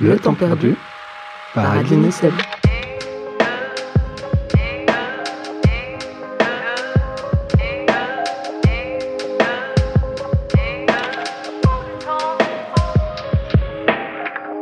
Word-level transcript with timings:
Le 0.00 0.18
temps 0.18 0.34
perdu 0.34 0.74
par 1.54 1.78
Adeline 1.78 2.10
Seb. 2.10 2.32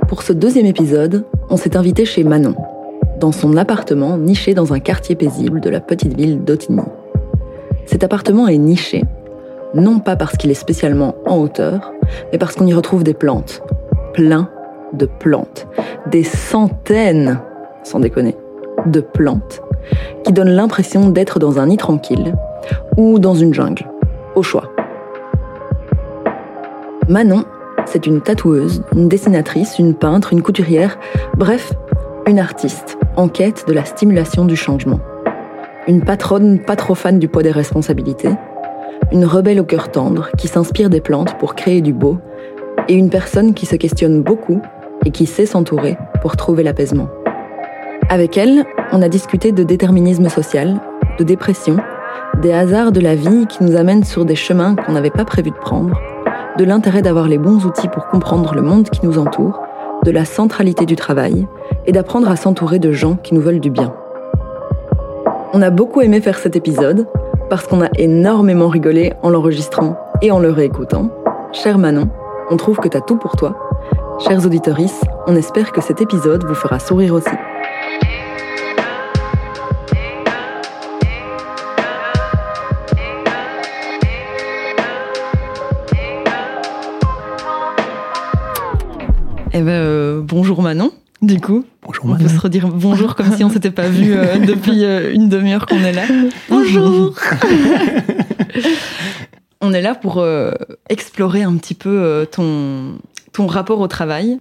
Pour 0.06 0.22
ce 0.22 0.34
deuxième 0.34 0.66
épisode, 0.66 1.24
on 1.48 1.56
s'est 1.56 1.78
invité 1.78 2.04
chez 2.04 2.24
Manon, 2.24 2.54
dans 3.18 3.32
son 3.32 3.56
appartement 3.56 4.18
niché 4.18 4.52
dans 4.52 4.74
un 4.74 4.80
quartier 4.80 5.16
paisible 5.16 5.62
de 5.62 5.70
la 5.70 5.80
petite 5.80 6.14
ville 6.14 6.44
d'Otigny. 6.44 6.82
Cet 7.86 8.04
appartement 8.04 8.48
est 8.48 8.58
niché, 8.58 9.04
non 9.74 9.98
pas 9.98 10.16
parce 10.16 10.36
qu'il 10.36 10.50
est 10.50 10.54
spécialement 10.54 11.14
en 11.24 11.38
hauteur, 11.38 11.90
mais 12.30 12.38
parce 12.38 12.54
qu'on 12.54 12.66
y 12.66 12.74
retrouve 12.74 13.02
des 13.02 13.14
plantes, 13.14 13.62
plein 14.12 14.50
de 14.92 15.06
plantes, 15.06 15.66
des 16.06 16.24
centaines, 16.24 17.40
sans 17.82 18.00
déconner, 18.00 18.36
de 18.86 19.00
plantes, 19.00 19.62
qui 20.24 20.32
donnent 20.32 20.50
l'impression 20.50 21.10
d'être 21.10 21.38
dans 21.38 21.58
un 21.58 21.66
nid 21.66 21.76
tranquille 21.76 22.34
ou 22.96 23.18
dans 23.18 23.34
une 23.34 23.54
jungle, 23.54 23.84
au 24.34 24.42
choix. 24.42 24.70
Manon, 27.08 27.44
c'est 27.86 28.06
une 28.06 28.20
tatoueuse, 28.20 28.82
une 28.94 29.08
dessinatrice, 29.08 29.78
une 29.78 29.94
peintre, 29.94 30.32
une 30.32 30.42
couturière, 30.42 30.98
bref, 31.36 31.72
une 32.26 32.38
artiste 32.38 32.96
en 33.16 33.28
quête 33.28 33.66
de 33.66 33.72
la 33.72 33.84
stimulation 33.84 34.44
du 34.44 34.56
changement. 34.56 35.00
Une 35.88 36.04
patronne 36.04 36.60
pas 36.60 36.76
trop 36.76 36.94
fan 36.94 37.18
du 37.18 37.28
poids 37.28 37.42
des 37.42 37.50
responsabilités, 37.50 38.30
une 39.10 39.24
rebelle 39.24 39.60
au 39.60 39.64
cœur 39.64 39.90
tendre 39.90 40.30
qui 40.38 40.48
s'inspire 40.48 40.90
des 40.90 41.00
plantes 41.00 41.36
pour 41.38 41.54
créer 41.54 41.80
du 41.80 41.92
beau, 41.92 42.18
et 42.88 42.94
une 42.94 43.10
personne 43.10 43.54
qui 43.54 43.66
se 43.66 43.76
questionne 43.76 44.22
beaucoup 44.22 44.60
et 45.04 45.10
qui 45.10 45.26
sait 45.26 45.46
s'entourer 45.46 45.96
pour 46.20 46.36
trouver 46.36 46.62
l'apaisement. 46.62 47.08
Avec 48.08 48.36
elle, 48.36 48.64
on 48.92 49.02
a 49.02 49.08
discuté 49.08 49.52
de 49.52 49.62
déterminisme 49.62 50.28
social, 50.28 50.80
de 51.18 51.24
dépression, 51.24 51.76
des 52.40 52.52
hasards 52.52 52.92
de 52.92 53.00
la 53.00 53.14
vie 53.14 53.46
qui 53.46 53.64
nous 53.64 53.76
amènent 53.76 54.04
sur 54.04 54.24
des 54.24 54.34
chemins 54.34 54.74
qu'on 54.74 54.92
n'avait 54.92 55.10
pas 55.10 55.24
prévu 55.24 55.50
de 55.50 55.56
prendre, 55.56 55.98
de 56.58 56.64
l'intérêt 56.64 57.02
d'avoir 57.02 57.28
les 57.28 57.38
bons 57.38 57.64
outils 57.64 57.88
pour 57.88 58.08
comprendre 58.08 58.54
le 58.54 58.62
monde 58.62 58.88
qui 58.90 59.04
nous 59.06 59.18
entoure, 59.18 59.60
de 60.04 60.10
la 60.10 60.24
centralité 60.24 60.84
du 60.84 60.96
travail 60.96 61.46
et 61.86 61.92
d'apprendre 61.92 62.30
à 62.30 62.36
s'entourer 62.36 62.78
de 62.78 62.92
gens 62.92 63.14
qui 63.14 63.34
nous 63.34 63.40
veulent 63.40 63.60
du 63.60 63.70
bien. 63.70 63.94
On 65.54 65.62
a 65.62 65.70
beaucoup 65.70 66.00
aimé 66.00 66.20
faire 66.20 66.38
cet 66.38 66.56
épisode 66.56 67.06
parce 67.48 67.66
qu'on 67.66 67.82
a 67.82 67.88
énormément 67.98 68.68
rigolé 68.68 69.12
en 69.22 69.30
l'enregistrant 69.30 69.96
et 70.22 70.30
en 70.30 70.38
le 70.38 70.50
réécoutant. 70.50 71.10
Cher 71.52 71.78
Manon, 71.78 72.08
on 72.50 72.56
trouve 72.56 72.78
que 72.78 72.88
t'as 72.88 73.00
tout 73.00 73.16
pour 73.16 73.36
toi. 73.36 73.54
Chers 74.26 74.46
auditorices, 74.46 75.00
on 75.26 75.34
espère 75.34 75.72
que 75.72 75.80
cet 75.80 76.00
épisode 76.00 76.44
vous 76.44 76.54
fera 76.54 76.78
sourire 76.78 77.14
aussi. 77.14 77.28
Eh 89.54 89.60
ben, 89.60 89.68
euh, 89.68 90.20
bonjour 90.22 90.62
Manon, 90.62 90.92
du 91.20 91.40
coup. 91.40 91.64
Bonjour 91.82 92.04
On 92.06 92.16
peut 92.16 92.28
se 92.28 92.38
redire 92.38 92.68
bonjour 92.68 93.16
comme 93.16 93.32
si 93.36 93.42
on 93.44 93.50
s'était 93.50 93.70
pas 93.70 93.88
vu 93.88 94.14
euh, 94.14 94.38
depuis 94.46 94.84
euh, 94.84 95.12
une 95.12 95.28
demi-heure 95.28 95.66
qu'on 95.66 95.82
est 95.82 95.92
là. 95.92 96.04
Bonjour 96.48 97.14
On 99.64 99.72
est 99.72 99.80
là 99.80 99.94
pour 99.94 100.18
euh, 100.18 100.50
explorer 100.88 101.44
un 101.44 101.56
petit 101.56 101.74
peu 101.74 101.88
euh, 101.88 102.24
ton, 102.24 102.98
ton 103.32 103.46
rapport 103.46 103.80
au 103.80 103.88
travail. 103.88 104.38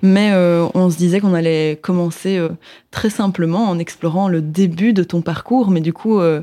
Mais 0.00 0.30
euh, 0.32 0.66
on 0.74 0.90
se 0.90 0.96
disait 0.96 1.20
qu'on 1.20 1.34
allait 1.34 1.78
commencer 1.80 2.38
euh, 2.38 2.48
très 2.90 3.10
simplement 3.10 3.68
en 3.68 3.78
explorant 3.78 4.28
le 4.28 4.40
début 4.40 4.92
de 4.92 5.02
ton 5.02 5.20
parcours. 5.20 5.70
Mais 5.70 5.80
du 5.80 5.92
coup, 5.92 6.20
euh, 6.20 6.42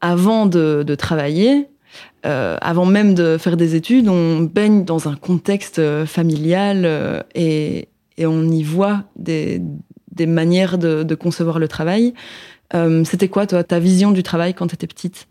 avant 0.00 0.46
de, 0.46 0.94
travailler, 0.96 1.68
avant 2.22 2.84
même 2.84 3.14
de 3.14 3.38
faire 3.38 3.56
des 3.56 3.74
études, 3.74 4.08
on 4.08 4.40
baigne 4.40 4.84
dans 4.84 5.08
un 5.08 5.16
contexte 5.16 5.80
familial 6.04 7.24
et, 7.34 7.88
on 8.18 8.48
y 8.50 8.62
voit 8.62 9.04
des, 9.16 9.62
manières 10.26 10.78
de, 10.78 11.02
de 11.04 11.14
concevoir 11.14 11.58
le 11.58 11.68
travail. 11.68 12.12
C'était 13.04 13.28
quoi, 13.28 13.46
toi, 13.46 13.64
ta 13.64 13.78
vision 13.78 14.10
du 14.10 14.22
travail 14.22 14.52
quand 14.52 14.66
tu 14.66 14.74
étais 14.74 14.86
petite 14.86 15.26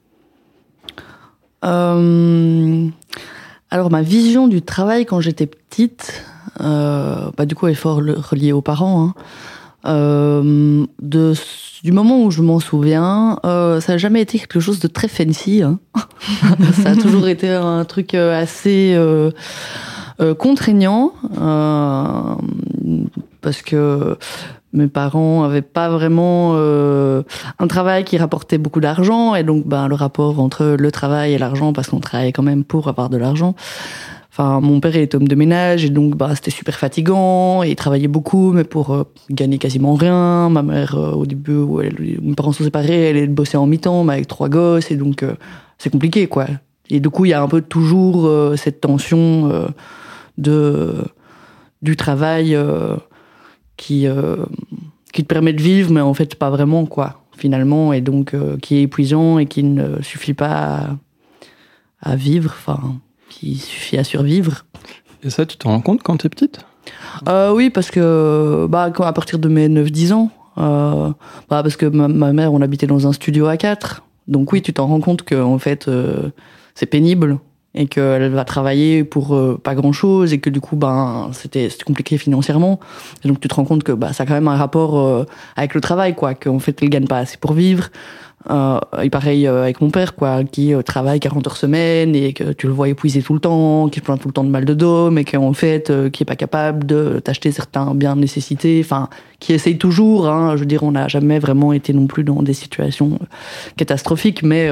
alors 3.73 3.89
ma 3.89 4.03
vision 4.03 4.47
du 4.47 4.61
travail 4.61 5.03
quand 5.07 5.19
j'étais 5.19 5.47
petite, 5.47 6.23
euh, 6.61 7.31
bah, 7.35 7.47
du 7.47 7.55
coup 7.55 7.67
est 7.67 7.73
fort 7.73 7.97
reliée 7.97 8.51
aux 8.51 8.61
parents. 8.61 9.07
hein. 9.07 9.15
Euh, 9.85 10.85
du 11.83 11.91
moment 11.91 12.23
où 12.23 12.29
je 12.29 12.43
m'en 12.43 12.59
souviens, 12.59 13.39
euh, 13.45 13.81
ça 13.81 13.93
n'a 13.93 13.97
jamais 13.97 14.21
été 14.21 14.37
quelque 14.37 14.59
chose 14.59 14.79
de 14.79 14.87
très 14.87 15.07
fancy. 15.07 15.63
hein. 15.63 15.79
ça 16.83 16.91
a 16.91 16.95
toujours 16.95 17.27
été 17.27 17.49
un 17.49 17.83
truc 17.83 18.13
euh, 18.13 18.39
assez 18.39 18.95
contraignant 20.37 21.13
parce 23.41 23.63
que 23.63 24.17
mes 24.73 24.87
parents 24.87 25.43
avaient 25.43 25.61
pas 25.61 25.89
vraiment 25.89 26.53
euh, 26.55 27.21
un 27.59 27.67
travail 27.67 28.03
qui 28.03 28.17
rapportait 28.17 28.57
beaucoup 28.57 28.79
d'argent 28.79 29.35
et 29.35 29.43
donc 29.43 29.67
ben 29.67 29.87
le 29.87 29.95
rapport 29.95 30.39
entre 30.39 30.75
le 30.77 30.91
travail 30.91 31.33
et 31.33 31.37
l'argent 31.37 31.73
parce 31.73 31.89
qu'on 31.89 31.99
travaillait 31.99 32.31
quand 32.31 32.43
même 32.43 32.63
pour 32.63 32.87
avoir 32.87 33.09
de 33.09 33.17
l'argent. 33.17 33.55
Enfin, 34.31 34.61
mon 34.61 34.79
père 34.79 34.95
était 34.95 35.15
homme 35.15 35.27
de 35.27 35.35
ménage 35.35 35.85
et 35.85 35.89
donc 35.89 36.15
bah 36.15 36.31
c'était 36.33 36.49
super 36.49 36.73
fatigant 36.73 37.61
et 37.61 37.69
il 37.69 37.75
travaillait 37.75 38.07
beaucoup 38.07 38.51
mais 38.51 38.63
pour 38.63 38.91
euh, 38.91 39.03
gagner 39.29 39.59
quasiment 39.59 39.93
rien. 39.93 40.49
Ma 40.49 40.63
mère 40.63 40.97
euh, 40.97 41.11
au 41.11 41.27
début 41.27 41.57
où 41.57 41.81
elle, 41.81 41.95
mes 42.19 42.33
parents 42.33 42.51
sont 42.51 42.63
séparés, 42.63 43.11
elle 43.11 43.17
est 43.17 43.27
bossée 43.27 43.57
en 43.57 43.67
mi-temps 43.67 44.03
mais 44.03 44.13
avec 44.13 44.27
trois 44.27 44.49
gosses 44.49 44.89
et 44.89 44.95
donc 44.95 45.21
euh, 45.21 45.35
c'est 45.77 45.91
compliqué 45.91 46.25
quoi. 46.25 46.47
Et 46.89 46.99
du 46.99 47.11
coup, 47.11 47.25
il 47.25 47.29
y 47.29 47.33
a 47.33 47.41
un 47.43 47.47
peu 47.47 47.61
toujours 47.61 48.29
cette 48.57 48.81
tension 48.81 49.71
de 50.37 50.93
du 51.81 51.95
travail 51.95 52.57
qui 53.83 54.07
euh, 54.07 54.37
qui 55.11 55.23
te 55.23 55.27
permet 55.27 55.51
de 55.51 55.61
vivre, 55.61 55.91
mais 55.91 55.99
en 55.99 56.13
fait 56.13 56.35
pas 56.35 56.49
vraiment 56.49 56.85
quoi, 56.85 57.21
finalement, 57.37 57.91
et 57.91 57.99
donc 57.99 58.33
euh, 58.33 58.57
qui 58.57 58.77
est 58.77 58.83
épuisant 58.83 59.39
et 59.39 59.45
qui 59.45 59.63
ne 59.63 60.01
suffit 60.01 60.33
pas 60.33 60.95
à, 62.01 62.11
à 62.11 62.15
vivre, 62.15 62.55
enfin, 62.57 62.95
qui 63.29 63.57
suffit 63.57 63.97
à 63.97 64.05
survivre. 64.05 64.65
Et 65.23 65.29
ça, 65.29 65.45
tu 65.45 65.57
t'en 65.57 65.71
rends 65.71 65.81
compte 65.81 66.01
quand 66.01 66.15
t'es 66.15 66.29
petite? 66.29 66.65
Euh, 67.27 67.53
oui, 67.53 67.69
parce 67.69 67.91
que 67.91 68.67
bah, 68.69 68.89
quand, 68.91 69.03
à 69.03 69.11
partir 69.11 69.37
de 69.37 69.49
mes 69.49 69.67
9-10 69.67 70.13
ans, 70.13 70.31
bah, 70.55 71.15
parce 71.49 71.75
que 71.75 71.85
ma, 71.85 72.07
ma 72.07 72.31
mère, 72.31 72.53
on 72.53 72.61
habitait 72.61 72.87
dans 72.87 73.05
un 73.05 73.11
studio 73.11 73.47
à 73.47 73.57
4, 73.57 74.03
donc 74.29 74.53
oui, 74.53 74.61
tu 74.61 74.71
t'en 74.71 74.87
rends 74.87 75.01
compte 75.01 75.23
que 75.23 75.35
en 75.35 75.59
fait, 75.59 75.89
c'est 76.73 76.85
pénible 76.85 77.37
et 77.75 77.87
qu'elle 77.87 78.29
va 78.29 78.45
travailler 78.45 79.03
pour 79.03 79.35
euh, 79.35 79.59
pas 79.61 79.75
grand 79.75 79.93
chose 79.93 80.33
et 80.33 80.39
que 80.39 80.49
du 80.49 80.61
coup 80.61 80.75
ben 80.75 81.29
c'était 81.31 81.69
compliqué 81.85 82.17
financièrement. 82.17 82.79
Et 83.23 83.27
donc 83.27 83.39
tu 83.39 83.47
te 83.47 83.55
rends 83.55 83.65
compte 83.65 83.83
que 83.83 83.91
bah 83.91 84.13
ça 84.13 84.23
a 84.23 84.25
quand 84.25 84.33
même 84.33 84.47
un 84.47 84.57
rapport 84.57 84.99
euh, 84.99 85.25
avec 85.55 85.73
le 85.73 85.81
travail 85.81 86.15
quoi 86.15 86.35
qu'en 86.35 86.59
fait 86.59 86.77
elle 86.81 86.89
gagne 86.89 87.07
pas 87.07 87.19
assez 87.19 87.37
pour 87.37 87.53
vivre. 87.53 87.89
Euh, 88.49 88.77
et 89.01 89.09
pareil 89.09 89.47
euh, 89.47 89.63
avec 89.63 89.79
mon 89.79 89.89
père 89.89 90.15
quoi 90.15 90.43
qui 90.43 90.73
euh, 90.73 90.81
travaille 90.81 91.21
40 91.21 91.47
heures 91.47 91.55
semaine 91.55 92.13
et 92.13 92.33
que 92.33 92.51
tu 92.51 92.67
le 92.67 92.73
vois 92.73 92.89
épuisé 92.89 93.21
tout 93.21 93.33
le 93.33 93.39
temps 93.39 93.87
qui 93.87 93.99
se 93.99 94.03
plaint 94.03 94.19
tout 94.19 94.27
le 94.27 94.33
temps 94.33 94.43
de 94.43 94.49
mal 94.49 94.65
de 94.65 94.73
dos 94.73 95.09
mais 95.11 95.23
qu'en 95.23 95.53
fait 95.53 95.89
euh, 95.89 96.09
qui 96.09 96.23
est 96.23 96.25
pas 96.25 96.35
capable 96.35 96.85
de 96.85 97.21
t'acheter 97.23 97.53
certains 97.53 97.95
biens 97.95 98.17
de 98.17 98.21
nécessité. 98.21 98.81
Enfin 98.83 99.07
qui 99.39 99.53
essaye 99.53 99.77
toujours 99.77 100.27
hein, 100.27 100.55
je 100.55 100.61
veux 100.61 100.65
dire 100.65 100.83
on 100.83 100.91
n'a 100.91 101.07
jamais 101.07 101.39
vraiment 101.39 101.71
été 101.71 101.93
non 101.93 102.07
plus 102.07 102.25
dans 102.25 102.43
des 102.43 102.53
situations 102.53 103.17
catastrophiques 103.77 104.43
mais 104.43 104.69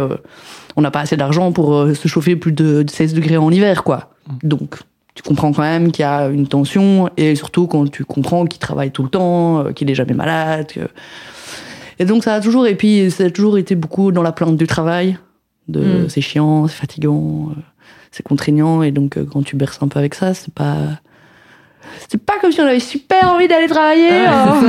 on 0.75 0.81
n'a 0.81 0.91
pas 0.91 1.01
assez 1.01 1.17
d'argent 1.17 1.51
pour 1.51 1.73
euh, 1.73 1.93
se 1.93 2.07
chauffer 2.07 2.35
plus 2.35 2.51
de 2.51 2.85
16 2.89 3.13
degrés 3.13 3.37
en 3.37 3.51
hiver, 3.51 3.83
quoi. 3.83 4.11
Donc, 4.43 4.75
tu 5.13 5.23
comprends 5.23 5.51
quand 5.51 5.61
même 5.63 5.91
qu'il 5.91 6.03
y 6.03 6.05
a 6.05 6.27
une 6.29 6.47
tension, 6.47 7.09
et 7.17 7.35
surtout 7.35 7.67
quand 7.67 7.89
tu 7.91 8.05
comprends 8.05 8.45
qu'il 8.45 8.59
travaille 8.59 8.91
tout 8.91 9.03
le 9.03 9.09
temps, 9.09 9.59
euh, 9.59 9.71
qu'il 9.71 9.89
est 9.91 9.95
jamais 9.95 10.13
malade. 10.13 10.67
que- 10.73 10.87
Et 11.99 12.05
donc, 12.05 12.23
ça 12.23 12.35
a 12.35 12.39
toujours, 12.41 12.65
et 12.67 12.75
puis, 12.75 13.11
ça 13.11 13.25
a 13.25 13.29
toujours 13.29 13.57
été 13.57 13.75
beaucoup 13.75 14.11
dans 14.11 14.23
la 14.23 14.31
plainte 14.31 14.57
du 14.57 14.67
travail, 14.67 15.17
de 15.67 15.81
Mm. 16.05 16.09
c'est 16.09 16.21
chiant, 16.21 16.67
c'est 16.67 16.75
fatigant, 16.77 17.49
euh, 17.51 17.59
c'est 18.11 18.23
contraignant, 18.23 18.81
et 18.83 18.91
donc, 18.91 19.17
quand 19.31 19.43
tu 19.43 19.55
berces 19.55 19.79
un 19.81 19.87
peu 19.87 19.99
avec 19.99 20.15
ça, 20.15 20.33
c'est 20.33 20.53
pas. 20.53 20.77
C'est 22.09 22.23
pas 22.23 22.33
comme 22.41 22.51
si 22.51 22.59
on 22.61 22.65
avait 22.65 22.79
super 22.79 23.29
envie 23.33 23.47
d'aller 23.47 23.67
travailler. 23.67 24.25
hein. 24.25 24.61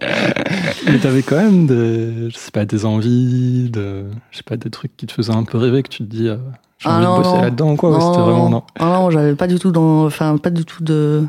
Mais 0.86 0.98
t'avais 0.98 1.22
quand 1.22 1.36
même 1.36 1.66
des, 1.66 2.30
je 2.30 2.36
sais 2.36 2.50
pas, 2.50 2.64
des 2.64 2.84
envies, 2.84 3.70
de, 3.70 4.04
je 4.30 4.36
sais 4.38 4.42
pas, 4.42 4.56
des 4.56 4.70
trucs 4.70 4.96
qui 4.96 5.06
te 5.06 5.12
faisaient 5.12 5.34
un 5.34 5.44
peu 5.44 5.58
rêver, 5.58 5.82
que 5.82 5.88
tu 5.88 5.98
te 5.98 6.02
dis, 6.08 6.28
euh, 6.28 6.36
j'ai 6.78 6.88
Ah 6.88 6.96
envie 6.96 7.04
non, 7.06 7.18
de 7.18 7.22
bosser 7.22 7.36
non. 7.36 7.42
là-dedans, 7.42 7.76
quoi. 7.76 7.90
ouais, 7.90 8.00
C'était 8.00 8.22
vraiment, 8.22 8.48
non. 8.50 8.62
Ah 8.78 8.84
non, 8.86 9.10
j'avais 9.10 9.34
pas 9.34 9.46
du 9.46 9.58
tout 9.58 9.70
dans, 9.72 10.04
enfin, 10.06 10.36
pas 10.38 10.50
du 10.50 10.64
tout 10.64 10.82
de. 10.82 11.24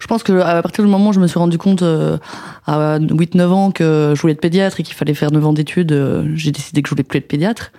Je 0.00 0.06
pense 0.06 0.22
que 0.22 0.32
à 0.40 0.62
partir 0.62 0.82
du 0.84 0.90
moment 0.90 1.10
où 1.10 1.12
je 1.12 1.20
me 1.20 1.26
suis 1.26 1.38
rendu 1.38 1.58
compte 1.58 1.82
euh, 1.82 2.16
à 2.66 2.98
8-9 3.00 3.46
ans 3.48 3.70
que 3.70 4.12
je 4.16 4.20
voulais 4.20 4.32
être 4.32 4.40
pédiatre 4.40 4.80
et 4.80 4.82
qu'il 4.82 4.94
fallait 4.94 5.12
faire 5.14 5.30
9 5.30 5.44
ans 5.44 5.52
d'études, 5.52 5.92
euh, 5.92 6.24
j'ai 6.36 6.52
décidé 6.52 6.80
que 6.80 6.88
je 6.88 6.94
voulais 6.94 7.02
plus 7.02 7.18
être 7.18 7.28
pédiatre. 7.28 7.70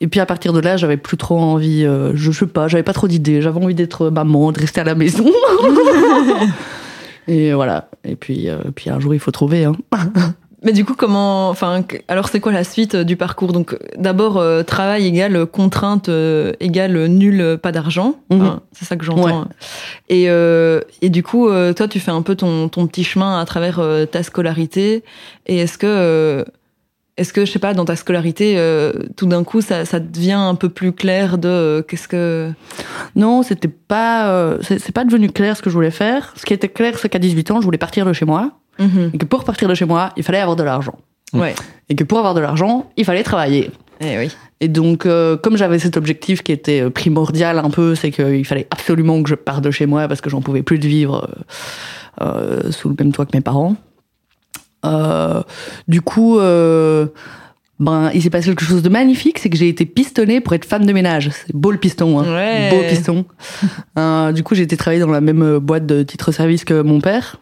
Et 0.00 0.08
puis 0.08 0.20
à 0.20 0.26
partir 0.26 0.52
de 0.52 0.60
là, 0.60 0.76
j'avais 0.76 0.96
plus 0.96 1.16
trop 1.16 1.38
envie, 1.38 1.84
euh, 1.84 2.12
je, 2.14 2.32
sais 2.32 2.46
pas, 2.46 2.68
j'avais 2.68 2.82
pas 2.82 2.92
trop 2.92 3.08
d'idées. 3.08 3.42
J'avais 3.42 3.62
envie 3.62 3.74
d'être 3.74 4.08
maman, 4.08 4.52
de 4.52 4.58
rester 4.58 4.80
à 4.80 4.84
la 4.84 4.94
maison. 4.94 5.26
et 7.28 7.52
voilà. 7.52 7.88
Et 8.04 8.16
puis, 8.16 8.48
euh, 8.48 8.58
puis 8.74 8.90
un 8.90 8.98
jour, 8.98 9.14
il 9.14 9.20
faut 9.20 9.30
trouver. 9.30 9.64
Hein. 9.64 9.76
Mais 10.62 10.72
du 10.72 10.84
coup, 10.84 10.94
comment, 10.94 11.48
enfin, 11.48 11.82
alors 12.08 12.28
c'est 12.28 12.40
quoi 12.40 12.52
la 12.52 12.64
suite 12.64 12.94
euh, 12.94 13.04
du 13.04 13.16
parcours? 13.16 13.52
Donc, 13.52 13.76
d'abord, 13.96 14.36
euh, 14.36 14.62
travail 14.62 15.06
égale 15.06 15.46
contrainte 15.46 16.10
euh, 16.10 16.52
égale 16.60 17.06
nul, 17.06 17.58
pas 17.62 17.72
d'argent. 17.72 18.16
Mhm. 18.30 18.60
c'est 18.72 18.84
ça 18.84 18.96
que 18.96 19.04
j'entends. 19.04 19.46
Et, 20.08 20.24
et 20.24 21.10
du 21.10 21.22
coup, 21.22 21.48
toi, 21.48 21.88
tu 21.88 22.00
fais 22.00 22.10
un 22.10 22.22
peu 22.22 22.34
ton, 22.34 22.68
ton 22.68 22.86
petit 22.86 23.04
chemin 23.04 23.40
à 23.40 23.44
travers 23.44 23.80
ta 24.10 24.22
scolarité. 24.22 25.02
Et 25.46 25.58
est-ce 25.58 25.78
que, 25.78 26.44
est-ce 27.20 27.32
que, 27.32 27.44
je 27.44 27.50
sais 27.52 27.58
pas, 27.58 27.74
dans 27.74 27.84
ta 27.84 27.96
scolarité, 27.96 28.58
tout 29.16 29.26
d'un 29.26 29.44
coup, 29.44 29.60
ça, 29.60 29.84
ça 29.84 30.00
devient 30.00 30.32
un 30.32 30.54
peu 30.54 30.68
plus 30.68 30.92
clair 30.92 31.38
de 31.38 31.84
qu'est-ce 31.86 32.08
que. 32.08 32.50
Non, 33.14 33.42
c'était 33.42 33.68
pas, 33.68 34.56
c'est 34.62 34.92
pas 34.92 35.04
devenu 35.04 35.30
clair 35.30 35.56
ce 35.56 35.62
que 35.62 35.70
je 35.70 35.74
voulais 35.74 35.90
faire. 35.90 36.32
Ce 36.36 36.44
qui 36.44 36.54
était 36.54 36.68
clair, 36.68 36.98
c'est 36.98 37.08
qu'à 37.08 37.18
18 37.18 37.50
ans, 37.50 37.60
je 37.60 37.66
voulais 37.66 37.78
partir 37.78 38.06
de 38.06 38.12
chez 38.12 38.24
moi. 38.24 38.52
Mhm. 38.80 39.10
Et 39.12 39.18
que 39.18 39.26
pour 39.26 39.44
partir 39.44 39.68
de 39.68 39.74
chez 39.74 39.84
moi, 39.84 40.10
il 40.16 40.22
fallait 40.22 40.40
avoir 40.40 40.56
de 40.56 40.62
l'argent. 40.62 40.98
Ouais. 41.32 41.54
Et 41.88 41.94
que 41.94 42.04
pour 42.04 42.18
avoir 42.18 42.34
de 42.34 42.40
l'argent, 42.40 42.90
il 42.96 43.04
fallait 43.04 43.22
travailler. 43.22 43.70
Eh 44.00 44.18
oui. 44.18 44.30
Et 44.60 44.68
donc, 44.68 45.06
euh, 45.06 45.36
comme 45.36 45.56
j'avais 45.56 45.78
cet 45.78 45.96
objectif 45.96 46.42
qui 46.42 46.52
était 46.52 46.80
euh, 46.80 46.90
primordial 46.90 47.58
un 47.58 47.70
peu, 47.70 47.94
c'est 47.94 48.10
qu'il 48.10 48.44
fallait 48.44 48.66
absolument 48.70 49.22
que 49.22 49.28
je 49.28 49.34
parte 49.34 49.62
de 49.62 49.70
chez 49.70 49.86
moi 49.86 50.08
parce 50.08 50.20
que 50.20 50.30
j'en 50.30 50.40
pouvais 50.40 50.62
plus 50.62 50.78
de 50.78 50.88
vivre 50.88 51.28
euh, 52.20 52.24
euh 52.24 52.72
sous 52.72 52.88
le 52.88 52.94
même 52.98 53.12
toit 53.12 53.26
que 53.26 53.36
mes 53.36 53.42
parents. 53.42 53.76
Euh, 54.84 55.42
du 55.88 56.00
coup, 56.00 56.38
ben, 56.38 58.10
il 58.12 58.22
s'est 58.22 58.30
passé 58.30 58.48
quelque 58.48 58.64
chose 58.64 58.82
de 58.82 58.88
magnifique, 58.90 59.38
c'est 59.38 59.48
que 59.50 59.56
j'ai 59.56 59.68
été 59.68 59.86
pistonnée 59.86 60.40
pour 60.40 60.52
être 60.54 60.64
femme 60.66 60.84
de 60.84 60.92
ménage. 60.92 61.30
C'est 61.32 61.54
beau 61.56 61.70
le 61.70 61.78
piston, 61.78 62.20
hein. 62.20 62.24
Ouais. 62.34 62.70
Beau 62.70 62.82
piston. 62.88 63.24
du 64.34 64.42
coup, 64.42 64.54
j'ai 64.54 64.62
été 64.62 64.76
travailler 64.76 65.00
dans 65.00 65.10
la 65.10 65.20
même 65.20 65.58
boîte 65.58 65.86
de 65.86 66.02
titre-service 66.02 66.64
que 66.64 66.82
mon 66.82 67.00
père 67.00 67.36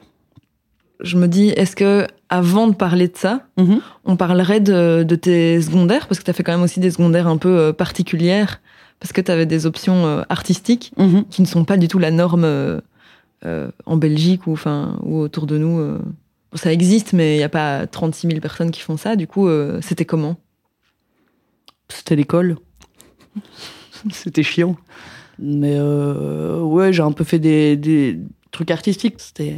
je 1.00 1.16
me 1.16 1.28
dis, 1.28 1.50
est-ce 1.50 1.76
que 1.76 2.08
avant 2.28 2.66
de 2.66 2.74
parler 2.74 3.06
de 3.06 3.16
ça, 3.16 3.42
Mhm. 3.56 3.78
on 4.04 4.16
parlerait 4.16 4.58
de, 4.58 5.04
de 5.04 5.14
tes 5.14 5.62
secondaires? 5.62 6.08
Parce 6.08 6.18
que 6.18 6.24
tu 6.24 6.30
as 6.30 6.34
fait 6.34 6.42
quand 6.42 6.50
même 6.50 6.62
aussi 6.64 6.80
des 6.80 6.90
secondaires 6.90 7.28
un 7.28 7.36
peu 7.36 7.56
euh, 7.56 7.72
particulières, 7.72 8.60
parce 8.98 9.12
que 9.12 9.20
tu 9.20 9.30
avais 9.30 9.46
des 9.46 9.64
options 9.64 10.06
euh, 10.06 10.22
artistiques 10.28 10.92
Mhm. 10.98 11.24
qui 11.30 11.40
ne 11.42 11.46
sont 11.46 11.64
pas 11.64 11.76
du 11.76 11.86
tout 11.86 12.00
la 12.00 12.10
norme 12.10 12.42
euh, 12.42 12.80
euh, 13.46 13.68
en 13.86 13.96
Belgique 13.96 14.48
ou, 14.48 14.54
enfin, 14.54 14.98
ou 15.04 15.20
autour 15.20 15.46
de 15.46 15.56
nous. 15.56 15.78
euh. 15.78 16.00
Bon, 16.50 16.58
ça 16.58 16.72
existe, 16.72 17.12
mais 17.12 17.34
il 17.34 17.38
n'y 17.38 17.44
a 17.44 17.48
pas 17.48 17.86
36 17.86 18.28
000 18.28 18.40
personnes 18.40 18.70
qui 18.70 18.80
font 18.80 18.96
ça. 18.96 19.16
Du 19.16 19.26
coup, 19.26 19.48
euh, 19.48 19.80
c'était 19.82 20.04
comment? 20.04 20.36
C'était 21.88 22.16
l'école. 22.16 22.56
C'était 24.12 24.42
chiant. 24.42 24.76
Mais 25.38 25.74
euh, 25.76 26.60
ouais, 26.60 26.92
j'ai 26.92 27.02
un 27.02 27.12
peu 27.12 27.24
fait 27.24 27.38
des, 27.38 27.76
des 27.76 28.18
trucs 28.50 28.70
artistiques. 28.70 29.16
C'était 29.18 29.56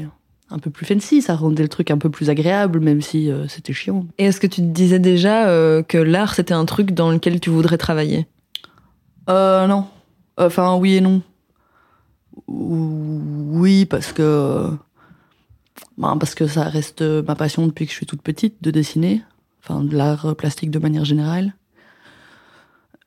un 0.50 0.58
peu 0.58 0.70
plus 0.70 0.84
fancy, 0.84 1.22
ça 1.22 1.36
rendait 1.36 1.62
le 1.62 1.68
truc 1.68 1.90
un 1.90 1.98
peu 1.98 2.10
plus 2.10 2.28
agréable, 2.28 2.80
même 2.80 3.00
si 3.00 3.30
euh, 3.30 3.46
c'était 3.46 3.72
chiant. 3.72 4.06
Et 4.18 4.26
est-ce 4.26 4.40
que 4.40 4.46
tu 4.46 4.60
te 4.60 4.66
disais 4.66 4.98
déjà 4.98 5.48
euh, 5.48 5.82
que 5.82 5.98
l'art, 5.98 6.34
c'était 6.34 6.54
un 6.54 6.64
truc 6.64 6.92
dans 6.92 7.10
lequel 7.10 7.40
tu 7.40 7.50
voudrais 7.50 7.78
travailler? 7.78 8.26
Euh, 9.28 9.66
non. 9.66 9.86
Enfin, 10.36 10.76
oui 10.76 10.96
et 10.96 11.00
non. 11.00 11.22
Oui, 12.48 13.84
parce 13.84 14.12
que. 14.12 14.70
Ben, 16.00 16.16
parce 16.18 16.34
que 16.34 16.46
ça 16.46 16.64
reste 16.64 17.02
ma 17.02 17.34
passion 17.36 17.66
depuis 17.66 17.84
que 17.86 17.92
je 17.92 17.96
suis 17.96 18.06
toute 18.06 18.22
petite, 18.22 18.56
de 18.62 18.70
dessiner. 18.70 19.22
Enfin, 19.62 19.84
de 19.84 19.94
l'art 19.96 20.34
plastique 20.36 20.70
de 20.70 20.78
manière 20.78 21.04
générale. 21.04 21.54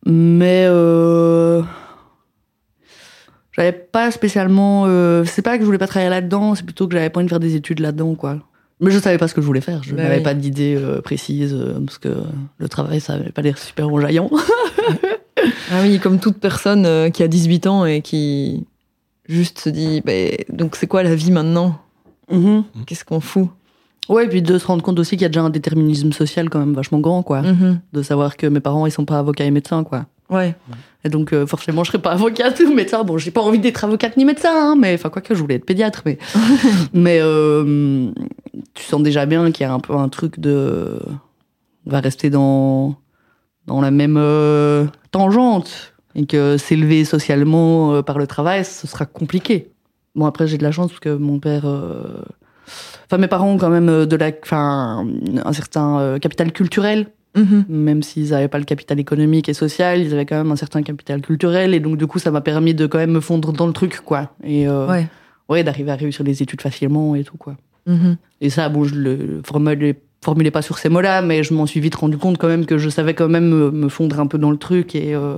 Mais. 0.06 0.66
Euh, 0.68 1.62
j'avais 3.52 3.72
pas 3.72 4.12
spécialement. 4.12 4.86
Euh, 4.88 5.24
c'est 5.26 5.42
pas 5.42 5.56
que 5.58 5.62
je 5.62 5.66
voulais 5.66 5.78
pas 5.78 5.88
travailler 5.88 6.10
là-dedans, 6.10 6.56
c'est 6.56 6.64
plutôt 6.64 6.88
que 6.88 6.94
j'avais 6.96 7.10
pas 7.10 7.20
envie 7.20 7.26
de 7.26 7.30
faire 7.30 7.40
des 7.40 7.56
études 7.56 7.80
là-dedans, 7.80 8.16
quoi. 8.16 8.40
Mais 8.80 8.92
je 8.92 9.00
savais 9.00 9.18
pas 9.18 9.28
ce 9.28 9.34
que 9.34 9.42
je 9.42 9.46
voulais 9.46 9.62
faire. 9.62 9.82
Je 9.84 9.96
Bah 9.96 10.04
n'avais 10.04 10.18
oui. 10.18 10.24
pas 10.24 10.34
d'idée 10.34 10.76
euh, 10.76 11.02
précise, 11.02 11.54
euh, 11.54 11.80
parce 11.86 12.00
que 12.00 12.10
le 12.58 12.70
travail, 12.70 13.00
ça 13.00 13.14
avait 13.14 13.32
pas 13.32 13.42
l'air 13.42 13.58
super 13.58 13.90
enjaillant. 13.90 14.30
Ah 15.72 15.82
oui, 15.82 16.00
comme 16.00 16.20
toute 16.20 16.38
personne 16.38 16.86
euh, 16.86 17.10
qui 17.10 17.22
a 17.22 17.28
18 17.28 17.68
ans 17.68 17.86
et 17.86 18.02
qui 18.02 18.66
juste 19.28 19.60
se 19.60 19.70
dit, 19.70 20.02
ben, 20.06 20.32
donc 20.48 20.78
c'est 20.78 20.88
quoi 20.88 21.04
la 21.04 21.16
vie 21.16 21.32
maintenant? 21.32 21.82
Mhm. 22.32 22.64
Qu'est-ce 22.86 23.06
qu'on 23.06 23.20
fout? 23.20 23.50
Ouais, 24.10 24.26
et 24.26 24.28
puis 24.28 24.42
de 24.42 24.58
se 24.58 24.68
rendre 24.68 24.84
compte 24.84 25.00
aussi 25.00 25.12
qu'il 25.12 25.22
y 25.22 25.26
a 25.26 25.30
déjà 25.30 25.42
un 25.42 25.50
déterminisme 25.50 26.12
social 26.12 26.50
quand 26.50 26.60
même 26.60 26.74
vachement 26.74 27.00
grand, 27.00 27.24
quoi. 27.24 27.42
Mhm. 27.42 27.80
De 27.94 28.02
savoir 28.02 28.36
que 28.36 28.48
mes 28.48 28.60
parents, 28.60 28.86
ils 28.86 28.92
sont 28.92 29.06
pas 29.06 29.20
avocats 29.20 29.46
et 29.46 29.52
médecins, 29.52 29.84
quoi. 29.84 30.06
Ouais. 30.30 30.56
Et 31.06 31.10
donc, 31.10 31.32
euh, 31.32 31.46
forcément, 31.46 31.84
je 31.84 31.92
serais 31.92 32.02
pas 32.02 32.12
avocate 32.12 32.60
ou 32.68 32.74
médecin. 32.74 33.04
Bon, 33.04 33.18
j'ai 33.18 33.32
pas 33.32 33.42
envie 33.42 33.60
d'être 33.60 33.84
avocate 33.84 34.18
ni 34.18 34.26
médecin, 34.26 34.52
hein, 34.54 34.76
mais 34.78 34.96
enfin, 34.96 35.10
quoi 35.10 35.22
que 35.22 35.36
je 35.36 35.40
voulais 35.40 35.56
être 35.56 35.66
pédiatre, 35.66 36.02
mais. 36.06 36.18
mais 36.94 37.20
euh, 37.22 38.12
tu 38.74 38.84
sens 38.84 39.02
déjà 39.02 39.26
bien 39.26 39.52
qu'il 39.52 39.66
y 39.66 39.70
a 39.70 39.74
un 39.74 39.80
peu 39.80 39.96
un 39.96 40.10
truc 40.10 40.40
de. 40.40 41.00
On 41.86 41.92
va 41.92 42.00
rester 42.00 42.30
dans, 42.30 42.96
dans 43.68 43.82
la 43.82 43.92
même 43.92 44.18
euh, 44.18 44.86
tangente. 45.12 45.94
Et 46.16 46.28
que 46.28 46.58
s'élever 46.58 47.06
socialement 47.06 47.96
euh, 47.96 48.02
par 48.04 48.20
le 48.20 48.28
travail, 48.28 48.64
ce 48.66 48.86
sera 48.86 49.06
compliqué. 49.06 49.72
Bon, 50.16 50.26
après, 50.26 50.48
j'ai 50.48 50.58
de 50.58 50.64
la 50.64 50.72
chance 50.72 50.88
parce 50.90 51.00
que 51.00 51.16
mon 51.16 51.40
père. 51.40 51.64
euh, 51.66 52.22
Enfin, 53.06 53.18
mes 53.18 53.28
parents 53.28 53.50
ont 53.52 53.58
quand 53.58 53.70
même 53.70 53.90
euh, 53.90 54.06
de 54.06 54.16
la, 54.16 54.32
enfin, 54.42 55.06
un 55.44 55.54
certain 55.54 56.00
euh, 56.00 56.20
capital 56.20 56.52
culturel 56.52 57.08
Mhm. 57.36 57.66
même 57.68 58.04
s'ils 58.04 58.30
n'avaient 58.30 58.48
pas 58.48 58.60
le 58.60 58.64
capital 58.64 59.00
économique 59.00 59.50
et 59.50 59.56
social, 59.56 60.00
ils 60.00 60.14
avaient 60.14 60.26
quand 60.28 60.36
même 60.38 60.52
un 60.52 60.56
certain 60.56 60.84
capital 60.84 61.20
culturel. 61.20 61.74
Et 61.74 61.80
donc, 61.80 61.98
du 61.98 62.06
coup, 62.06 62.20
ça 62.20 62.30
m'a 62.30 62.42
permis 62.42 62.76
de 62.76 62.86
quand 62.86 63.00
même 63.00 63.10
me 63.12 63.20
fondre 63.22 63.52
dans 63.54 63.66
le 63.66 63.74
truc, 63.74 64.02
quoi. 64.06 64.30
Et 64.44 64.68
euh, 64.68 64.88
Ouais. 64.88 65.08
ouais, 65.50 65.64
d'arriver 65.64 65.90
à 65.92 65.96
réussir 65.96 66.24
les 66.24 66.44
études 66.44 66.62
facilement 66.62 67.16
et 67.16 67.24
tout, 67.24 67.38
quoi. 67.38 67.58
Mhm. 67.88 68.18
Et 68.40 68.52
ça, 68.52 68.70
bon, 68.70 68.84
je 68.84 68.94
le 68.94 69.42
formulais, 69.44 70.00
formulais 70.24 70.52
pas 70.52 70.62
sur 70.62 70.78
ces 70.78 70.90
mots-là, 70.90 71.22
mais 71.22 71.44
je 71.44 71.54
m'en 71.54 71.66
suis 71.66 71.80
vite 71.80 71.96
rendu 71.96 72.18
compte 72.18 72.38
quand 72.38 72.48
même 72.48 72.66
que 72.66 72.78
je 72.78 72.90
savais 72.90 73.14
quand 73.14 73.28
même 73.28 73.48
me, 73.48 73.72
me 73.72 73.90
fondre 73.90 74.20
un 74.20 74.28
peu 74.28 74.38
dans 74.38 74.52
le 74.52 74.58
truc 74.58 74.96
et 74.96 75.14
euh, 75.14 75.36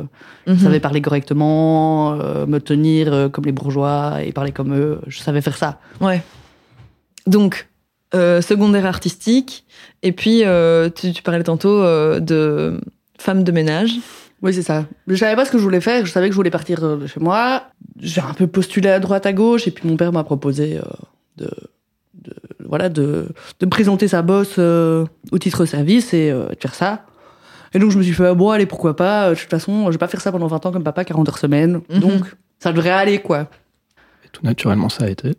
Mhm. 0.47 0.57
je 0.57 0.63
savais 0.63 0.79
parler 0.79 1.01
correctement, 1.01 2.13
euh, 2.21 2.45
me 2.45 2.59
tenir 2.59 3.11
euh, 3.11 3.29
comme 3.29 3.45
les 3.45 3.51
bourgeois 3.51 4.23
et 4.23 4.31
parler 4.31 4.51
comme 4.51 4.75
eux. 4.75 4.99
Je 5.07 5.19
savais 5.19 5.41
faire 5.41 5.57
ça. 5.57 5.79
Ouais. 6.01 6.21
Donc, 7.27 7.67
secondaire 8.13 8.85
artistique, 8.85 9.65
et 10.01 10.11
puis 10.13 10.43
tu, 10.95 11.11
tu 11.11 11.21
parlais 11.21 11.43
tantôt 11.43 11.81
de 12.19 12.79
femme 13.19 13.43
de 13.43 13.51
ménage. 13.51 13.91
Oui, 14.41 14.53
c'est 14.53 14.61
ça. 14.61 14.85
Je 15.07 15.15
savais 15.15 15.35
pas 15.35 15.43
ce 15.43 15.51
que 15.51 15.57
je 15.57 15.63
voulais 15.63 15.81
faire. 15.81 16.05
Je 16.05 16.11
savais 16.11 16.27
que 16.27 16.33
je 16.33 16.37
voulais 16.37 16.51
partir 16.51 16.97
de 16.97 17.07
chez 17.07 17.19
moi. 17.19 17.63
J'ai 17.99 18.21
un 18.21 18.33
peu 18.33 18.47
postulé 18.47 18.89
à 18.89 18.99
droite 18.99 19.25
à 19.25 19.33
gauche 19.33 19.67
et 19.67 19.71
puis 19.71 19.87
mon 19.89 19.97
père 19.97 20.13
m'a 20.13 20.23
proposé 20.23 20.79
voilà 22.67 22.89
de, 22.89 23.27
de 23.59 23.65
présenter 23.65 24.07
sa 24.07 24.21
bosse 24.21 24.55
euh, 24.57 25.05
au 25.31 25.37
titre 25.37 25.65
service 25.65 26.13
et 26.13 26.31
euh, 26.31 26.47
de 26.49 26.59
faire 26.59 26.75
ça. 26.75 27.05
Et 27.73 27.79
donc 27.79 27.91
je 27.91 27.97
me 27.97 28.03
suis 28.03 28.13
fait 28.13 28.27
ah, 28.27 28.33
bon 28.33 28.49
allez 28.49 28.65
pourquoi 28.65 28.95
pas. 28.95 29.29
De 29.29 29.35
toute 29.35 29.49
façon, 29.49 29.85
je 29.87 29.91
vais 29.91 29.97
pas 29.97 30.07
faire 30.07 30.21
ça 30.21 30.31
pendant 30.31 30.47
20 30.47 30.65
ans 30.65 30.71
comme 30.71 30.83
papa 30.83 31.03
40 31.03 31.27
heures 31.29 31.37
semaine. 31.37 31.81
Mhm. 31.89 31.99
Donc 31.99 32.35
ça 32.59 32.71
devrait 32.71 32.91
aller 32.91 33.19
quoi. 33.19 33.47
Et 34.25 34.29
tout 34.31 34.45
naturellement, 34.45 34.89
ça 34.89 35.05
a 35.05 35.09
été. 35.09 35.35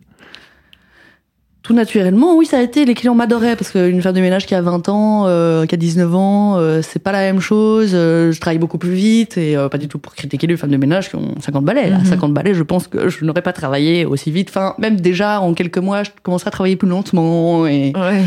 Tout 1.66 1.74
naturellement, 1.74 2.36
oui, 2.36 2.46
ça 2.46 2.58
a 2.58 2.62
été. 2.62 2.84
Les 2.84 2.94
clients 2.94 3.16
m'adoraient 3.16 3.56
parce 3.56 3.72
qu'une 3.72 4.00
femme 4.00 4.14
de 4.14 4.20
ménage 4.20 4.46
qui 4.46 4.54
a 4.54 4.62
20 4.62 4.88
ans, 4.88 5.24
euh, 5.26 5.66
qui 5.66 5.74
a 5.74 5.78
19 5.78 6.14
ans, 6.14 6.58
euh, 6.58 6.80
c'est 6.80 7.00
pas 7.00 7.10
la 7.10 7.18
même 7.22 7.40
chose. 7.40 7.90
Euh, 7.92 8.30
je 8.30 8.38
travaille 8.40 8.58
beaucoup 8.58 8.78
plus 8.78 8.92
vite 8.92 9.36
et 9.36 9.56
euh, 9.56 9.68
pas 9.68 9.76
du 9.78 9.88
tout 9.88 9.98
pour 9.98 10.14
critiquer 10.14 10.46
les 10.46 10.56
femmes 10.56 10.70
de 10.70 10.76
ménage 10.76 11.08
qui 11.10 11.16
ont 11.16 11.34
50 11.40 11.64
balais. 11.64 11.90
À 11.90 11.98
Mhm. 11.98 12.04
50 12.04 12.32
balais, 12.32 12.54
je 12.54 12.62
pense 12.62 12.86
que 12.86 13.08
je 13.08 13.24
n'aurais 13.24 13.42
pas 13.42 13.52
travaillé 13.52 14.04
aussi 14.04 14.30
vite. 14.30 14.48
Enfin, 14.50 14.74
même 14.78 15.00
déjà 15.00 15.40
en 15.40 15.54
quelques 15.54 15.78
mois, 15.78 16.04
je 16.04 16.10
commencerai 16.22 16.48
à 16.48 16.50
travailler 16.52 16.76
plus 16.76 16.88
lentement 16.88 17.66
et 17.66 17.92
Ouais. 17.96 18.22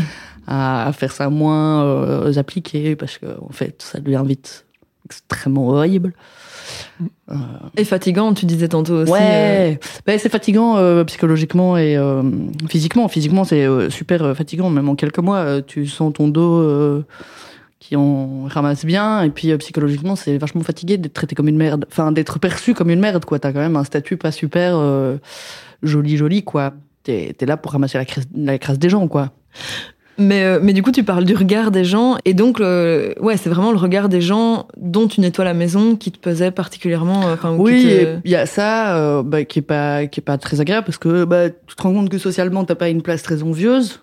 à, 0.46 0.88
à 0.88 0.92
faire 0.92 1.12
ça 1.12 1.30
moins 1.30 1.82
euh, 1.84 2.34
appliqué 2.36 2.94
parce 2.94 3.16
que 3.16 3.24
en 3.40 3.52
fait, 3.52 3.80
ça 3.80 4.00
devient 4.00 4.22
vite 4.22 4.66
extrêmement 5.06 5.66
horrible. 5.70 6.12
Et 7.76 7.84
fatigant, 7.84 8.34
tu 8.34 8.44
disais 8.46 8.68
tantôt 8.68 8.94
aussi. 9.02 9.12
euh, 9.12 9.14
Ouais, 9.70 9.80
Ben, 10.06 10.18
c'est 10.18 10.28
fatigant 10.28 10.76
euh, 10.76 11.04
psychologiquement 11.04 11.76
et 11.76 11.96
euh, 11.96 12.22
physiquement. 12.68 13.08
Physiquement, 13.08 13.44
c'est 13.44 13.64
euh, 13.64 13.88
super 13.90 14.22
euh, 14.22 14.34
fatigant. 14.34 14.70
Même 14.70 14.88
en 14.88 14.94
quelques 14.96 15.18
mois, 15.18 15.38
euh, 15.38 15.62
tu 15.64 15.86
sens 15.86 16.12
ton 16.12 16.28
dos 16.28 16.58
euh, 16.60 17.04
qui 17.78 17.94
en 17.96 18.44
ramasse 18.46 18.84
bien. 18.84 19.22
Et 19.22 19.30
puis 19.30 19.52
euh, 19.52 19.58
psychologiquement, 19.58 20.16
c'est 20.16 20.38
vachement 20.38 20.62
fatigué 20.62 20.96
d'être 20.98 21.12
traité 21.14 21.34
comme 21.34 21.48
une 21.48 21.56
merde. 21.56 21.86
Enfin, 21.90 22.10
d'être 22.12 22.38
perçu 22.38 22.74
comme 22.74 22.90
une 22.90 23.00
merde, 23.00 23.24
quoi. 23.24 23.38
T'as 23.38 23.52
quand 23.52 23.60
même 23.60 23.76
un 23.76 23.84
statut 23.84 24.16
pas 24.16 24.32
super 24.32 24.74
euh, 24.76 25.16
joli, 25.82 26.16
joli, 26.16 26.42
quoi. 26.42 26.72
T'es 27.04 27.34
es 27.40 27.46
là 27.46 27.56
pour 27.56 27.72
ramasser 27.72 27.96
la 27.96 28.04
crasse, 28.04 28.24
la 28.34 28.58
crasse 28.58 28.78
des 28.78 28.88
gens, 28.90 29.06
quoi. 29.08 29.30
Mais, 30.20 30.44
euh, 30.44 30.58
mais 30.62 30.74
du 30.74 30.82
coup, 30.82 30.92
tu 30.92 31.02
parles 31.02 31.24
du 31.24 31.34
regard 31.34 31.70
des 31.70 31.82
gens, 31.82 32.18
et 32.26 32.34
donc, 32.34 32.58
le- 32.58 33.14
ouais, 33.20 33.38
c'est 33.38 33.48
vraiment 33.48 33.70
le 33.72 33.78
regard 33.78 34.10
des 34.10 34.20
gens 34.20 34.68
dont 34.76 35.08
tu 35.08 35.22
nettoies 35.22 35.46
la 35.46 35.54
maison 35.54 35.96
qui 35.96 36.12
te 36.12 36.18
pesait 36.18 36.50
particulièrement. 36.50 37.26
euh, 37.28 37.36
Oui, 37.62 37.82
te- 37.82 38.18
il 38.26 38.30
y 38.30 38.36
a 38.36 38.44
ça 38.44 38.96
euh, 38.98 39.22
bah, 39.22 39.44
qui 39.44 39.60
est 39.60 39.62
pas 39.62 40.06
qui 40.06 40.20
est 40.20 40.22
pas 40.22 40.36
très 40.36 40.60
agréable 40.60 40.84
parce 40.84 40.98
que 40.98 41.24
bah, 41.24 41.48
tu 41.48 41.74
te 41.74 41.82
rends 41.82 41.94
compte 41.94 42.10
que 42.10 42.18
socialement 42.18 42.64
t'as 42.64 42.74
pas 42.74 42.90
une 42.90 43.00
place 43.02 43.22
très 43.22 43.42
envieuse 43.42 44.00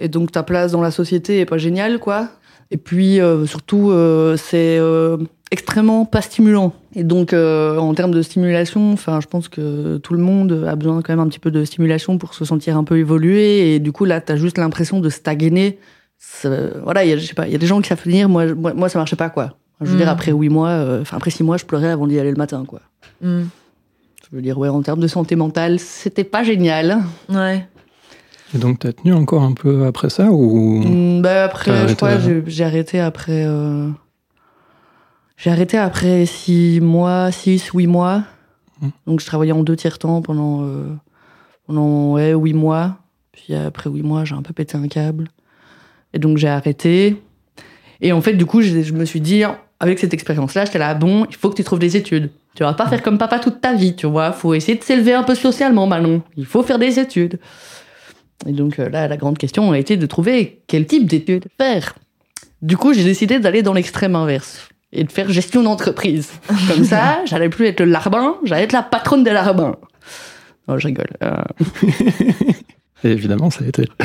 et 0.00 0.08
donc 0.08 0.32
ta 0.32 0.42
place 0.42 0.72
dans 0.72 0.80
la 0.82 0.90
société 0.90 1.38
est 1.40 1.46
pas 1.46 1.58
géniale 1.58 1.98
quoi. 2.00 2.28
Et 2.70 2.76
puis 2.76 3.20
euh, 3.20 3.46
surtout, 3.46 3.90
euh, 3.90 4.36
c'est 4.36 4.78
euh, 4.78 5.16
extrêmement 5.50 6.04
pas 6.04 6.20
stimulant. 6.22 6.72
Et 6.96 7.04
donc, 7.04 7.32
euh, 7.32 7.76
en 7.78 7.92
termes 7.94 8.12
de 8.12 8.22
stimulation, 8.22 8.92
enfin, 8.92 9.20
je 9.20 9.26
pense 9.26 9.48
que 9.48 9.96
tout 9.98 10.14
le 10.14 10.20
monde 10.20 10.64
a 10.66 10.76
besoin 10.76 11.02
quand 11.02 11.12
même 11.12 11.20
un 11.20 11.28
petit 11.28 11.38
peu 11.40 11.50
de 11.50 11.64
stimulation 11.64 12.18
pour 12.18 12.34
se 12.34 12.44
sentir 12.44 12.76
un 12.76 12.84
peu 12.84 12.98
évolué. 12.98 13.74
Et 13.74 13.78
du 13.80 13.90
coup, 13.92 14.04
là, 14.04 14.20
t'as 14.20 14.36
juste 14.36 14.58
l'impression 14.58 15.00
de 15.00 15.08
stagner. 15.10 15.78
Voilà, 16.82 17.04
il 17.04 17.10
y 17.10 17.12
a, 17.12 17.16
je 17.16 17.26
sais 17.26 17.34
pas, 17.34 17.46
il 17.46 17.52
y 17.52 17.56
a 17.56 17.58
des 17.58 17.66
gens 17.66 17.80
qui 17.80 17.88
savent 17.88 18.02
venir. 18.04 18.28
Moi, 18.28 18.54
moi, 18.54 18.72
moi, 18.74 18.88
ça 18.88 18.98
marchait 18.98 19.16
pas, 19.16 19.28
quoi. 19.30 19.56
Je 19.80 19.86
veux 19.86 19.94
Mm. 19.94 19.98
dire, 19.98 20.08
après 20.08 20.32
huit 20.32 20.48
mois, 20.48 20.68
euh, 20.70 21.02
enfin 21.02 21.16
après 21.16 21.30
six 21.30 21.42
mois, 21.42 21.56
je 21.56 21.64
pleurais 21.64 21.88
avant 21.90 22.06
d'y 22.06 22.18
aller 22.18 22.30
le 22.30 22.36
matin, 22.36 22.64
quoi. 22.66 22.80
Mm. 23.20 23.42
Je 24.30 24.36
veux 24.36 24.40
dire, 24.42 24.56
ouais, 24.58 24.68
en 24.68 24.80
termes 24.82 25.00
de 25.00 25.06
santé 25.08 25.36
mentale, 25.36 25.78
c'était 25.78 26.24
pas 26.24 26.42
génial. 26.44 26.98
Ouais. 27.28 27.66
Et 28.54 28.58
donc, 28.58 28.78
t'as 28.78 28.92
tenu 28.92 29.12
encore 29.12 29.42
un 29.42 29.52
peu 29.52 29.86
après 29.86 30.10
ça 30.10 30.30
ou 30.30 30.82
Mm, 30.84 31.22
bah 31.22 31.44
après, 31.44 31.88
je 31.88 31.94
crois, 31.94 32.18
j'ai 32.46 32.64
arrêté 32.64 33.00
après. 33.00 33.44
euh, 33.46 33.88
J'ai 35.36 35.50
arrêté 35.50 35.76
après 35.76 36.24
six 36.26 36.80
mois, 36.80 37.32
six, 37.32 37.68
huit 37.74 37.86
mois. 37.86 38.22
Mm. 38.80 38.88
Donc 39.06 39.20
je 39.20 39.26
travaillais 39.26 39.52
en 39.52 39.62
deux 39.64 39.76
tiers 39.76 39.98
temps 39.98 40.22
pendant 40.22 40.62
euh, 40.62 40.84
pendant 41.66 42.12
ouais 42.12 42.32
huit 42.32 42.54
mois. 42.54 42.96
Puis 43.32 43.54
après 43.54 43.90
huit 43.90 44.02
mois, 44.02 44.24
j'ai 44.24 44.34
un 44.34 44.42
peu 44.42 44.52
pété 44.52 44.76
un 44.76 44.86
câble. 44.88 45.28
Et 46.12 46.18
donc 46.20 46.38
j'ai 46.38 46.48
arrêté. 46.48 47.20
Et 48.00 48.12
en 48.12 48.20
fait, 48.20 48.34
du 48.34 48.46
coup, 48.46 48.60
je, 48.62 48.82
je 48.82 48.92
me 48.92 49.04
suis 49.04 49.20
dit, 49.20 49.42
avec 49.80 49.98
cette 49.98 50.14
expérience-là, 50.14 50.64
j'étais 50.66 50.78
là, 50.78 50.94
bon, 50.94 51.26
il 51.28 51.34
faut 51.34 51.50
que 51.50 51.56
tu 51.56 51.64
trouves 51.64 51.78
des 51.80 51.96
études. 51.96 52.30
Tu 52.54 52.62
vas 52.62 52.72
pas 52.74 52.86
faire 52.86 53.02
comme 53.02 53.18
papa 53.18 53.40
toute 53.40 53.60
ta 53.60 53.72
vie, 53.74 53.96
tu 53.96 54.06
vois. 54.06 54.30
Faut 54.32 54.54
essayer 54.54 54.78
de 54.78 54.84
s'élever 54.84 55.14
un 55.14 55.24
peu 55.24 55.34
socialement, 55.34 55.86
Manon. 55.88 56.22
Il 56.36 56.46
faut 56.46 56.62
faire 56.62 56.78
des 56.78 57.00
études. 57.00 57.40
Et 58.46 58.52
donc 58.52 58.78
euh, 58.78 58.88
là, 58.88 59.08
la 59.08 59.16
grande 59.16 59.38
question 59.38 59.72
a 59.72 59.78
été 59.78 59.96
de 59.96 60.06
trouver 60.06 60.62
quel 60.66 60.86
type 60.86 61.06
d'études 61.06 61.46
faire. 61.58 61.94
Du 62.62 62.76
coup, 62.76 62.92
j'ai 62.94 63.04
décidé 63.04 63.38
d'aller 63.38 63.62
dans 63.62 63.72
l'extrême 63.74 64.16
inverse 64.16 64.68
et 64.92 65.04
de 65.04 65.10
faire 65.12 65.30
gestion 65.30 65.62
d'entreprise. 65.62 66.30
Comme 66.68 66.84
ça, 66.84 67.20
j'allais 67.26 67.48
plus 67.48 67.66
être 67.66 67.80
le 67.80 67.86
larbin, 67.90 68.36
j'allais 68.44 68.62
être 68.62 68.72
la 68.72 68.82
patronne 68.82 69.24
des 69.24 69.32
larbins. 69.32 69.76
Non, 70.68 70.78
je 70.78 70.86
rigole. 70.86 71.10
Euh, 71.22 71.34
Et 73.04 73.10
évidemment, 73.10 73.50
ça 73.50 73.64
a 73.64 73.68
été. 73.68 73.84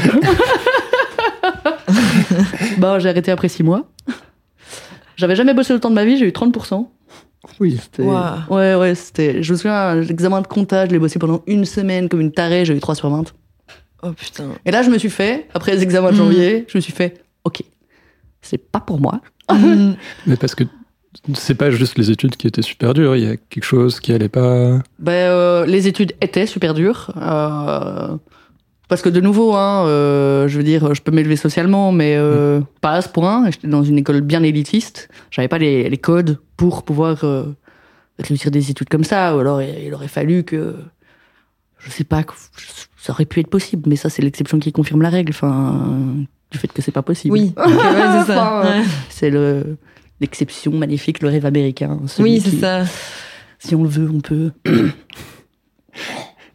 Bon, 2.78 3.00
j'ai 3.00 3.10
arrêté 3.10 3.32
après 3.32 3.50
six 3.50 3.64
mois. 3.64 3.88
J'avais 5.16 5.36
jamais 5.36 5.54
bossé 5.54 5.74
le 5.74 5.80
temps 5.80 5.90
de 5.90 5.96
ma 5.96 6.06
vie, 6.06 6.18
j'ai 6.18 6.26
eu 6.28 6.32
30%. 6.32 6.88
Oui. 7.60 7.78
C'était-. 7.82 8.04
Ouais, 8.04 8.76
ouais, 8.76 8.96
c'était. 8.96 9.44
Je 9.44 9.52
me 9.52 9.58
souviens, 9.58 9.96
l'examen 9.96 10.42
de 10.42 10.48
comptage, 10.48 10.90
je 10.90 10.94
l'ai 10.94 11.00
bossé 11.00 11.20
pendant 11.20 11.42
une 11.48 11.66
semaine 11.66 12.08
comme 12.10 12.22
une 12.22 12.32
tarée, 12.32 12.64
j'ai 12.66 12.76
eu 12.76 12.80
3 12.80 12.96
sur 12.96 13.10
20. 13.10 13.34
Oh 14.04 14.12
putain. 14.14 14.50
Et 14.66 14.72
là, 14.72 14.82
je 14.84 14.90
me 14.90 14.98
suis 14.98 15.10
fait, 15.10 15.48
après 15.54 15.76
les 15.76 15.84
examens 15.84 16.10
de 16.12 16.16
Mm. 16.16 16.18
janvier, 16.18 16.66
je 16.68 16.78
me 16.78 16.82
suis 16.82 16.94
fait, 16.94 17.22
ok, 17.44 17.64
c'est 18.42 18.58
pas 18.72 18.80
pour 18.80 19.00
moi. 19.00 19.22
Mm. 19.52 19.94
Mais 20.28 20.36
parce 20.38 20.56
que 20.56 20.64
c'est 21.34 21.56
pas 21.56 21.72
juste 21.72 21.98
les 21.98 22.12
études 22.12 22.36
qui 22.38 22.48
étaient 22.48 22.62
super 22.62 22.94
dures, 22.94 23.16
il 23.16 23.24
y 23.24 23.28
a 23.28 23.36
quelque 23.36 23.64
chose 23.64 24.00
qui 24.00 24.14
allait 24.14 24.30
pas. 24.30 24.80
Ben, 25.00 25.12
euh, 25.12 25.66
les 25.66 25.88
études 25.88 26.14
étaient 26.22 26.46
super 26.46 26.74
dures. 26.74 27.12
euh, 27.22 28.16
parce 28.88 29.02
que 29.04 29.10
de 29.10 29.20
nouveau, 29.22 29.54
hein, 29.54 29.86
euh, 29.88 30.48
je 30.48 30.58
veux 30.58 30.64
dire, 30.64 30.96
je 30.96 31.02
peux 31.04 31.12
m'élever 31.12 31.36
socialement, 31.36 31.92
mais 31.92 32.16
euh, 32.18 32.60
pas 32.82 32.94
à 32.94 33.02
ce 33.04 33.10
point. 33.10 33.46
J'étais 33.52 33.68
dans 33.68 33.84
une 33.84 34.00
école 34.00 34.22
bien 34.22 34.42
élitiste. 34.42 35.10
J'avais 35.30 35.48
pas 35.48 35.60
les, 35.60 35.88
les 35.90 35.98
codes 36.00 36.40
pour 36.58 36.82
pouvoir 36.84 37.24
euh, 37.24 37.44
réussir 38.18 38.50
des 38.50 38.72
études 38.72 38.90
comme 38.90 39.04
ça. 39.04 39.36
Ou 39.36 39.40
alors, 39.42 39.62
il 39.62 39.94
aurait 39.94 40.08
fallu 40.08 40.44
que, 40.44 40.74
je 41.80 41.90
sais 41.92 42.04
pas, 42.04 42.24
que 42.24 42.34
ça 42.98 43.14
aurait 43.14 43.26
pu 43.26 43.40
être 43.40 43.50
possible. 43.50 43.90
Mais 43.90 43.96
ça, 43.96 44.10
c'est 44.10 44.22
l'exception 44.22 44.60
qui 44.60 44.72
confirme 44.72 45.02
la 45.02 45.10
règle. 45.10 45.32
Enfin, 45.32 45.88
du 46.52 46.58
fait 46.58 46.68
que 46.72 46.82
c'est 46.82 46.92
pas 46.92 47.02
possible. 47.04 47.34
Oui, 47.34 47.54
ouais, 47.58 47.64
c'est 47.66 48.34
ça. 48.34 48.60
Enfin, 48.60 48.62
Ouais. 48.64 48.84
C'est 49.10 49.30
le 49.30 49.78
l'exception 50.22 50.72
magnifique, 50.74 51.22
le 51.22 51.30
rêve 51.30 51.46
américain. 51.46 51.98
celui 52.08 52.32
Oui, 52.34 52.42
c'est 52.44 52.50
qui, 52.50 52.60
ça. 52.60 52.84
Si 53.60 53.74
on 53.76 53.84
le 53.84 53.90
veut, 53.90 54.10
on 54.14 54.20
peut. 54.20 54.52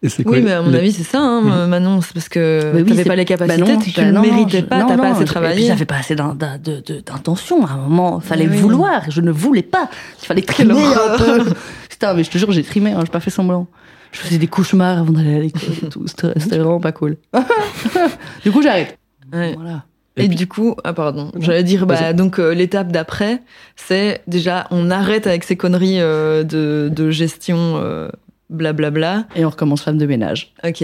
Et 0.03 0.11
c'est 0.11 0.23
quoi 0.23 0.33
Oui, 0.37 0.43
mais 0.43 0.53
à 0.53 0.61
mon 0.61 0.75
avis, 0.75 0.93
c'est 0.93 1.03
ça, 1.03 1.19
hein, 1.19 1.41
Mhm. 1.41 1.71
Manon. 1.71 2.01
C'est 2.03 2.13
parce 2.13 2.29
que 2.29 2.61
Bah 2.75 2.79
oui, 2.81 2.85
t'avais 2.85 3.03
c'est- 3.05 3.09
pas 3.09 3.17
les 3.17 3.25
Bah 3.25 3.37
capacités, 3.37 3.73
non, 3.73 3.79
tu 3.79 3.91
bah 3.97 4.05
ne 4.05 4.13
non, 4.13 4.21
méritais 4.21 4.63
pas, 4.63 4.81
non, 4.81 4.89
t'as 4.89 4.97
pas 4.99 5.07
assez 5.09 5.15
je- 5.15 5.23
Et 5.23 5.25
puis 5.25 5.33
travaillé. 5.33 5.67
j'avais 5.67 5.85
pas 5.87 5.97
assez 5.97 6.15
d'in- 6.15 6.35
d'in- 6.35 6.59
de- 6.59 6.83
de- 6.87 7.01
d'intention. 7.01 7.65
À 7.65 7.71
un 7.73 7.77
moment, 7.79 8.21
fallait 8.21 8.47
Oui. 8.47 8.59
vouloir. 8.59 9.11
Je 9.11 9.23
ne 9.23 9.31
voulais 9.31 9.63
pas. 9.63 9.89
Il 10.23 10.27
fallait 10.27 10.43
trimer 10.43 10.75
un 10.75 11.17
peu. 11.17 11.45
Putain, 11.89 12.13
mais 12.13 12.23
je 12.25 12.31
te 12.31 12.37
jure, 12.37 12.53
j'ai 12.53 12.63
trimé. 12.63 12.93
Hein, 12.93 13.01
j'ai 13.03 13.11
pas 13.11 13.21
fait 13.21 13.31
semblant. 13.31 13.67
Je 14.15 14.21
faisais 14.21 14.39
des 14.39 14.47
cauchemars 14.47 14.99
avant 15.01 15.13
d'aller 15.13 15.35
à 15.35 15.41
l'école 15.41 15.61
et 15.83 15.89
tout. 15.89 16.05
C'était 16.07 16.29
vraiment 16.59 16.79
pas 16.81 16.93
cool. 16.93 17.17
du 18.45 18.53
coup, 18.53 18.63
j'arrête. 18.63 18.97
Ouais. 19.33 19.55
Voilà. 19.55 19.85
Et, 20.17 20.25
Et 20.25 20.29
puis- 20.29 20.37
du 20.37 20.47
coup, 20.47 20.77
ah 20.85 20.93
pardon, 20.93 21.33
j'allais 21.41 21.65
dire, 21.65 21.87
bah, 21.87 22.13
donc 22.13 22.39
euh, 22.39 22.55
l'étape 22.55 22.93
d'après, 22.93 23.43
c'est 23.75 24.23
déjà, 24.29 24.69
on 24.71 24.91
arrête 24.93 25.27
avec 25.27 25.43
ces 25.43 25.57
conneries 25.57 26.01
euh, 26.01 26.45
de, 26.45 26.89
de 26.95 27.11
gestion, 27.11 27.81
euh, 27.83 28.09
blablabla. 28.51 29.25
Et 29.35 29.45
on 29.45 29.51
recommence 29.51 29.83
femme 29.83 29.99
de 29.99 30.07
ménage. 30.07 30.53
Ok. 30.63 30.83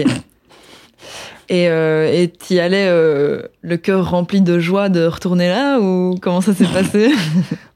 Et 1.49 1.69
euh, 1.69 2.11
et 2.13 2.27
t'y 2.29 2.59
allais 2.59 2.87
euh, 2.89 3.43
le 3.61 3.77
cœur 3.77 4.09
rempli 4.11 4.41
de 4.41 4.59
joie 4.59 4.89
de 4.89 5.05
retourner 5.05 5.47
là 5.49 5.79
ou 5.79 6.15
comment 6.21 6.41
ça 6.41 6.53
s'est 6.53 6.65
passé? 6.73 7.11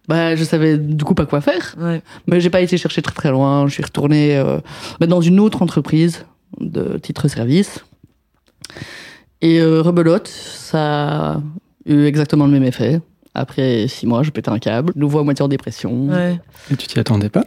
Bah, 0.07 0.35
je 0.35 0.43
savais 0.43 0.77
du 0.77 1.03
coup 1.03 1.15
pas 1.15 1.25
quoi 1.25 1.41
faire. 1.41 1.75
Ouais. 1.79 2.01
Mais 2.27 2.39
j'ai 2.39 2.49
pas 2.49 2.61
été 2.61 2.77
chercher 2.77 3.01
très 3.01 3.13
très 3.13 3.31
loin. 3.31 3.67
Je 3.67 3.73
suis 3.73 3.83
retournée 3.83 4.37
euh, 4.37 4.59
bah, 4.99 5.07
dans 5.07 5.21
une 5.21 5.39
autre 5.39 5.61
entreprise 5.61 6.25
de 6.59 6.97
titre 6.97 7.27
service. 7.27 7.83
Et 9.41 9.59
euh, 9.59 9.81
rebelote, 9.81 10.27
ça 10.27 11.31
a 11.31 11.41
eu 11.85 12.05
exactement 12.05 12.45
le 12.45 12.51
même 12.51 12.63
effet. 12.63 13.01
Après 13.33 13.87
six 13.87 14.07
mois, 14.07 14.23
je 14.23 14.31
pétais 14.31 14.49
un 14.49 14.59
câble, 14.59 14.93
nouveau 14.95 15.19
à 15.19 15.23
moitié 15.23 15.43
en 15.43 15.47
dépression. 15.47 16.07
Ouais. 16.07 16.39
Et 16.71 16.75
tu 16.75 16.87
t'y 16.87 16.99
attendais 16.99 17.29
pas? 17.29 17.43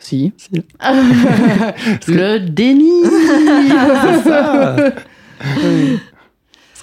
Si. 0.00 0.32
Si. 0.36 0.50
le 2.08 2.38
déni 2.38 2.90
C'est 3.04 4.28
ça 4.28 4.76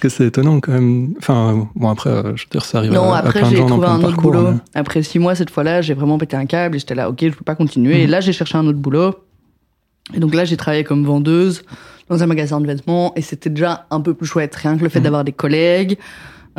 Parce 0.00 0.14
que 0.14 0.16
c'est 0.16 0.26
étonnant 0.28 0.60
quand 0.60 0.70
même. 0.70 1.14
Enfin, 1.18 1.68
bon, 1.74 1.88
après, 1.88 2.10
euh, 2.10 2.36
je 2.36 2.44
veux 2.44 2.50
dire, 2.52 2.64
ça 2.64 2.78
arrive 2.78 2.92
Non, 2.92 3.12
à, 3.12 3.16
à 3.16 3.18
après 3.18 3.40
plein 3.40 3.48
de 3.48 3.50
j'ai 3.50 3.56
gens 3.56 3.64
dans 3.66 3.70
trouvé 3.80 3.86
un 3.88 3.96
autre 3.96 4.06
parcours. 4.10 4.30
boulot. 4.30 4.50
mais- 4.52 4.58
Après 4.80 5.02
six 5.02 5.18
mois, 5.18 5.34
cette 5.34 5.50
fois-là, 5.50 5.82
j'ai 5.82 5.94
vraiment 5.94 6.18
pété 6.18 6.36
un 6.36 6.46
câble 6.46 6.76
et 6.76 6.78
j'étais 6.78 6.94
là, 6.94 7.10
ok, 7.10 7.16
je 7.20 7.30
peux 7.30 7.44
pas 7.44 7.56
continuer. 7.56 8.02
Et 8.02 8.04
Mhm. 8.04 8.10
là, 8.12 8.20
j'ai 8.20 8.32
cherché 8.32 8.56
un 8.56 8.64
autre 8.68 8.78
boulot. 8.78 9.16
Et 10.14 10.20
donc 10.20 10.34
là, 10.36 10.44
j'ai 10.44 10.56
travaillé 10.56 10.84
comme 10.84 11.04
vendeuse 11.04 11.64
dans 12.08 12.22
un 12.22 12.26
magasin 12.26 12.60
de 12.60 12.66
vêtements 12.68 13.12
et 13.16 13.22
c'était 13.22 13.50
déjà 13.50 13.86
un 13.90 14.00
peu 14.00 14.14
plus 14.14 14.26
chouette. 14.28 14.54
Rien 14.54 14.78
que 14.78 14.84
le 14.84 14.88
fait 14.88 15.00
Mhm. 15.00 15.04
d'avoir 15.04 15.24
des 15.24 15.32
collègues, 15.32 15.98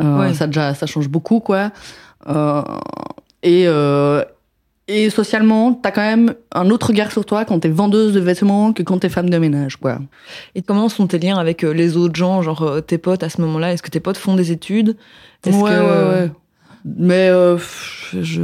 euh, 0.02 0.18
Ouais. 0.20 0.34
ça 0.34 0.46
déjà, 0.46 0.74
ça 0.74 0.84
change 0.84 1.08
beaucoup, 1.08 1.40
quoi. 1.40 1.70
Euh, 2.28 2.60
et 3.42 3.64
euh, 3.66 4.22
et 4.90 5.08
socialement, 5.10 5.72
t'as 5.72 5.90
quand 5.90 6.00
même 6.02 6.34
un 6.52 6.68
autre 6.70 6.88
regard 6.88 7.12
sur 7.12 7.24
toi 7.24 7.44
quand 7.44 7.60
t'es 7.60 7.68
vendeuse 7.68 8.12
de 8.12 8.20
vêtements 8.20 8.72
que 8.72 8.82
quand 8.82 8.98
t'es 8.98 9.08
femme 9.08 9.30
de 9.30 9.38
ménage, 9.38 9.76
quoi. 9.76 9.98
Et 10.54 10.62
comment 10.62 10.88
sont 10.88 11.06
tes 11.06 11.18
liens 11.18 11.38
avec 11.38 11.64
euh, 11.64 11.72
les 11.72 11.96
autres 11.96 12.16
gens, 12.16 12.42
genre 12.42 12.62
euh, 12.62 12.80
tes 12.80 12.98
potes 12.98 13.22
à 13.22 13.28
ce 13.28 13.40
moment-là 13.42 13.72
Est-ce 13.72 13.82
que 13.82 13.90
tes 13.90 14.00
potes 14.00 14.16
font 14.16 14.34
des 14.34 14.50
études? 14.52 14.96
Ouais, 15.46 15.52
que 15.52 15.58
ouais, 15.58 16.10
ouais. 16.24 16.30
Mais 16.84 17.28
euh, 17.28 17.58
je, 18.12 18.22
je, 18.22 18.42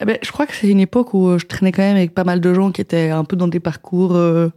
eh 0.00 0.04
ben, 0.04 0.16
je 0.22 0.30
crois 0.30 0.46
que 0.46 0.54
c'est 0.54 0.68
une 0.68 0.80
époque 0.80 1.12
où 1.12 1.28
euh, 1.28 1.38
je 1.38 1.46
traînais 1.46 1.72
quand 1.72 1.82
même 1.82 1.96
avec 1.96 2.14
pas 2.14 2.24
mal 2.24 2.40
de 2.40 2.54
gens 2.54 2.70
qui 2.70 2.80
étaient 2.80 3.10
un 3.10 3.24
peu 3.24 3.34
dans 3.36 3.48
des 3.48 3.60
parcours 3.60 4.14
euh, 4.14 4.48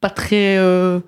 pas 0.00 0.08
très 0.10 0.56
euh, 0.56 1.00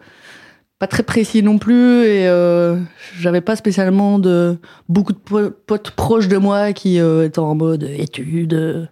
pas 0.79 0.87
très 0.87 1.03
précis 1.05 1.43
non 1.43 1.57
plus 1.59 2.05
et 2.05 2.27
euh, 2.29 2.77
j'avais 3.19 3.41
pas 3.41 3.57
spécialement 3.57 4.19
de 4.19 4.59
beaucoup 4.91 5.13
de 5.15 5.19
po- 5.19 5.51
potes 5.67 5.93
proches 5.93 6.29
de 6.29 6.37
moi 6.37 6.73
qui 6.75 7.01
euh, 7.01 7.25
étaient 7.25 7.39
en 7.39 7.55
mode 7.55 7.85
études 7.85 8.53
euh, 8.55 8.85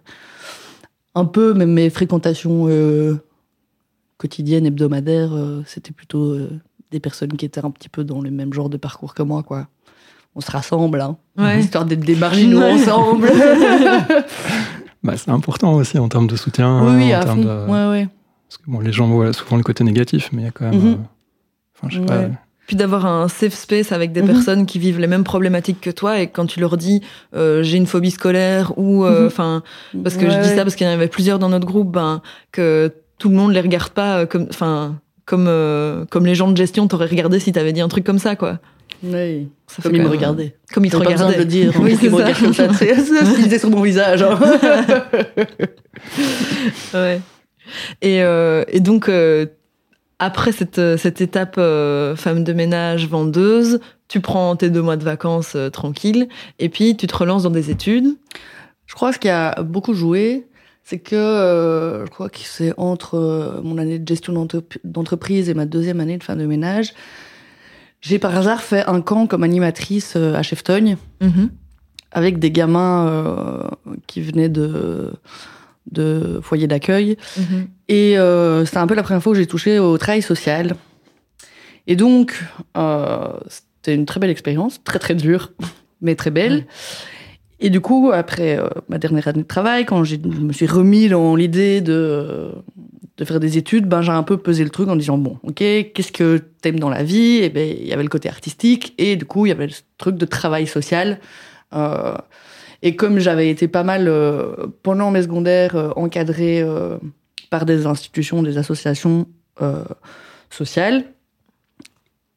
un 1.15 1.25
peu 1.25 1.53
même 1.53 1.71
mes 1.73 1.89
fréquentations 1.89 2.67
euh, 2.69 3.15
quotidiennes 4.17 4.65
hebdomadaires 4.65 5.33
euh, 5.33 5.61
c'était 5.65 5.91
plutôt 5.93 6.31
euh, 6.33 6.49
des 6.91 6.99
personnes 6.99 7.33
qui 7.33 7.45
étaient 7.45 7.63
un 7.65 7.71
petit 7.71 7.89
peu 7.89 8.03
dans 8.03 8.21
le 8.21 8.31
même 8.31 8.53
genre 8.53 8.69
de 8.69 8.77
parcours 8.77 9.13
que 9.13 9.23
moi 9.23 9.43
quoi 9.43 9.67
on 10.35 10.41
se 10.41 10.49
rassemble 10.51 11.01
hein 11.01 11.17
Ouais. 11.37 11.59
histoire 11.61 11.85
d'être 11.85 11.99
des 12.05 12.15
marginaux 12.15 12.59
Ouais. 12.59 12.73
ensemble 12.73 13.29
Bah, 15.03 15.17
c'est 15.17 15.31
important 15.31 15.73
aussi 15.73 15.97
en 15.97 16.07
termes 16.09 16.27
de 16.27 16.35
soutien. 16.35 16.85
oui 16.85 16.95
oui 17.05 17.15
en 17.15 17.19
à 17.19 17.23
termes 17.23 17.41
fond 17.41 17.47
de- 17.65 17.71
ouais 17.71 17.89
ouais 17.89 18.07
Parce 18.47 18.57
que 18.59 18.69
bon, 18.69 18.79
les 18.81 18.91
gens 18.91 19.07
voient 19.07 19.33
souvent 19.33 19.57
le 19.57 19.63
côté 19.63 19.83
négatif, 19.83 20.29
mais 20.31 20.43
il 20.43 20.45
y 20.45 20.47
a 20.47 20.51
quand 20.51 20.69
même. 20.69 20.99
Enfin, 21.75 21.87
je 21.89 21.99
sais 21.99 22.05
pas. 22.05 22.25
Puis 22.67 22.75
d'avoir 22.77 23.05
un 23.05 23.27
safe 23.27 23.53
space 23.53 23.91
avec 23.91 24.13
des 24.13 24.21
Mhm. 24.21 24.27
personnes 24.27 24.65
qui 24.65 24.79
vivent 24.79 24.99
les 24.99 25.07
mêmes 25.07 25.23
problématiques 25.25 25.81
que 25.81 25.89
toi 25.89 26.21
et 26.21 26.27
quand 26.27 26.45
tu 26.45 26.59
leur 26.59 26.77
dis 26.77 27.01
euh, 27.35 27.63
j'ai 27.63 27.77
une 27.77 27.87
phobie 27.87 28.11
scolaire 28.11 28.71
ou 28.77 29.03
euh, 29.03 29.21
Mhm. 29.21 29.27
enfin 29.27 29.63
parce 30.03 30.15
que 30.15 30.29
je 30.29 30.39
dis 30.39 30.49
ça 30.49 30.63
parce 30.63 30.75
qu'il 30.75 30.87
y 30.87 30.89
en 30.89 30.93
avait 30.93 31.07
plusieurs 31.09 31.37
dans 31.39 31.49
notre 31.49 31.65
groupe 31.65 31.91
ben 31.91 32.21
que 32.53 32.93
tout 33.17 33.27
le 33.29 33.35
monde 33.35 33.51
les 33.51 33.59
regarde 33.61 33.89
pas 33.89 34.19
euh, 34.19 34.25
comme 34.25 34.47
enfin 34.49 34.95
comme 35.25 35.47
euh, 35.49 36.05
comme 36.09 36.25
les 36.25 36.35
gens 36.35 36.49
de 36.49 36.55
gestion 36.55 36.87
t'auraient 36.87 37.07
regardé 37.07 37.39
si 37.39 37.51
t'avais 37.51 37.73
dit 37.73 37.81
un 37.81 37.89
truc 37.89 38.05
comme 38.05 38.19
ça 38.19 38.35
quoi. 38.37 38.59
Oui. 39.03 39.49
Ça 39.67 39.81
comme 39.81 39.95
ils 39.95 40.03
me 40.03 40.07
regardaient 40.09 40.53
Comme 40.73 40.85
ils 40.85 40.91
te 40.91 40.97
T'as 40.97 41.03
pas 41.03 41.11
besoin 41.11 41.27
de 41.27 41.31
regardaient. 41.33 41.43
le 41.43 41.71
dire 41.71 41.73
Oui, 41.81 41.97
ils 42.01 42.09
me 42.11 42.17
ça. 42.19 42.33
comme 42.33 42.53
c'est 42.73 42.95
ce 42.95 43.35
qu'ils 43.35 43.43
disaient 43.45 43.59
sur 43.59 43.71
mon 43.71 43.81
visage 43.81 44.21
hein. 44.21 44.39
Ouais. 46.93 47.21
Et, 48.01 48.21
euh, 48.21 48.63
et 48.67 48.79
donc, 48.79 49.09
euh, 49.09 49.45
après 50.21 50.51
cette, 50.51 50.77
euh, 50.77 50.97
cette 50.97 51.19
étape 51.19 51.55
euh, 51.57 52.15
femme 52.15 52.43
de 52.43 52.53
ménage, 52.53 53.07
vendeuse, 53.07 53.79
tu 54.07 54.21
prends 54.21 54.55
tes 54.55 54.69
deux 54.69 54.83
mois 54.83 54.95
de 54.95 55.03
vacances 55.03 55.53
euh, 55.55 55.69
tranquille, 55.69 56.29
et 56.59 56.69
puis 56.69 56.95
tu 56.95 57.07
te 57.07 57.17
relances 57.17 57.43
dans 57.43 57.49
des 57.49 57.71
études. 57.71 58.15
Je 58.85 58.93
crois 58.93 59.09
que 59.09 59.15
ce 59.15 59.19
qui 59.19 59.29
a 59.29 59.63
beaucoup 59.63 59.95
joué, 59.95 60.45
c'est 60.83 60.99
que 60.99 61.15
euh, 61.15 62.05
je 62.05 62.11
crois 62.11 62.29
que 62.29 62.37
c'est 62.43 62.73
entre 62.77 63.61
mon 63.63 63.79
année 63.79 63.97
de 63.97 64.07
gestion 64.07 64.33
d'entrep- 64.33 64.77
d'entreprise 64.83 65.49
et 65.49 65.55
ma 65.55 65.65
deuxième 65.65 65.99
année 65.99 66.17
de 66.19 66.23
femme 66.23 66.39
de 66.39 66.45
ménage, 66.45 66.93
j'ai 68.01 68.19
par 68.19 68.37
hasard 68.37 68.61
fait 68.61 68.85
un 68.87 69.01
camp 69.01 69.25
comme 69.27 69.43
animatrice 69.43 70.15
à 70.15 70.43
Cheftogne 70.43 70.97
avec 72.11 72.37
des 72.39 72.51
gamins 72.51 73.69
qui 74.07 74.21
venaient 74.21 74.49
de, 74.49 75.13
de 75.91 76.39
foyers 76.43 76.67
d'accueil. 76.67 77.17
Et 77.91 78.17
euh, 78.17 78.63
c'était 78.63 78.77
un 78.77 78.87
peu 78.87 78.95
la 78.95 79.03
première 79.03 79.21
fois 79.21 79.33
que 79.33 79.37
j'ai 79.37 79.45
touché 79.45 79.77
au 79.77 79.97
travail 79.97 80.21
social. 80.21 80.75
Et 81.87 81.97
donc, 81.97 82.41
euh, 82.77 83.33
c'était 83.49 83.93
une 83.93 84.05
très 84.05 84.21
belle 84.21 84.29
expérience, 84.29 84.81
très 84.85 84.97
très 84.97 85.13
dure, 85.13 85.51
mais 86.01 86.15
très 86.15 86.31
belle. 86.31 86.67
Et 87.59 87.69
du 87.69 87.81
coup, 87.81 88.09
après 88.13 88.57
euh, 88.57 88.69
ma 88.87 88.97
dernière 88.97 89.27
année 89.27 89.41
de 89.41 89.47
travail, 89.47 89.85
quand 89.85 90.05
je 90.05 90.15
me 90.15 90.53
suis 90.53 90.67
remis 90.67 91.09
dans 91.09 91.35
l'idée 91.35 91.81
de, 91.81 92.51
de 93.17 93.25
faire 93.25 93.41
des 93.41 93.57
études, 93.57 93.87
ben, 93.87 94.01
j'ai 94.01 94.13
un 94.13 94.23
peu 94.23 94.37
pesé 94.37 94.63
le 94.63 94.69
truc 94.69 94.87
en 94.87 94.95
disant, 94.95 95.17
bon, 95.17 95.37
ok, 95.43 95.57
qu'est-ce 95.57 96.13
que 96.13 96.37
t'aimes 96.61 96.79
dans 96.79 96.89
la 96.89 97.03
vie? 97.03 97.39
Et 97.43 97.49
ben, 97.49 97.75
il 97.77 97.87
y 97.87 97.91
avait 97.91 98.03
le 98.03 98.09
côté 98.09 98.29
artistique, 98.29 98.93
et 98.99 99.17
du 99.17 99.25
coup, 99.25 99.47
il 99.47 99.49
y 99.49 99.51
avait 99.51 99.67
le 99.67 99.73
truc 99.97 100.15
de 100.15 100.25
travail 100.25 100.65
social. 100.65 101.19
Euh, 101.73 102.15
et 102.83 102.95
comme 102.95 103.19
j'avais 103.19 103.49
été 103.49 103.67
pas 103.67 103.83
mal, 103.83 104.09
pendant 104.81 105.11
mes 105.11 105.23
secondaires, 105.23 105.91
encadrée 105.97 106.61
euh, 106.61 106.97
par 107.51 107.65
des 107.65 107.85
institutions, 107.85 108.41
des 108.41 108.57
associations 108.57 109.27
euh, 109.61 109.83
sociales, 110.49 111.03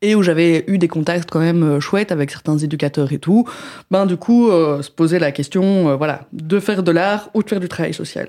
et 0.03 0.15
où 0.15 0.23
j'avais 0.23 0.65
eu 0.67 0.77
des 0.77 0.89
contacts 0.89 1.31
quand 1.31 1.41
même 1.41 1.63
euh, 1.63 1.81
chouettes 1.81 2.13
avec 2.13 2.31
certains 2.31 2.59
éducateurs 2.59 3.11
et 3.13 3.19
tout, 3.19 3.49
ben 3.91 4.05
du 4.05 4.19
coup, 4.19 4.51
euh, 4.51 4.83
se 4.83 4.91
poser 4.91 5.19
la 5.19 5.33
question, 5.33 5.89
euh, 5.89 5.97
voilà, 5.97 6.27
de 6.33 6.61
faire 6.61 6.83
de 6.83 6.91
l'art 6.93 7.31
ou 7.33 7.43
de 7.43 7.49
faire 7.49 7.61
du 7.61 7.69
travail 7.69 7.95
social. 7.95 8.29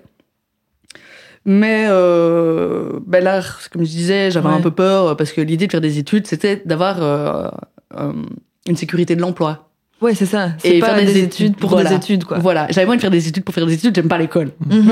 Mais 1.44 1.86
ben 1.88 3.24
l'art, 3.24 3.60
comme 3.72 3.84
je 3.84 3.90
disais, 3.92 4.32
j'avais 4.32 4.48
Ouais. 4.48 4.56
un 4.56 4.62
peu 4.62 4.72
peur 4.72 5.16
parce 5.16 5.32
que 5.32 5.42
l'idée 5.42 5.68
de 5.68 5.72
faire 5.72 5.82
des 5.82 6.00
études, 6.00 6.26
c'était 6.26 6.60
d'avoir 6.66 7.52
une 8.68 8.76
sécurité 8.76 9.16
de 9.16 9.22
l'emploi. 9.22 9.70
Ouais, 10.02 10.14
c'est 10.14 10.26
ça. 10.26 10.48
Et 10.64 10.74
C'est 10.74 10.80
pas 10.80 10.88
faire 10.88 10.98
des, 10.98 11.06
des 11.06 11.20
études 11.20 11.46
études, 11.48 11.58
pour 11.58 11.70
voilà. 11.70 11.90
des 11.90 11.96
études, 11.96 12.26
quoi. 12.26 12.38
Voilà, 12.38 12.68
j'avais 12.70 12.88
envie 12.88 12.98
de 12.98 13.02
faire 13.02 13.12
des 13.12 13.28
études 13.28 13.44
pour 13.44 13.56
faire 13.56 13.66
des 13.66 13.74
études, 13.74 13.96
j'aime 13.96 14.08
pas 14.08 14.18
l'école. 14.18 14.52
Mhm. 14.70 14.92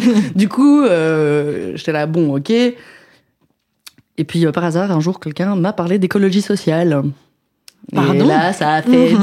Du 0.34 0.48
coup, 0.48 0.82
euh, 0.82 1.72
j'étais 1.76 1.92
là, 1.92 2.06
bon, 2.06 2.36
ok. 2.36 2.50
Et 2.50 4.24
puis, 4.24 4.46
euh, 4.46 4.52
par 4.52 4.64
hasard, 4.64 4.90
un 4.90 5.00
jour, 5.00 5.20
quelqu'un 5.20 5.54
m'a 5.54 5.72
parlé 5.72 5.98
d'écologie 5.98 6.42
sociale. 6.42 7.02
Pardon 7.94 8.14
Et 8.14 8.28
là, 8.28 8.52
ça 8.52 8.74
a 8.74 8.82
fait 8.82 9.10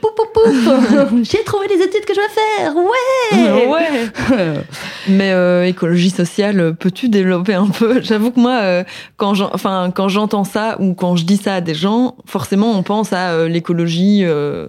Pouf, 0.00 0.10
pouf, 0.16 0.32
pouf 0.32 1.12
J'ai 1.22 1.42
trouvé 1.44 1.66
les 1.68 1.82
études 1.84 2.04
que 2.04 2.14
je 2.14 2.20
vais 2.20 2.28
faire, 2.28 2.74
ouais 2.76 3.68
Ouais. 3.68 4.56
Mais 5.08 5.32
euh, 5.32 5.66
écologie 5.66 6.10
sociale, 6.10 6.60
euh, 6.60 6.72
peux-tu 6.72 7.08
développer 7.08 7.54
un 7.54 7.66
peu? 7.68 8.00
J'avoue 8.02 8.30
que 8.30 8.40
moi, 8.40 8.58
euh, 8.62 8.84
quand 9.16 9.34
j'en- 9.34 9.50
enfin 9.52 9.90
quand 9.94 10.08
j'entends 10.08 10.44
ça 10.44 10.76
ou 10.80 10.94
quand 10.94 11.16
je 11.16 11.24
dis 11.24 11.36
ça 11.36 11.54
à 11.56 11.60
des 11.60 11.74
gens, 11.74 12.16
forcément 12.26 12.76
on 12.78 12.82
pense 12.82 13.12
à 13.12 13.30
euh, 13.32 13.48
l'écologie, 13.48 14.20
euh, 14.24 14.68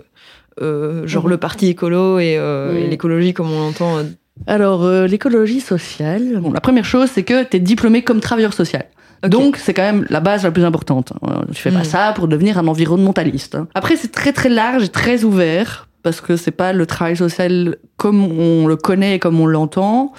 euh, 0.62 1.06
genre 1.08 1.24
Mhm. 1.26 1.30
le 1.32 1.38
parti 1.38 1.68
écolo 1.70 2.20
et, 2.20 2.36
euh, 2.38 2.78
et 2.78 2.88
l'écologie 2.88 3.34
comme 3.34 3.52
on 3.52 3.60
l'entend. 3.60 3.98
euh. 3.98 4.04
Alors, 4.48 4.84
euh, 4.84 5.06
l'écologie 5.08 5.60
sociale, 5.62 6.40
bon, 6.42 6.52
la 6.52 6.60
première 6.60 6.86
chose, 6.86 7.10
c'est 7.14 7.24
que 7.24 7.44
tu 7.44 7.58
es 7.58 7.60
diplômé 7.60 8.02
comme 8.04 8.20
travailleur 8.20 8.54
social. 8.54 8.86
Donc, 9.28 9.58
c'est 9.58 9.74
quand 9.74 9.84
même 9.84 10.06
la 10.10 10.20
base 10.20 10.44
la 10.44 10.52
plus 10.52 10.66
importante. 10.66 11.14
Euh, 11.28 11.42
Tu 11.54 11.62
fais 11.62 11.72
pas 11.72 11.80
Mm. 11.82 11.86
ça 11.86 12.14
pour 12.16 12.28
devenir 12.28 12.58
un 12.58 12.68
environnementaliste. 12.68 13.56
hein. 13.56 13.68
Après, 13.74 13.96
c'est 13.96 14.12
très 14.12 14.34
très 14.34 14.50
large 14.50 14.84
et 14.84 14.90
très 14.90 15.24
ouvert 15.24 15.88
parce 16.04 16.20
que 16.20 16.36
c'est 16.36 16.52
pas 16.52 16.74
le 16.74 16.86
travail 16.86 17.16
social 17.16 17.78
comme 17.98 18.24
on 18.38 18.68
le 18.68 18.76
connaît 18.76 19.16
et 19.16 19.20
comme 19.20 19.40
on 19.40 19.46
l'entend. 19.46 20.12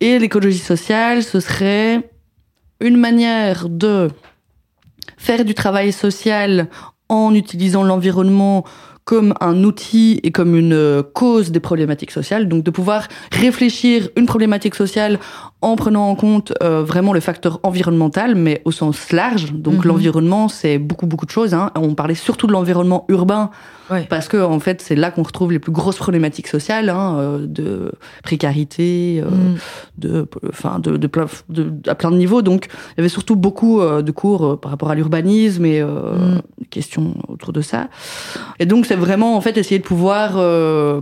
Et 0.00 0.18
l'écologie 0.18 0.58
sociale, 0.58 1.22
ce 1.22 1.40
serait 1.40 2.08
une 2.80 2.96
manière 2.96 3.68
de 3.68 4.08
faire 5.18 5.44
du 5.44 5.54
travail 5.54 5.92
social 5.92 6.68
en 7.10 7.34
utilisant 7.34 7.82
l'environnement 7.82 8.64
comme 9.04 9.34
un 9.40 9.64
outil 9.64 10.20
et 10.22 10.30
comme 10.30 10.54
une 10.54 10.72
euh, 10.72 11.02
cause 11.02 11.50
des 11.50 11.60
problématiques 11.60 12.10
sociales, 12.12 12.48
donc 12.48 12.62
de 12.62 12.70
pouvoir 12.70 13.08
réfléchir 13.32 14.08
une 14.16 14.26
problématique 14.26 14.74
sociale 14.74 15.18
en 15.62 15.76
prenant 15.76 16.08
en 16.08 16.14
compte 16.14 16.52
euh, 16.62 16.82
vraiment 16.82 17.12
le 17.12 17.20
facteur 17.20 17.60
environnemental, 17.64 18.34
mais 18.34 18.62
au 18.64 18.70
sens 18.72 19.10
large. 19.12 19.52
Donc 19.52 19.84
Mhm. 19.84 19.88
l'environnement, 19.88 20.48
c'est 20.48 20.78
beaucoup 20.78 21.06
beaucoup 21.06 21.26
de 21.26 21.30
choses. 21.30 21.52
Hein. 21.54 21.70
On 21.74 21.94
parlait 21.94 22.14
surtout 22.14 22.46
de 22.46 22.52
l'environnement 22.52 23.04
urbain 23.08 23.50
Ouais. 23.90 24.06
parce 24.08 24.28
que 24.28 24.36
en 24.36 24.60
fait, 24.60 24.80
c'est 24.80 24.94
là 24.94 25.10
qu'on 25.10 25.24
retrouve 25.24 25.50
les 25.50 25.58
plus 25.58 25.72
grosses 25.72 25.96
problématiques 25.96 26.46
sociales, 26.46 26.88
hein, 26.90 27.16
euh, 27.18 27.38
de 27.46 27.90
précarité, 28.22 29.20
euh, 29.20 29.28
Mm. 29.28 29.56
de, 29.98 30.28
enfin, 30.48 30.78
de, 30.78 30.96
de, 30.96 31.06
plein, 31.08 31.26
de, 31.48 31.72
à 31.88 31.94
plein 31.96 32.10
de 32.12 32.16
niveaux. 32.16 32.40
Donc, 32.42 32.68
il 32.70 32.98
y 32.98 33.00
avait 33.00 33.08
surtout 33.08 33.34
beaucoup 33.36 33.80
euh, 33.80 34.00
de 34.02 34.12
cours 34.12 34.60
par 34.60 34.70
rapport 34.70 34.90
à 34.90 34.94
l'urbanisme 34.94 35.64
et 35.66 35.80
euh, 35.80 36.36
Mm. 36.38 36.40
questions 36.70 37.14
autour 37.28 37.52
de 37.52 37.60
ça. 37.60 37.88
Et 38.60 38.66
donc, 38.66 38.86
c'est 38.90 38.96
vraiment 39.06 39.36
en 39.36 39.40
fait 39.40 39.56
essayer 39.56 39.78
de 39.78 39.84
pouvoir 39.84 40.32
euh, 40.36 41.00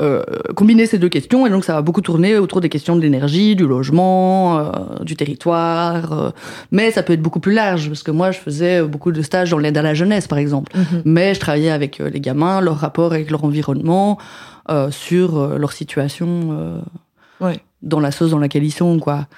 euh, 0.00 0.22
combiner 0.56 0.84
ces 0.86 0.98
deux 0.98 1.08
questions. 1.08 1.46
Et 1.46 1.50
donc, 1.50 1.64
ça 1.64 1.74
va 1.74 1.82
beaucoup 1.82 2.00
tourner 2.02 2.36
autour 2.38 2.60
des 2.60 2.68
questions 2.68 2.96
de 2.96 3.00
l'énergie, 3.00 3.54
du 3.56 3.66
logement, 3.66 4.58
euh, 4.58 4.64
du 5.04 5.14
territoire. 5.16 6.12
euh, 6.12 6.30
mais 6.72 6.90
ça 6.90 7.02
peut 7.04 7.12
être 7.14 7.22
beaucoup 7.22 7.40
plus 7.40 7.54
large 7.54 7.88
parce 7.88 8.02
que 8.02 8.10
moi, 8.10 8.30
je 8.32 8.38
faisais 8.38 8.82
beaucoup 8.82 9.12
de 9.12 9.22
stages 9.22 9.50
dans 9.50 9.58
l'aide 9.58 9.78
à 9.78 9.82
la 9.82 9.94
jeunesse, 9.94 10.26
par 10.26 10.38
exemple. 10.38 10.70
Mhm. 10.76 11.02
Mais 11.04 11.34
je 11.34 11.40
travaillais 11.40 11.70
avec 11.70 12.00
euh, 12.00 12.10
les 12.10 12.20
gamins, 12.20 12.60
leur 12.60 12.76
rapport 12.78 13.12
avec 13.12 13.30
leur 13.30 13.44
environnement, 13.44 14.18
euh, 14.70 14.90
sur 14.90 15.38
euh, 15.38 15.56
leur 15.58 15.72
situation 15.72 16.28
euh, 16.52 16.80
Ouais. 17.40 17.60
dans 17.82 18.00
la 18.00 18.10
sauce 18.10 18.30
dans 18.32 18.38
laquelle 18.40 18.64
ils 18.64 18.72
sont, 18.82 18.98
quoi. 18.98 19.28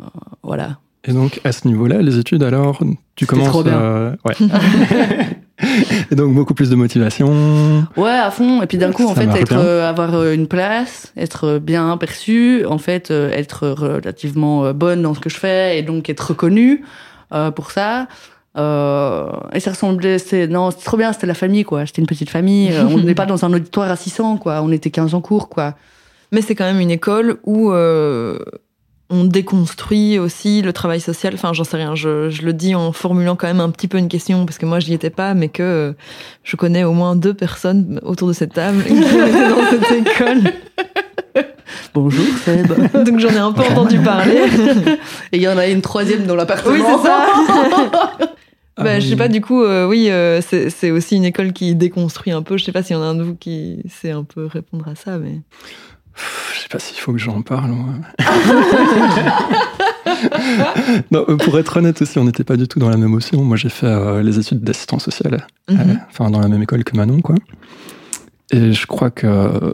Euh, 0.00 0.04
voilà. 0.42 0.78
Et 1.08 1.12
donc, 1.12 1.40
à 1.44 1.52
ce 1.52 1.66
niveau-là, 1.68 2.02
les 2.02 2.18
études, 2.18 2.42
alors, 2.42 2.80
tu 3.14 3.26
commences. 3.26 3.48
trop 3.48 3.62
bien. 3.62 3.80
euh, 3.80 4.16
ouais. 4.26 4.34
Et 6.10 6.14
donc, 6.14 6.34
beaucoup 6.34 6.54
plus 6.54 6.70
de 6.70 6.76
motivation. 6.76 7.86
Ouais, 7.96 8.10
à 8.10 8.30
fond. 8.30 8.62
Et 8.62 8.66
puis 8.66 8.78
d'un 8.78 8.92
coup, 8.92 9.04
en 9.04 9.14
Ça 9.14 9.22
fait, 9.22 9.40
être, 9.40 9.56
euh, 9.56 9.88
avoir 9.88 10.14
euh, 10.14 10.32
une 10.32 10.46
place, 10.46 11.12
être 11.16 11.58
bien 11.58 11.96
perçu, 11.96 12.64
en 12.66 12.78
fait, 12.78 13.10
euh, 13.10 13.30
être 13.32 13.68
relativement 13.68 14.64
euh, 14.64 14.72
bonne 14.72 15.02
dans 15.02 15.14
ce 15.14 15.20
que 15.20 15.30
je 15.30 15.36
fais 15.36 15.78
et 15.78 15.82
donc 15.82 16.08
être 16.08 16.20
reconnue 16.20 16.84
euh, 17.32 17.50
pour 17.50 17.70
ça. 17.70 18.08
Euh, 18.56 19.28
et 19.52 19.60
ça 19.60 19.70
ressemblait, 19.70 20.18
c'est 20.18 20.46
non, 20.46 20.70
c'est 20.70 20.84
trop 20.84 20.96
bien, 20.96 21.12
c'était 21.12 21.26
la 21.26 21.34
famille, 21.34 21.64
quoi. 21.64 21.84
C'était 21.86 22.00
une 22.00 22.06
petite 22.06 22.30
famille. 22.30 22.72
Euh, 22.72 22.84
on 22.88 22.98
n'est 22.98 23.14
pas 23.14 23.26
dans 23.26 23.44
un 23.44 23.52
auditoire 23.52 23.90
à 23.90 23.96
600, 23.96 24.38
quoi. 24.38 24.62
On 24.62 24.72
était 24.72 24.90
15 24.90 25.14
en 25.14 25.20
cours, 25.20 25.48
quoi. 25.48 25.74
Mais 26.32 26.40
c'est 26.40 26.54
quand 26.54 26.64
même 26.64 26.80
une 26.80 26.90
école 26.90 27.38
où 27.44 27.70
euh, 27.70 28.38
on 29.08 29.24
déconstruit 29.24 30.18
aussi 30.18 30.62
le 30.62 30.72
travail 30.72 31.00
social. 31.00 31.34
Enfin, 31.34 31.52
j'en 31.52 31.64
sais 31.64 31.76
rien. 31.76 31.94
Je, 31.94 32.30
je 32.30 32.42
le 32.42 32.52
dis 32.52 32.74
en 32.74 32.92
formulant 32.92 33.36
quand 33.36 33.46
même 33.46 33.60
un 33.60 33.70
petit 33.70 33.88
peu 33.88 33.98
une 33.98 34.08
question 34.08 34.46
parce 34.46 34.58
que 34.58 34.66
moi, 34.66 34.80
je 34.80 34.88
n'y 34.88 34.94
étais 34.94 35.10
pas, 35.10 35.34
mais 35.34 35.48
que 35.48 35.62
euh, 35.62 35.92
je 36.42 36.56
connais 36.56 36.84
au 36.84 36.92
moins 36.92 37.16
deux 37.16 37.34
personnes 37.34 38.00
autour 38.02 38.28
de 38.28 38.32
cette 38.32 38.54
table 38.54 38.82
qui 38.84 38.92
étaient 38.92 39.48
dans 39.48 39.70
cette 39.70 39.92
école. 40.06 40.52
Bonjour, 41.94 42.26
Seb. 42.44 42.66
Donc 43.04 43.20
j'en 43.20 43.30
ai 43.30 43.38
un 43.38 43.52
peu 43.52 43.62
entendu 43.62 43.98
parler. 43.98 44.36
et 45.32 45.36
il 45.36 45.42
y 45.42 45.48
en 45.48 45.56
a 45.56 45.66
une 45.66 45.82
troisième 45.82 46.26
dans 46.26 46.34
l'appartement. 46.34 46.74
Oui, 46.74 46.82
c'est 46.84 47.06
ça. 47.06 47.26
Ah 48.78 48.84
Bah, 48.84 49.00
je 49.00 49.08
sais 49.08 49.16
pas, 49.16 49.28
du 49.28 49.40
coup, 49.40 49.62
euh, 49.62 49.86
oui, 49.86 50.10
euh, 50.10 50.42
c'est 50.42 50.68
c'est 50.68 50.90
aussi 50.90 51.16
une 51.16 51.24
école 51.24 51.52
qui 51.52 51.74
déconstruit 51.74 52.32
un 52.32 52.42
peu. 52.42 52.58
Je 52.58 52.64
sais 52.64 52.72
pas 52.72 52.82
s'il 52.82 52.96
y 52.96 52.98
en 52.98 53.02
a 53.02 53.06
un 53.06 53.14
de 53.14 53.22
vous 53.22 53.34
qui 53.34 53.82
sait 53.88 54.10
un 54.10 54.24
peu 54.24 54.46
répondre 54.46 54.86
à 54.88 54.94
ça, 54.94 55.18
mais. 55.18 55.40
Je 56.54 56.60
sais 56.60 56.68
pas 56.68 56.78
s'il 56.78 56.98
faut 56.98 57.12
que 57.12 57.18
j'en 57.18 57.42
parle. 57.42 57.70
non, 61.10 61.24
euh, 61.28 61.36
pour 61.36 61.58
être 61.58 61.76
honnête 61.76 62.00
aussi, 62.02 62.18
on 62.18 62.24
n'était 62.24 62.44
pas 62.44 62.56
du 62.56 62.66
tout 62.68 62.78
dans 62.78 62.88
la 62.88 62.96
même 62.96 63.14
option. 63.14 63.42
Moi, 63.42 63.56
j'ai 63.56 63.68
fait 63.68 63.86
euh, 63.86 64.22
les 64.22 64.38
études 64.38 64.60
d'assistant 64.62 64.98
social, 64.98 65.46
euh, 65.70 65.74
Mhm. 65.74 66.00
enfin 66.10 66.30
dans 66.30 66.40
la 66.40 66.48
même 66.48 66.62
école 66.62 66.84
que 66.84 66.96
Manon, 66.96 67.20
quoi. 67.20 67.34
Et 68.50 68.72
je 68.72 68.86
crois 68.86 69.10
que 69.10 69.26
euh, 69.26 69.72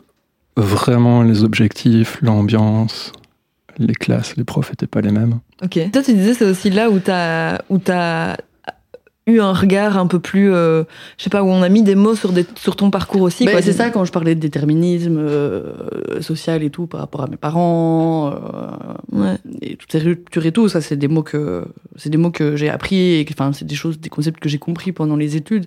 vraiment 0.56 1.22
les 1.22 1.44
objectifs, 1.44 2.18
l'ambiance, 2.22 3.12
les 3.78 3.94
classes, 3.94 4.36
les 4.36 4.44
profs 4.44 4.72
étaient 4.72 4.86
pas 4.86 5.00
les 5.00 5.12
mêmes. 5.12 5.38
Ok. 5.62 5.78
Toi, 5.92 6.02
tu 6.02 6.12
disais, 6.14 6.34
c'est 6.34 6.44
aussi 6.44 6.70
là 6.70 6.90
où 6.90 6.98
t'as 6.98 7.58
où 7.68 7.78
t'as 7.78 8.36
eu 9.26 9.40
un 9.40 9.52
regard 9.52 9.98
un 9.98 10.06
peu 10.08 10.18
plus, 10.18 10.52
euh, 10.52 10.82
je 11.16 11.24
sais 11.24 11.30
pas, 11.30 11.42
où 11.44 11.46
on 11.48 11.62
a 11.62 11.68
mis 11.68 11.82
des 11.82 11.94
mots 11.94 12.16
sur 12.16 12.32
des 12.32 12.44
sur 12.56 12.74
ton 12.74 12.90
parcours 12.90 13.22
aussi. 13.22 13.44
Quoi. 13.46 13.62
c'est 13.62 13.72
ça 13.72 13.90
quand 13.90 14.04
je 14.04 14.10
parlais 14.10 14.34
de 14.34 14.40
déterminisme 14.40 15.16
euh, 15.18 16.20
social 16.20 16.62
et 16.62 16.70
tout 16.70 16.86
par 16.86 17.00
rapport 17.00 17.22
à 17.22 17.28
mes 17.28 17.36
parents 17.36 18.32
euh, 18.32 18.36
Ouais. 19.12 19.36
et 19.60 19.76
toutes 19.76 19.92
ces 19.92 19.98
ruptures 19.98 20.46
et 20.46 20.52
tout 20.52 20.68
ça 20.68 20.80
c'est 20.80 20.96
des 20.96 21.08
mots 21.08 21.22
que 21.22 21.64
c'est 21.96 22.08
des 22.10 22.16
mots 22.16 22.30
que 22.30 22.56
j'ai 22.56 22.68
appris 22.70 23.20
et 23.20 23.26
enfin 23.30 23.52
c'est 23.52 23.66
des 23.66 23.74
choses 23.74 24.00
des 24.00 24.08
concepts 24.08 24.40
que 24.40 24.48
j'ai 24.48 24.58
compris 24.58 24.90
pendant 24.92 25.16
les 25.16 25.36
études 25.36 25.66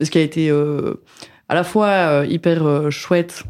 ce 0.00 0.10
qui 0.10 0.18
a 0.18 0.22
été 0.22 0.50
euh, 0.50 0.94
à 1.48 1.54
la 1.54 1.62
fois 1.64 2.24
hyper 2.26 2.90
chouette 2.90 3.44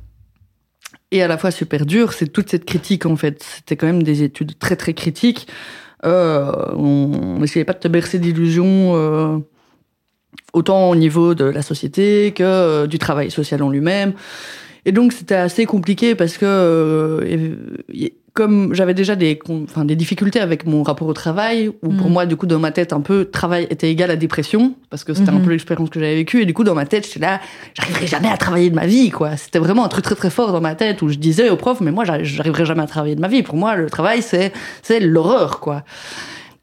et 1.11 1.23
à 1.23 1.29
la 1.29 1.39
fois 1.39 1.51
super 1.51 1.87
dur, 1.87 2.13
c'est 2.13 2.29
toute 2.29 2.51
cette 2.51 2.65
critique 2.65 3.05
en 3.05 3.17
fait. 3.17 3.43
C'était 3.43 3.77
quand 3.77 3.87
même 3.87 4.03
des 4.03 4.23
études 4.23 4.59
très 4.59 4.77
très 4.77 4.95
critiques. 4.95 5.49
Euh, 6.05 6.53
on 6.77 7.39
n'essayait 7.41 7.65
pas 7.65 7.75
de 7.75 7.79
te 7.79 7.89
bercer 7.89 8.19
d'illusions, 8.19 8.97
euh, 8.97 9.39
autant 10.53 10.91
au 10.91 10.97
niveau 10.97 11.35
de 11.35 11.45
la 11.45 11.63
société 11.63 12.33
que 12.33 12.43
euh, 12.43 12.87
du 12.87 12.99
travail 12.99 13.31
social 13.31 13.63
en 13.63 13.71
lui-même. 13.71 14.15
Et 14.87 14.93
donc 14.93 15.13
c'était 15.13 15.35
assez 15.35 15.67
compliqué 15.67 16.15
parce 16.15 16.39
que 16.39 16.47
euh, 16.47 17.69
comme 18.41 18.73
j'avais 18.73 18.95
déjà 18.95 19.17
des, 19.17 19.39
enfin, 19.69 19.85
des 19.85 19.97
difficultés 19.97 20.41
avec 20.41 20.65
mon 20.65 20.83
rapport 20.83 21.07
au 21.07 21.13
travail, 21.13 21.69
où 21.83 21.91
pour 21.93 22.07
Mhm. 22.07 22.13
moi, 22.13 22.25
du 22.25 22.37
coup, 22.37 22.47
dans 22.47 22.59
ma 22.59 22.71
tête, 22.71 22.95
un 22.95 23.03
peu, 23.03 23.27
travail 23.27 23.67
était 23.69 23.91
égal 23.91 24.11
à 24.11 24.17
dépression, 24.17 24.77
parce 24.89 25.05
que 25.05 25.13
c'était 25.13 25.29
un 25.29 25.35
Mhm. 25.35 25.43
peu 25.43 25.51
l'expérience 25.51 25.91
que 25.91 26.01
j'avais 26.01 26.15
vécue, 26.15 26.41
et 26.41 26.47
du 26.47 26.55
coup, 26.55 26.65
dans 26.65 26.75
ma 26.75 26.87
tête, 26.87 27.07
j'étais 27.07 27.21
là, 27.21 27.39
j'arriverai 27.75 28.07
jamais 28.07 28.29
à 28.31 28.39
travailler 28.39 28.71
de 28.71 28.75
ma 28.75 28.87
vie, 28.87 29.11
quoi. 29.11 29.37
C'était 29.37 29.59
vraiment 29.59 29.85
un 29.85 29.89
truc 29.89 30.05
très 30.05 30.15
très 30.15 30.31
fort 30.31 30.53
dans 30.53 30.63
ma 30.63 30.75
tête, 30.75 31.03
où 31.03 31.11
je 31.11 31.17
disais 31.19 31.51
au 31.51 31.57
prof, 31.57 31.83
mais 31.83 31.91
moi, 31.93 32.05
j'arri- 32.05 32.25
j'arriverai 32.25 32.65
jamais 32.65 32.83
à 32.83 32.87
travailler 32.87 33.15
de 33.15 33.21
ma 33.21 33.29
vie. 33.29 33.43
Pour 33.43 33.57
moi, 33.57 33.77
le 33.77 33.91
travail, 33.91 34.23
c'est, 34.23 34.55
c'est 34.83 35.01
l'horreur, 35.01 35.61
quoi. 35.61 35.83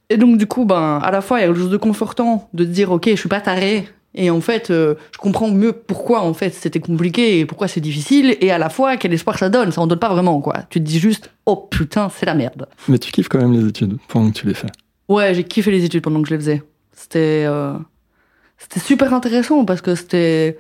Et 0.10 0.18
donc, 0.18 0.38
du 0.40 0.48
coup, 0.48 0.66
ben, 0.66 1.00
à 1.04 1.12
la 1.12 1.22
fois, 1.22 1.38
il 1.38 1.42
y 1.42 1.44
a 1.44 1.48
quelque 1.48 1.60
chose 1.60 1.70
de 1.70 1.78
confortant 1.78 2.50
de 2.56 2.64
dire, 2.64 2.92
ok, 2.92 3.08
je 3.12 3.16
suis 3.16 3.30
pas 3.30 3.42
taré. 3.42 3.88
Et 4.20 4.30
en 4.32 4.42
fait, 4.42 4.72
euh, 4.72 4.96
je 5.14 5.18
comprends 5.20 5.48
mieux 5.50 5.72
pourquoi 5.74 6.22
en 6.22 6.34
fait 6.34 6.50
c'était 6.54 6.80
compliqué 6.80 7.40
et 7.40 7.46
pourquoi 7.46 7.68
c'est 7.68 7.80
difficile. 7.82 8.36
Et 8.42 8.52
à 8.52 8.58
la 8.58 8.70
fois, 8.70 8.98
quel 8.98 9.14
espoir 9.14 9.38
ça 9.38 9.50
donne. 9.50 9.72
Ça 9.72 9.80
en 9.80 9.88
donne 9.88 10.00
pas 10.00 10.10
vraiment, 10.10 10.42
quoi. 10.42 10.56
Tu 10.70 10.80
te 10.80 10.84
dis 10.86 11.00
juste, 11.00 11.30
oh 11.46 11.56
putain, 11.70 12.10
c'est 12.10 12.26
la 12.26 12.34
merde. 12.34 12.66
Mais 12.88 12.98
tu 12.98 13.12
kiffes 13.12 13.30
quand 13.30 13.40
même 13.40 13.54
les 13.54 13.68
études 13.68 13.98
pendant 14.08 14.30
que 14.32 14.38
tu 14.40 14.48
les 14.48 14.54
fais. 14.56 14.68
Ouais, 15.08 15.34
j'ai 15.36 15.44
kiffé 15.44 15.70
les 15.72 15.86
études 15.86 16.02
pendant 16.02 16.22
que 16.22 16.28
je 16.28 16.34
les 16.34 16.40
faisais. 16.40 16.64
C'était 16.94 17.46
euh, 17.48 17.74
c'était 18.58 18.80
super 18.80 19.14
intéressant 19.14 19.64
parce 19.66 19.82
que 19.82 19.94
c'était 19.96 20.58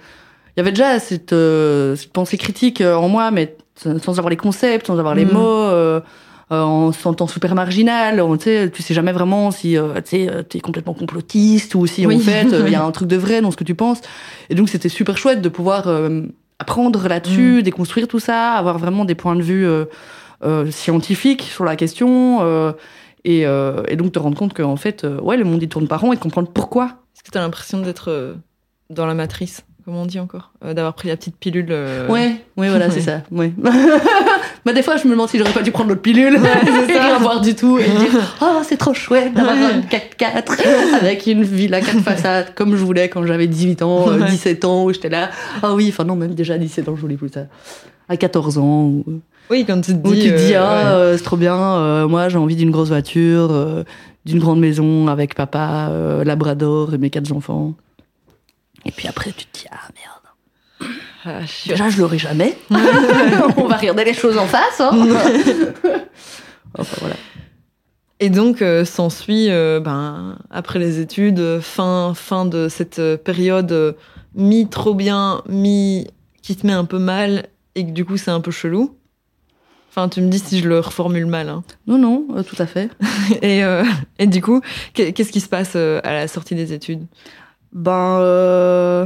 il 0.55 0.59
y 0.59 0.61
avait 0.61 0.71
déjà 0.71 0.99
cette, 0.99 1.33
euh, 1.33 1.95
cette 1.95 2.13
pensée 2.13 2.37
critique 2.37 2.81
en 2.81 3.09
moi, 3.09 3.31
mais 3.31 3.55
sans 3.75 4.17
avoir 4.17 4.29
les 4.29 4.37
concepts, 4.37 4.87
sans 4.87 4.97
avoir 4.99 5.13
les 5.15 5.25
Mhm. 5.25 5.33
mots, 5.33 5.99
en 6.49 6.91
se 6.91 6.99
sentant 7.01 7.27
super 7.27 7.55
marginal. 7.55 8.21
on- 8.21 8.37
Tu 8.37 8.45
sais, 8.45 8.69
tu 8.71 8.81
sais 8.81 8.93
jamais 8.93 9.11
vraiment 9.11 9.51
si 9.51 9.77
euh, 9.77 9.99
tu 10.01 10.29
euh, 10.29 10.43
t'es 10.43 10.59
complètement 10.59 10.93
complotiste 10.93 11.75
ou 11.75 11.85
si 11.87 12.05
en 12.05 12.09
fait 12.19 12.45
euh, 12.53 12.63
il 12.67 12.71
y 12.71 12.75
a 12.75 12.83
un 12.83 12.91
truc 12.97 13.07
de 13.09 13.17
vrai 13.17 13.41
dans 13.41 13.51
ce 13.51 13.57
que 13.57 13.63
tu 13.65 13.75
penses. 13.75 13.99
Et 14.49 14.55
donc 14.55 14.69
c'était 14.69 14.89
super 14.89 15.17
chouette 15.17 15.41
de 15.41 15.49
pouvoir 15.49 15.87
euh, 15.87 16.21
apprendre 16.59 17.07
là-dessus, 17.07 17.63
déconstruire 17.63 18.07
tout 18.07 18.19
ça, 18.19 18.53
avoir 18.53 18.77
vraiment 18.79 19.03
des 19.05 19.15
points 19.15 19.35
de 19.35 19.41
vue 19.43 19.65
euh, 19.67 19.85
euh, 20.43 20.71
scientifiques 20.71 21.41
sur 21.43 21.65
la 21.65 21.75
question. 21.75 22.39
euh, 22.41 22.71
et, 23.25 23.45
euh, 23.45 23.83
et 23.89 23.97
donc 23.97 24.13
te 24.13 24.19
rendre 24.19 24.37
compte 24.37 24.53
qu'en 24.53 24.77
fait, 24.77 25.03
euh, 25.03 25.19
ouais, 25.19 25.35
le 25.35 25.43
monde 25.43 25.61
il 25.61 25.67
tourne 25.67 25.87
pas 25.87 25.97
rond 25.97 26.13
et 26.13 26.15
de 26.15 26.21
comprendre 26.21 26.49
pourquoi. 26.53 26.85
Est-ce 27.13 27.23
que 27.23 27.31
tu 27.31 27.37
as 27.37 27.41
l'impression 27.41 27.79
d'être 27.81 28.09
euh, 28.09 28.35
dans 28.89 29.05
la 29.05 29.15
matrice 29.15 29.65
Comment 29.83 30.03
on 30.03 30.05
dit 30.05 30.19
encore 30.19 30.51
Euh, 30.63 30.73
D'avoir 30.73 30.93
pris 30.93 31.09
la 31.09 31.17
petite 31.17 31.35
pilule 31.37 31.67
euh, 31.71 32.07
Ouais, 32.07 32.41
ouais, 32.55 32.69
voilà, 32.69 32.89
c'est 32.89 33.01
ça. 33.01 33.23
Ouais. 33.31 33.51
bah, 34.67 34.73
des 34.73 34.83
fois, 34.83 34.97
je 34.97 35.05
me 35.05 35.11
demande 35.11 35.29
si 35.29 35.37
j'aurais 35.39 35.51
pas 35.53 35.61
dû 35.63 35.71
prendre 35.71 35.89
l'autre 35.89 36.01
pilule 36.01 36.37
c'est 36.87 36.93
et 36.93 36.99
rien 36.99 37.17
voir 37.19 37.41
du 37.41 37.55
tout 37.55 37.79
et 37.79 37.85
dire 37.89 38.35
Oh, 38.41 38.59
c'est 38.63 38.77
trop 38.77 38.93
chouette 38.93 39.33
d'avoir 39.33 39.55
un 39.55 39.79
4x4 39.79 40.95
avec 41.01 41.25
une 41.25 41.43
villa 41.43 41.79
4 41.81 41.99
façades 42.01 42.53
comme 42.53 42.75
je 42.75 42.83
voulais 42.83 43.09
quand 43.09 43.25
j'avais 43.25 43.47
18 43.47 43.81
ans, 43.81 44.09
euh, 44.09 44.19
Ouais. 44.19 44.29
17 44.29 44.65
ans, 44.65 44.83
où 44.83 44.93
j'étais 44.93 45.09
là. 45.09 45.29
Ah 45.63 45.73
oui, 45.73 45.87
enfin 45.89 46.03
non, 46.03 46.15
même 46.15 46.35
déjà 46.35 46.55
à 46.55 46.57
17 46.57 46.89
ans, 46.89 46.95
je 46.95 47.01
voulais 47.01 47.15
plus 47.17 47.29
ça. 47.29 47.45
À 48.09 48.17
14 48.17 48.57
ans, 48.57 48.83
où, 48.83 49.03
Oui, 49.49 49.65
quand 49.65 49.79
tu 49.81 49.93
te 49.99 50.07
où 50.07 50.13
dis. 50.13 50.23
tu 50.23 50.29
te 50.31 50.37
dis 50.37 50.53
euh, 50.55 50.61
Ah, 50.61 50.75
ouais. 50.83 50.91
euh, 50.91 51.17
c'est 51.17 51.23
trop 51.23 51.37
bien, 51.37 51.55
euh, 51.57 52.07
moi 52.07 52.29
j'ai 52.29 52.37
envie 52.37 52.55
d'une 52.55 52.71
grosse 52.71 52.89
voiture, 52.89 53.49
euh, 53.51 53.83
d'une 54.25 54.39
grande 54.39 54.59
maison 54.59 55.07
avec 55.07 55.33
papa, 55.35 55.87
euh, 55.91 56.23
Labrador 56.23 56.93
et 56.93 56.97
mes 56.97 57.09
quatre 57.09 57.31
enfants. 57.31 57.73
Et 58.85 58.91
puis 58.91 59.07
après, 59.07 59.31
tu 59.31 59.45
te 59.45 59.59
dis 59.59 59.65
Ah 59.71 59.87
merde. 59.95 60.16
Déjà, 61.67 61.89
je 61.89 61.99
l'aurai 61.99 62.17
jamais. 62.17 62.57
On 63.57 63.67
va 63.67 63.75
regarder 63.77 64.03
les 64.05 64.13
choses 64.13 64.37
en 64.37 64.45
face. 64.47 64.79
Hein. 64.79 64.91
enfin, 66.77 66.97
voilà. 67.01 67.15
Et 68.19 68.29
donc, 68.29 68.61
euh, 68.61 68.83
s'ensuit, 68.85 69.49
euh, 69.51 69.79
ben, 69.79 70.37
après 70.49 70.79
les 70.79 70.99
études, 70.99 71.39
euh, 71.39 71.61
fin, 71.61 72.13
fin 72.15 72.45
de 72.45 72.67
cette 72.69 72.99
euh, 72.99 73.15
période 73.17 73.71
euh, 73.71 73.93
mi 74.35 74.67
trop 74.69 74.93
bien, 74.95 75.43
mi 75.47 76.07
qui 76.41 76.55
te 76.55 76.65
met 76.65 76.73
un 76.73 76.85
peu 76.85 76.97
mal, 76.99 77.47
et 77.75 77.85
que 77.85 77.91
du 77.91 78.05
coup, 78.05 78.17
c'est 78.17 78.31
un 78.31 78.39
peu 78.41 78.51
chelou. 78.51 78.95
Enfin, 79.89 80.09
tu 80.09 80.21
me 80.21 80.29
dis 80.29 80.39
si 80.39 80.59
je 80.59 80.67
le 80.69 80.79
reformule 80.79 81.25
mal. 81.25 81.49
hein. 81.49 81.63
Non, 81.87 81.97
non, 81.97 82.25
euh, 82.35 82.43
tout 82.43 82.55
à 82.59 82.65
fait. 82.65 82.89
Et, 83.41 83.63
euh, 83.63 83.83
et 84.19 84.27
du 84.27 84.41
coup, 84.41 84.61
qu'est- 84.93 85.11
qu'est-ce 85.11 85.31
qui 85.31 85.41
se 85.41 85.49
passe 85.49 85.73
euh, 85.75 85.99
à 86.03 86.13
la 86.13 86.27
sortie 86.27 86.55
des 86.55 86.71
études? 86.73 87.05
Ben, 87.73 88.17
euh, 88.21 89.05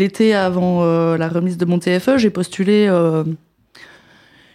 l'été 0.00 0.34
avant 0.34 0.82
euh, 0.82 1.16
la 1.16 1.28
remise 1.28 1.56
de 1.56 1.64
mon 1.64 1.78
TFE, 1.78 2.16
j'ai 2.16 2.30
postulé, 2.30 2.86
euh, 2.88 3.22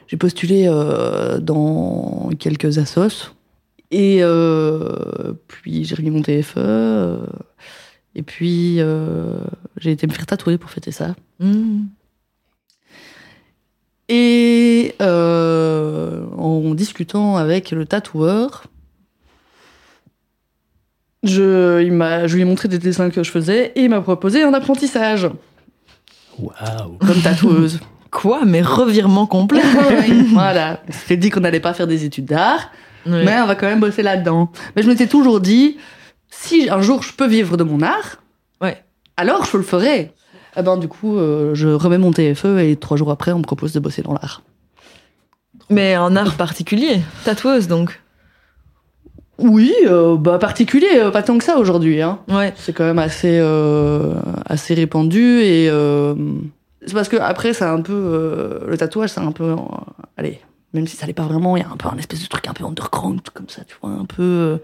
j'ai 0.07 0.17
postulé 0.17 0.65
euh, 0.67 1.39
dans 1.39 2.29
quelques 2.37 2.77
assos. 2.77 3.31
Et 3.91 4.21
puis 5.47 5.85
j'ai 5.85 5.95
remis 5.95 6.09
mon 6.09 6.21
TFE. 6.21 6.57
et 8.15 8.23
puis 8.23 8.79
j'ai 9.77 9.91
été 9.91 10.07
me 10.07 10.11
faire 10.11 10.25
tatouer 10.25 10.57
pour 10.57 10.69
fêter 10.69 10.91
ça. 10.91 11.15
Hmm. 11.39 11.85
Et 14.09 14.95
en 14.99 16.73
discutant 16.73 17.37
avec 17.37 17.71
le 17.71 17.85
tatoueur, 17.85 18.65
je, 21.27 21.81
il 21.83 21.91
m'a, 21.91 22.27
je 22.27 22.35
lui 22.35 22.41
ai 22.41 22.45
montré 22.45 22.67
des 22.67 22.77
dessins 22.77 23.09
que 23.09 23.23
je 23.23 23.31
faisais 23.31 23.71
et 23.75 23.83
il 23.83 23.89
m'a 23.89 24.01
proposé 24.01 24.43
un 24.43 24.53
apprentissage 24.53 25.29
Waouh 26.39 26.97
comme 26.99 27.21
tatoueuse. 27.21 27.79
Quoi 28.11 28.41
Mais 28.45 28.61
revirement 28.61 29.25
complet 29.25 29.61
voilà. 30.33 30.81
On 30.87 30.91
s'était 30.91 31.17
dit 31.17 31.29
qu'on 31.29 31.41
n'allait 31.41 31.59
pas 31.59 31.73
faire 31.73 31.87
des 31.87 32.05
études 32.05 32.25
d'art, 32.25 32.71
mais 33.05 33.39
on 33.41 33.45
va 33.45 33.55
quand 33.55 33.67
même 33.67 33.79
bosser 33.81 34.03
là-dedans. 34.03 34.51
Mais 34.75 34.83
je 34.83 34.87
m'étais 34.87 35.07
toujours 35.07 35.41
dit, 35.41 35.77
si 36.29 36.69
un 36.69 36.81
jour 36.81 37.03
je 37.03 37.11
peux 37.13 37.27
vivre 37.27 37.57
de 37.57 37.63
mon 37.63 37.81
art, 37.81 38.21
Ouais. 38.61 38.81
alors 39.17 39.45
je 39.45 39.57
le 39.57 39.63
ferai. 39.63 40.11
Eh 40.57 40.61
ben, 40.61 40.77
du 40.77 40.87
coup, 40.87 41.17
euh, 41.17 41.53
je 41.53 41.67
remets 41.67 41.97
mon 41.97 42.11
TFE 42.11 42.59
et 42.59 42.77
trois 42.77 42.95
jours 42.95 43.11
après, 43.11 43.33
on 43.33 43.39
me 43.39 43.43
propose 43.43 43.73
de 43.73 43.81
bosser 43.81 44.01
dans 44.01 44.13
l'art. 44.13 44.41
Mais 45.69 45.93
un 45.95 46.15
art 46.15 46.35
particulier, 46.35 47.01
tatoueuse 47.25 47.67
donc. 47.67 48.01
Oui, 49.37 49.73
euh, 49.85 50.15
bah 50.15 50.37
particulier, 50.39 50.87
euh, 50.95 51.11
pas 51.11 51.21
tant 51.23 51.37
que 51.37 51.43
ça 51.43 51.57
aujourd'hui. 51.57 52.01
Hein. 52.01 52.19
Ouais. 52.29 52.53
C'est 52.55 52.73
quand 52.73 52.85
même 52.85 52.99
assez, 52.99 53.37
euh, 53.41 54.13
assez 54.45 54.73
répandu 54.73 55.41
et 55.41 55.69
c'est 56.87 56.93
parce 56.93 57.09
que 57.09 57.17
après 57.17 57.53
c'est 57.53 57.65
un 57.65 57.81
peu 57.81 58.61
le 58.67 58.77
tatouage, 58.77 59.09
c'est 59.09 59.19
un 59.19 59.31
peu, 59.31 59.55
allez, 60.17 60.39
même 60.73 60.87
si 60.87 60.95
ça 60.95 61.05
l'est 61.07 61.13
pas 61.13 61.23
vraiment, 61.23 61.57
il 61.57 61.61
y 61.61 61.63
a 61.63 61.69
un 61.69 61.77
peu 61.77 61.87
un 61.89 61.97
espèce 61.97 62.21
de 62.21 62.27
truc 62.27 62.47
un 62.47 62.53
peu 62.53 62.63
underground 62.63 63.21
comme 63.33 63.49
ça, 63.49 63.63
tu 63.67 63.75
vois, 63.81 63.91
un 63.91 64.05
peu, 64.05 64.59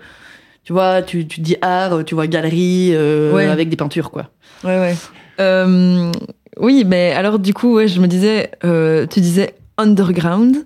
tu 0.64 0.72
vois, 0.72 1.02
tu, 1.02 1.28
tu 1.28 1.42
dis 1.42 1.58
art, 1.62 2.06
tu 2.06 2.14
vois 2.16 2.28
galerie 2.28 2.92
Ouais. 2.96 3.48
avec 3.48 3.70
des 3.70 3.76
peintures 3.76 4.12
quoi. 4.12 4.30
Ouais, 4.64 4.96
ouais. 5.40 6.12
Oui, 6.60 6.84
mais 6.86 7.12
alors 7.14 7.40
du 7.40 7.54
coup, 7.54 7.74
ouais, 7.76 7.88
je 7.88 8.00
me 8.00 8.08
disais, 8.08 8.52
tu 8.62 9.20
disais 9.20 9.56
underground. 9.78 10.66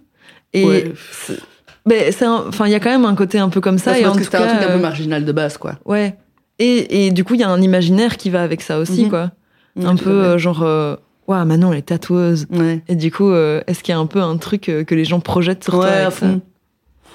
Et 0.54 0.65
Ouais. 0.65 0.94
Mais 1.86 2.10
enfin, 2.24 2.65
il 2.67 2.71
y 2.71 2.76
a 2.76 2.80
quand 2.80 2.89
même 2.89 3.06
un 3.06 3.15
côté 3.15 3.39
un 3.39 3.50
peu 3.50 3.62
comme 3.62 3.78
ça. 3.78 3.93
C'est 3.93 4.02
et 4.02 4.04
parce 4.04 4.15
en 4.15 4.17
que 4.19 4.24
c'était 4.24 4.38
un 4.38 4.48
truc 4.48 4.62
un 4.63 4.67
peu 4.67 4.74
euh, 4.74 4.80
marginal 4.80 5.24
de 5.26 5.32
base 5.32 5.58
quoi. 5.58 5.76
Ouais. 5.86 6.15
Et, 6.60 7.08
et 7.08 7.12
du 7.12 7.24
coup, 7.24 7.34
il 7.36 7.41
y 7.41 7.43
a 7.43 7.50
un 7.50 7.62
imaginaire 7.62 8.17
qui 8.17 8.30
va 8.30 8.41
avec 8.41 8.62
ça 8.62 8.80
aussi, 8.80 9.04
Mhm. 9.04 9.10
quoi. 9.10 9.32
Un 9.84 9.95
peu 9.98 10.10
euh, 10.10 10.38
genre, 10.38 10.63
euh, 10.63 10.95
Waouh, 11.28 11.43
Manon, 11.45 11.74
elle 11.74 11.80
est 11.80 11.82
tatoueuse. 11.82 12.48
Ouais. 12.52 12.82
Et 12.88 12.95
du 12.95 13.12
coup, 13.12 13.30
euh, 13.30 13.62
est-ce 13.67 13.84
qu'il 13.84 13.91
y 13.93 13.95
a 13.95 14.00
un 14.00 14.06
peu 14.06 14.21
un 14.21 14.38
truc 14.38 14.69
euh, 14.69 14.84
que 14.86 14.95
les 14.95 15.04
gens 15.06 15.19
projettent 15.19 15.63
sur 15.65 15.74
toi 15.74 15.88
avec 15.88 16.08
à 16.08 16.12
fond. 16.12 16.41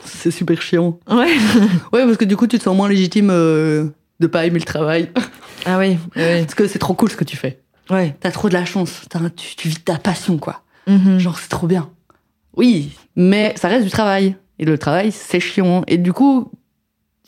C'est 0.04 0.30
super 0.30 0.60
chiant. 0.60 0.98
Ouais. 1.10 1.28
Ouais, 1.92 2.04
parce 2.04 2.16
que 2.16 2.24
du 2.24 2.36
coup, 2.36 2.46
tu 2.46 2.58
te 2.58 2.64
sens 2.64 2.76
moins 2.76 2.88
légitime 2.88 3.28
de 3.28 4.26
pas 4.30 4.44
aimer 4.46 4.58
le 4.58 4.64
travail. 4.64 5.10
Ah 5.66 5.76
oui. 5.78 5.98
Parce 6.14 6.54
que 6.54 6.66
c'est 6.66 6.78
trop 6.78 6.94
cool 6.94 7.10
ce 7.10 7.16
que 7.16 7.24
tu 7.24 7.36
fais. 7.36 7.60
Ouais. 7.90 8.16
T'as 8.20 8.30
trop 8.30 8.48
de 8.48 8.54
la 8.54 8.64
chance. 8.64 9.02
Tu, 9.36 9.56
tu 9.56 9.68
vis 9.68 9.76
ta 9.76 9.96
passion, 9.98 10.38
quoi. 10.38 10.62
Mhm. 10.86 11.18
Genre, 11.18 11.38
c'est 11.38 11.50
trop 11.50 11.66
bien. 11.66 11.90
Oui, 12.56 12.92
mais 13.14 13.52
ça 13.56 13.68
reste 13.68 13.84
du 13.84 13.90
travail. 13.90 14.36
Et 14.60 14.64
le 14.64 14.78
travail, 14.78 15.10
c'est 15.10 15.40
chiant. 15.40 15.82
Et 15.88 15.96
du 15.98 16.12
coup, 16.12 16.52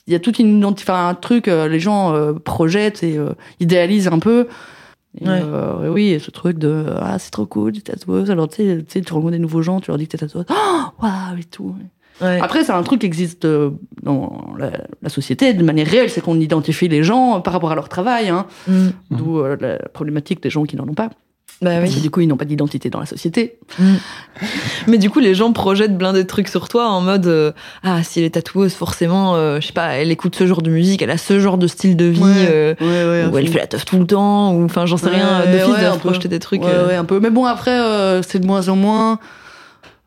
il 0.07 0.13
y 0.13 0.17
a 0.17 0.21
toute 0.21 0.39
une 0.39 0.65
enfin, 0.65 1.09
un 1.09 1.15
truc, 1.15 1.49
euh, 1.49 1.67
les 1.67 1.81
gens 1.81 2.13
euh, 2.15 2.35
projettent 2.35 3.03
et 3.03 3.17
euh, 3.19 3.31
idéalisent 3.59 4.09
un 4.09 4.19
peu. 4.21 4.47
Et, 5.21 5.27
Ouais. 5.29 5.41
euh, 5.43 5.91
oui, 5.91 6.11
et 6.11 6.19
ce 6.19 6.31
truc 6.31 6.59
de 6.59 6.85
ah, 7.01 7.19
c'est 7.19 7.31
trop 7.31 7.47
cool, 7.47 7.73
t'es 7.73 7.81
tatoueuse. 7.93 8.31
Alors, 8.31 8.49
tu 8.49 8.85
sais, 8.89 9.01
tu 9.01 9.13
rencontres 9.13 9.33
des 9.33 9.39
nouveaux 9.39 9.63
gens, 9.63 9.81
tu 9.81 9.91
leur 9.91 9.99
dis 9.99 10.07
que 10.07 10.13
t'es 10.13 10.19
tatoueuse. 10.19 10.45
Oh, 10.51 10.83
waouh, 11.03 11.39
et 11.41 11.45
tout. 11.45 11.75
Ouais. 12.21 12.39
Après, 12.41 12.63
c'est 12.65 12.73
un 12.73 12.83
truc 12.83 13.01
qui 13.01 13.07
existe 13.07 13.47
dans 14.03 14.55
la, 14.59 14.71
la 15.01 15.09
société 15.09 15.55
de 15.55 15.63
manière 15.65 15.87
réelle, 15.87 16.11
c'est 16.11 16.21
qu'on 16.21 16.39
identifie 16.39 16.87
les 16.89 17.03
gens 17.03 17.41
par 17.41 17.53
rapport 17.55 17.73
à 17.73 17.75
leur 17.75 17.89
travail, 17.89 18.29
hein, 18.29 18.47
Mhm. 18.69 18.93
d'où 19.11 19.43
la 19.61 19.79
problématique 19.95 20.43
des 20.43 20.51
gens 20.51 20.65
qui 20.65 20.77
n'en 20.77 20.87
ont 20.87 20.95
pas. 20.95 21.09
Bah 21.63 21.71
oui. 21.81 21.89
du 22.01 22.11
coup, 22.11 22.21
ils 22.21 22.27
n'ont 22.27 22.37
pas 22.37 22.45
d'identité 22.45 22.91
dans 22.91 23.01
la 23.01 23.07
société. 23.07 23.57
Mais 24.89 24.99
du 24.99 25.09
coup, 25.09 25.21
les 25.21 25.35
gens 25.35 25.53
projettent 25.53 25.97
plein 25.97 26.13
de 26.13 26.23
trucs 26.23 26.49
sur 26.49 26.69
toi 26.69 26.89
en 26.89 27.01
mode 27.01 27.27
euh, 27.27 27.53
ah 27.85 28.03
si 28.03 28.19
elle 28.19 28.27
est 28.27 28.31
tatoueuse, 28.31 28.75
forcément, 28.75 29.37
euh, 29.37 29.61
je 29.61 29.69
sais 29.69 29.73
pas, 29.73 29.91
elle 29.95 30.11
écoute 30.11 30.35
ce 30.37 30.47
genre 30.47 30.61
de 30.63 30.71
musique, 30.71 31.01
elle 31.03 31.11
a 31.11 31.19
ce 31.19 31.39
genre 31.39 31.59
de 31.59 31.67
style 31.69 31.97
de 31.97 32.07
vie, 32.07 32.21
Ouais. 32.21 32.49
euh, 32.51 32.75
Ouais, 32.81 32.87
ouais, 32.87 33.33
ou 33.33 33.39
elle 33.39 33.49
fait 33.49 33.59
la 33.59 33.67
teuf 33.67 33.85
tout 33.85 33.99
le 33.99 34.07
temps, 34.07 34.53
ou 34.55 34.65
enfin 34.65 34.87
j'en 34.87 34.97
sais 34.97 35.09
rien. 35.09 35.41
De 35.47 35.59
fils, 35.59 35.91
peu. 35.93 35.99
projeter 36.01 36.29
des 36.29 36.39
trucs. 36.41 36.63
Ouais, 36.63 36.85
ouais, 36.89 36.95
un 36.97 37.05
peu. 37.05 37.21
Mais 37.21 37.31
bon, 37.31 37.45
après, 37.45 38.21
c'est 38.27 38.41
de 38.41 38.47
moins 38.47 38.69
en 38.69 38.77
moins. 38.77 39.19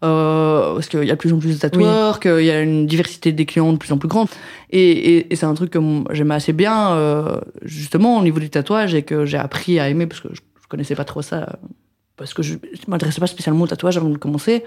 Euh, 0.04 0.76
parce 0.76 0.88
qu'il 0.88 1.04
y 1.06 1.10
a 1.10 1.14
de 1.14 1.20
plus 1.20 1.34
en 1.34 1.40
plus 1.40 1.56
de 1.56 1.60
tatoueurs, 1.60 2.20
qu'il 2.20 2.42
y 2.44 2.52
a 2.52 2.60
une 2.62 2.86
diversité 2.86 3.32
des 3.32 3.46
clients 3.46 3.72
de 3.74 3.78
plus 3.78 3.92
en 3.92 3.98
plus 3.98 4.10
grande. 4.10 4.28
Et, 4.70 4.82
et, 4.92 5.34
et 5.34 5.36
c'est 5.36 5.46
un 5.46 5.54
truc 5.56 5.72
que 5.72 5.80
j'aime 6.12 6.32
assez 6.32 6.54
bien, 6.54 6.92
euh, 6.92 7.40
justement, 7.64 8.20
au 8.20 8.24
niveau 8.24 8.40
du 8.40 8.50
tatouage, 8.50 8.94
et 8.94 9.02
que 9.04 9.26
j'ai 9.26 9.38
appris 9.38 9.80
à 9.80 9.90
aimer, 9.90 10.06
parce 10.06 10.22
que 10.22 10.28
je, 10.34 10.42
je 10.66 10.70
connaissais 10.70 10.96
pas 10.96 11.06
trop 11.06 11.22
ça, 11.22 11.60
parce 12.18 12.34
que 12.34 12.42
je, 12.42 12.56
je 12.56 12.90
m'intéressais 12.90 13.20
pas 13.20 13.28
spécialement 13.28 13.66
au 13.66 13.68
tatouage 13.68 13.98
avant 13.98 14.10
de 14.10 14.18
commencer, 14.18 14.64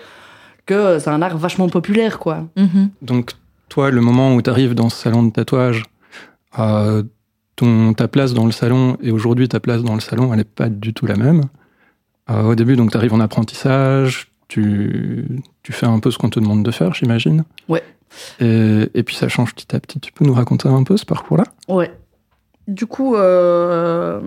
que 0.65 1.01
c'est 1.01 1.11
un 1.11 1.23
art 1.23 1.37
vachement 1.37 1.69
populaire, 1.69 2.21
quoi. 2.21 2.47
Mhm. 2.57 2.91
Donc, 3.03 3.33
toi, 3.69 3.91
le 3.91 4.01
moment 4.01 4.35
où 4.35 4.43
tu 4.43 4.49
arrives 4.49 4.75
dans 4.75 4.91
ce 4.91 4.97
salon 4.97 5.25
de 5.25 5.33
tatouage, 5.33 5.83
euh, 6.59 7.03
ton, 7.57 7.95
ta 7.95 8.07
place 8.07 8.33
dans 8.33 8.47
le 8.47 8.53
salon 8.53 8.97
et 9.03 9.11
aujourd'hui 9.11 9.49
ta 9.49 9.59
place 9.59 9.83
dans 9.83 9.95
le 9.95 10.01
salon, 10.01 10.33
elle 10.33 10.39
n'est 10.39 10.45
pas 10.45 10.69
du 10.69 10.95
tout 10.95 11.07
la 11.07 11.17
même. 11.17 11.43
Euh, 12.31 12.43
au 12.43 12.55
début, 12.55 12.77
donc, 12.77 12.93
tu 12.93 12.97
arrives 12.97 13.15
en 13.15 13.21
apprentissage, 13.21 14.31
tu, 14.47 15.43
tu 15.65 15.73
fais 15.73 15.87
un 15.87 15.99
peu 15.99 16.13
ce 16.13 16.19
qu'on 16.19 16.31
te 16.31 16.39
demande 16.39 16.63
de 16.63 16.71
faire, 16.71 16.95
j'imagine. 16.95 17.45
Ouais. 17.69 17.83
Et, 18.41 18.89
et, 18.95 19.03
puis 19.03 19.17
ça 19.17 19.29
change 19.29 19.55
petit 19.55 19.75
à 19.75 19.81
petit. 19.81 19.99
Tu 19.99 20.13
peux 20.13 20.25
nous 20.25 20.33
raconter 20.33 20.69
un 20.69 20.85
peu 20.85 20.97
ce 20.97 21.05
parcours-là? 21.05 21.45
Ouais. 21.67 21.91
Du 22.69 22.87
coup, 22.87 23.17
euh, 23.17 24.21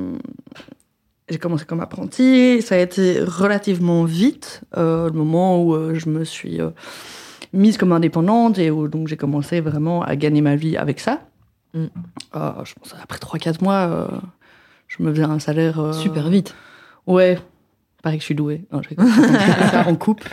j'ai 1.31 1.39
commencé 1.39 1.65
comme 1.65 1.79
apprenti. 1.79 2.61
Ça 2.61 2.75
a 2.75 2.77
été 2.77 3.21
relativement 3.21 4.03
vite, 4.03 4.61
euh, 4.77 5.07
le 5.07 5.13
moment 5.13 5.63
où 5.63 5.73
euh, 5.73 5.95
je 5.95 6.09
me 6.09 6.23
suis 6.25 6.61
euh, 6.61 6.69
mise 7.53 7.77
comme 7.77 7.93
indépendante 7.93 8.59
et 8.59 8.69
où 8.69 8.87
donc 8.87 9.07
j'ai 9.07 9.17
commencé 9.17 9.61
vraiment 9.61 10.03
à 10.03 10.15
gagner 10.15 10.41
ma 10.41 10.55
vie 10.55 10.77
avec 10.77 10.99
ça. 10.99 11.21
Mm. 11.73 11.85
je 12.33 12.73
pense 12.73 12.93
après 13.01 13.17
3-4 13.17 13.63
mois, 13.63 14.09
je 14.87 15.01
me 15.01 15.11
faisais 15.13 15.23
un 15.23 15.39
salaire. 15.39 15.93
Super 15.93 16.29
vite. 16.29 16.53
Ouais, 17.07 17.39
Pareil 18.03 18.17
que 18.17 18.23
je 18.23 18.25
suis 18.25 18.35
douée. 18.35 18.65
Non, 18.71 18.81
je 18.81 18.89
ça 19.71 19.87
en 19.87 19.95
coupe. 19.95 20.23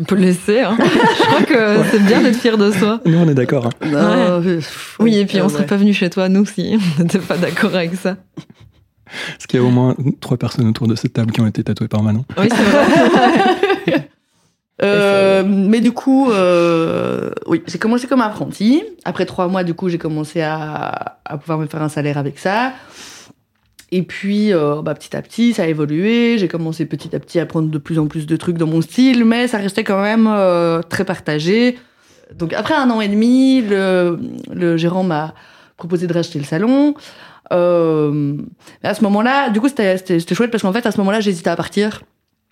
On 0.00 0.04
peut 0.04 0.14
le 0.14 0.22
laisser. 0.22 0.60
Hein. 0.60 0.78
je 0.80 1.24
crois 1.24 1.42
que 1.42 1.90
c'est 1.90 2.00
bien 2.00 2.22
d'être 2.22 2.38
fier 2.38 2.56
de 2.56 2.70
soi. 2.72 3.00
Nous, 3.04 3.18
on 3.18 3.28
est 3.28 3.34
d'accord. 3.34 3.68
Hein. 3.82 4.40
Ouais. 4.40 4.58
Oui, 4.98 5.18
et 5.18 5.26
puis 5.26 5.40
on 5.42 5.48
serait 5.48 5.66
pas 5.66 5.76
venu 5.76 5.92
chez 5.92 6.08
toi, 6.08 6.28
nous, 6.28 6.46
si 6.46 6.78
on 6.98 7.02
n'était 7.02 7.18
pas 7.18 7.36
d'accord 7.36 7.74
avec 7.74 7.94
ça. 7.94 8.16
Parce 9.04 9.46
qu'il 9.46 9.60
y 9.60 9.62
a 9.62 9.66
au 9.66 9.70
moins 9.70 9.94
trois 10.20 10.36
personnes 10.38 10.68
autour 10.68 10.86
de 10.86 10.94
cette 10.94 11.12
table 11.12 11.32
qui 11.32 11.40
ont 11.40 11.46
été 11.46 11.62
tatouées 11.62 11.88
par 11.88 12.02
Manon. 12.02 12.24
Oui, 12.38 12.48
c'est 12.50 12.62
vrai. 12.62 14.08
Euh, 14.82 15.42
mais 15.44 15.82
du 15.82 15.92
coup, 15.92 16.30
euh, 16.30 17.32
oui, 17.46 17.62
j'ai 17.66 17.76
commencé 17.76 18.06
comme 18.06 18.22
apprenti. 18.22 18.82
Après 19.04 19.26
trois 19.26 19.46
mois, 19.46 19.62
du 19.62 19.74
coup, 19.74 19.90
j'ai 19.90 19.98
commencé 19.98 20.40
à, 20.40 21.18
à 21.22 21.36
pouvoir 21.36 21.58
me 21.58 21.66
faire 21.66 21.82
un 21.82 21.90
salaire 21.90 22.16
avec 22.16 22.38
ça. 22.38 22.72
Et 23.92 24.02
puis, 24.02 24.52
euh, 24.52 24.82
bah, 24.82 24.94
petit 24.94 25.16
à 25.16 25.22
petit, 25.22 25.52
ça 25.52 25.64
a 25.64 25.66
évolué. 25.66 26.38
J'ai 26.38 26.48
commencé 26.48 26.86
petit 26.86 27.14
à 27.14 27.20
petit 27.20 27.40
à 27.40 27.46
prendre 27.46 27.68
de 27.68 27.78
plus 27.78 27.98
en 27.98 28.06
plus 28.06 28.26
de 28.26 28.36
trucs 28.36 28.56
dans 28.56 28.66
mon 28.66 28.80
style, 28.80 29.24
mais 29.24 29.48
ça 29.48 29.58
restait 29.58 29.84
quand 29.84 30.00
même 30.00 30.28
euh, 30.28 30.80
très 30.82 31.04
partagé. 31.04 31.78
Donc, 32.34 32.52
après 32.52 32.74
un 32.74 32.88
an 32.90 33.00
et 33.00 33.08
demi, 33.08 33.62
le, 33.62 34.18
le 34.52 34.76
gérant 34.76 35.02
m'a 35.02 35.34
proposé 35.76 36.06
de 36.06 36.12
racheter 36.12 36.38
le 36.38 36.44
salon. 36.44 36.94
Euh, 37.52 38.36
à 38.82 38.94
ce 38.94 39.02
moment-là, 39.02 39.50
du 39.50 39.60
coup, 39.60 39.68
c'était 39.68 39.96
chouette 40.34 40.50
parce 40.50 40.62
qu'en 40.62 40.72
fait, 40.72 40.86
à 40.86 40.92
ce 40.92 40.98
moment-là, 40.98 41.20
j'hésitais 41.20 41.50
à 41.50 41.56
partir. 41.56 42.02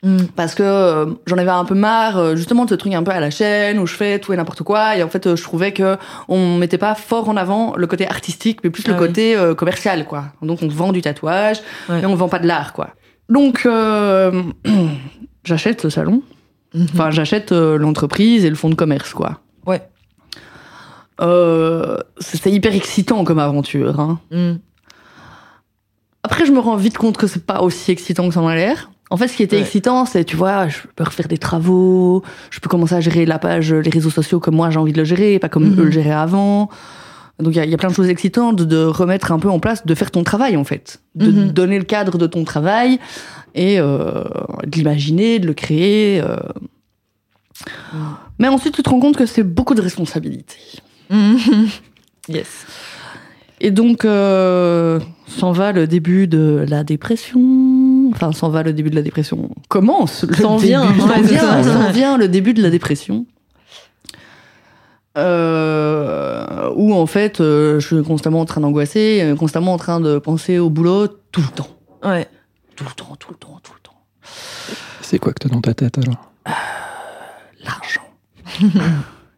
Mm. 0.03 0.27
Parce 0.37 0.55
que 0.55 0.63
euh, 0.63 1.07
j'en 1.27 1.39
avais 1.39 1.51
un 1.51 1.65
peu 1.65 1.75
marre, 1.75 2.19
euh, 2.19 2.37
justement, 2.37 2.65
de 2.65 2.71
ce 2.71 2.75
truc 2.77 2.95
un 2.95 3.03
peu 3.03 3.11
à 3.11 3.21
la 3.21 3.31
chaîne 3.31 3.79
où 3.79 3.87
je 3.87 3.95
fais 3.95 4.19
tout 4.19 4.33
et 4.33 4.37
n'importe 4.37 4.63
quoi. 4.63 4.97
Et 4.97 5.03
en 5.03 5.09
fait, 5.09 5.27
euh, 5.27 5.37
je 5.37 5.43
trouvais 5.43 5.73
que 5.73 5.97
on 6.29 6.57
mettait 6.57 6.79
pas 6.79 6.95
fort 6.95 7.29
en 7.29 7.37
avant 7.37 7.75
le 7.77 7.87
côté 7.87 8.09
artistique, 8.09 8.61
mais 8.63 8.71
plus 8.71 8.87
le 8.87 8.95
ah 8.95 8.99
côté 8.99 9.37
commercial, 9.57 10.05
quoi. 10.05 10.27
Donc, 10.43 10.61
on 10.63 10.69
vend 10.69 10.93
du 10.93 11.03
tatouage, 11.03 11.61
mais 11.89 12.07
on 12.07 12.15
vend 12.15 12.29
pas 12.29 12.39
de 12.39 12.47
l'art, 12.47 12.73
quoi. 12.73 12.91
Donc, 13.29 13.67
j'achète 15.45 15.81
ce 15.81 15.91
salon. 15.91 16.23
Mhm. 16.75 16.87
Enfin, 16.93 17.11
j'achète 17.11 17.53
l'entreprise 17.53 18.45
et 18.45 18.51
le 18.51 18.57
fonds 18.57 18.71
de 18.71 18.75
commerce, 18.75 19.13
quoi. 19.15 19.41
Ouais. 19.67 19.83
C'était 22.21 22.53
hyper 22.53 22.75
excitant 22.75 23.25
comme 23.25 23.41
aventure. 23.41 23.99
Hein. 23.99 24.21
Mm. 24.31 24.59
Après, 26.23 26.47
je 26.47 26.53
me 26.53 26.61
rends 26.61 26.77
vite 26.77 26.99
compte 26.99 27.17
que 27.17 27.27
c'est 27.27 27.45
pas 27.45 27.63
aussi 27.63 27.91
excitant 27.91 28.29
que 28.29 28.35
ça 28.35 28.41
en 28.41 28.47
a 28.47 28.55
l'air. 28.55 28.91
En 29.11 29.17
fait, 29.17 29.29
ce 29.29 29.37
qui 29.37 29.43
était 29.43 29.59
excitant, 29.59 30.05
c'est, 30.05 30.25
tu 30.25 30.37
vois, 30.37 30.69
je 30.69 30.81
peux 30.95 31.05
refaire 31.05 31.29
des 31.29 31.39
travaux, 31.39 32.23
je 32.51 32.61
peux 32.61 32.69
commencer 32.69 32.95
à 32.95 33.01
gérer 33.01 33.25
la 33.25 33.39
page, 33.39 33.73
les 33.73 33.91
réseaux 33.91 34.11
sociaux 34.11 34.39
comme 34.39 34.57
moi 34.57 34.71
j'ai 34.71 34.79
envie 34.79 34.93
de 34.93 34.99
le 34.99 35.05
gérer, 35.05 35.39
pas 35.39 35.49
comme 35.49 35.65
mhm. 35.65 35.81
eux 35.81 35.85
le 35.85 35.91
géraient 35.91 36.11
avant. 36.11 36.69
Donc 37.39 37.55
il 37.55 37.65
y, 37.65 37.69
y, 37.69 37.75
a 37.75 37.77
plein 37.79 37.89
de 37.89 37.95
choses 37.95 38.09
excitantes 38.09 38.63
de 38.63 38.85
remettre 38.85 39.33
un 39.33 39.39
peu 39.39 39.49
en 39.49 39.61
place, 39.61 39.87
de 39.87 39.95
faire 39.95 40.11
ton 40.11 40.25
travail 40.25 40.57
en 40.57 40.65
fait, 40.65 41.01
de 41.15 41.31
mhm. 41.31 41.53
donner 41.53 41.79
le 41.79 41.85
cadre 41.85 42.19
de 42.19 42.27
ton 42.27 42.45
travail 42.45 42.99
et 43.55 43.79
euh, 43.79 44.25
de 44.67 44.77
l'imaginer, 44.77 45.39
de 45.39 45.47
le 45.47 45.55
créer. 45.55 46.21
Euh. 46.21 46.37
Mais 48.39 48.49
ensuite, 48.49 48.75
tu 48.75 48.83
te 48.83 48.91
rends 48.91 49.01
compte 49.01 49.17
que 49.17 49.27
c'est 49.27 49.43
beaucoup 49.43 49.75
de 49.75 49.83
responsabilités. 49.83 50.81
yes. 52.29 52.67
Et 53.61 53.71
donc, 53.71 54.05
euh, 54.05 55.01
s'en 55.27 55.53
va 55.53 55.73
le 55.73 55.87
début 55.87 56.29
de 56.29 56.65
la 56.69 56.85
dépression. 56.85 57.41
Enfin, 58.21 58.33
s'en 58.33 58.49
va 58.49 58.65
le 58.65 58.73
début 58.73 58.91
de 58.91 58.97
la 58.97 59.03
dépression. 59.03 59.51
Commence 59.69 60.25
le 60.25 60.35
s'en 60.35 60.57
vient, 60.57 60.87
s'en 60.99 61.21
vient, 61.23 61.63
s'en 61.63 61.91
vient 61.93 62.19
le 62.19 62.27
début 62.27 62.53
de 62.53 62.61
la 62.61 62.71
dépression. 62.71 63.27
Euh, 65.17 66.71
où 66.75 66.95
en 66.95 67.07
fait, 67.07 67.41
euh, 67.41 67.79
je 67.79 67.87
suis 67.87 68.03
constamment 68.03 68.41
en 68.41 68.45
train 68.45 68.61
d'angoisser, 68.61 69.35
constamment 69.39 69.73
en 69.73 69.79
train 69.79 70.01
de 70.01 70.19
penser 70.19 70.59
au 70.59 70.69
boulot 70.69 71.07
tout 71.07 71.41
le 71.41 71.49
temps. 71.49 71.69
Ouais. 72.05 72.27
Tout 72.75 72.85
le 72.85 72.91
temps, 72.91 73.17
tout 73.19 73.31
le 73.31 73.37
temps, 73.37 73.61
tout 73.63 73.73
le 73.73 73.81
temps. 73.81 74.01
C'est 75.01 75.19
quoi 75.19 75.33
que 75.33 75.39
t'as 75.41 75.49
dans 75.49 75.61
ta 75.61 75.75
tête 75.75 75.99
alors? 75.99 76.31
Euh, 76.49 76.51
L'argent. 77.65 78.03
il 78.61 78.71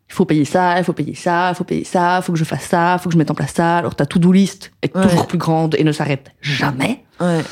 faut 0.09 0.25
payer 0.25 0.45
ça, 0.45 0.79
il 0.79 0.85
faut 0.85 0.93
payer 0.93 1.15
ça, 1.15 1.51
il 1.51 1.55
faut 1.55 1.65
payer 1.65 1.85
ça, 1.85 2.19
il 2.19 2.23
faut 2.23 2.33
que 2.33 2.39
je 2.39 2.45
fasse 2.45 2.65
ça, 2.65 2.97
il 2.99 3.03
faut 3.03 3.09
que 3.09 3.13
je 3.13 3.19
mette 3.19 3.31
en 3.31 3.35
place 3.35 3.53
ça. 3.53 3.77
Alors 3.77 3.95
ta 3.95 4.07
to-do 4.07 4.33
list 4.33 4.73
est 4.83 4.93
toujours 4.93 5.27
plus 5.27 5.39
grande 5.39 5.75
et 5.79 5.85
ne 5.85 5.93
s'arrête 5.93 6.33
jamais. 6.41 7.05
Ouais. 7.21 7.43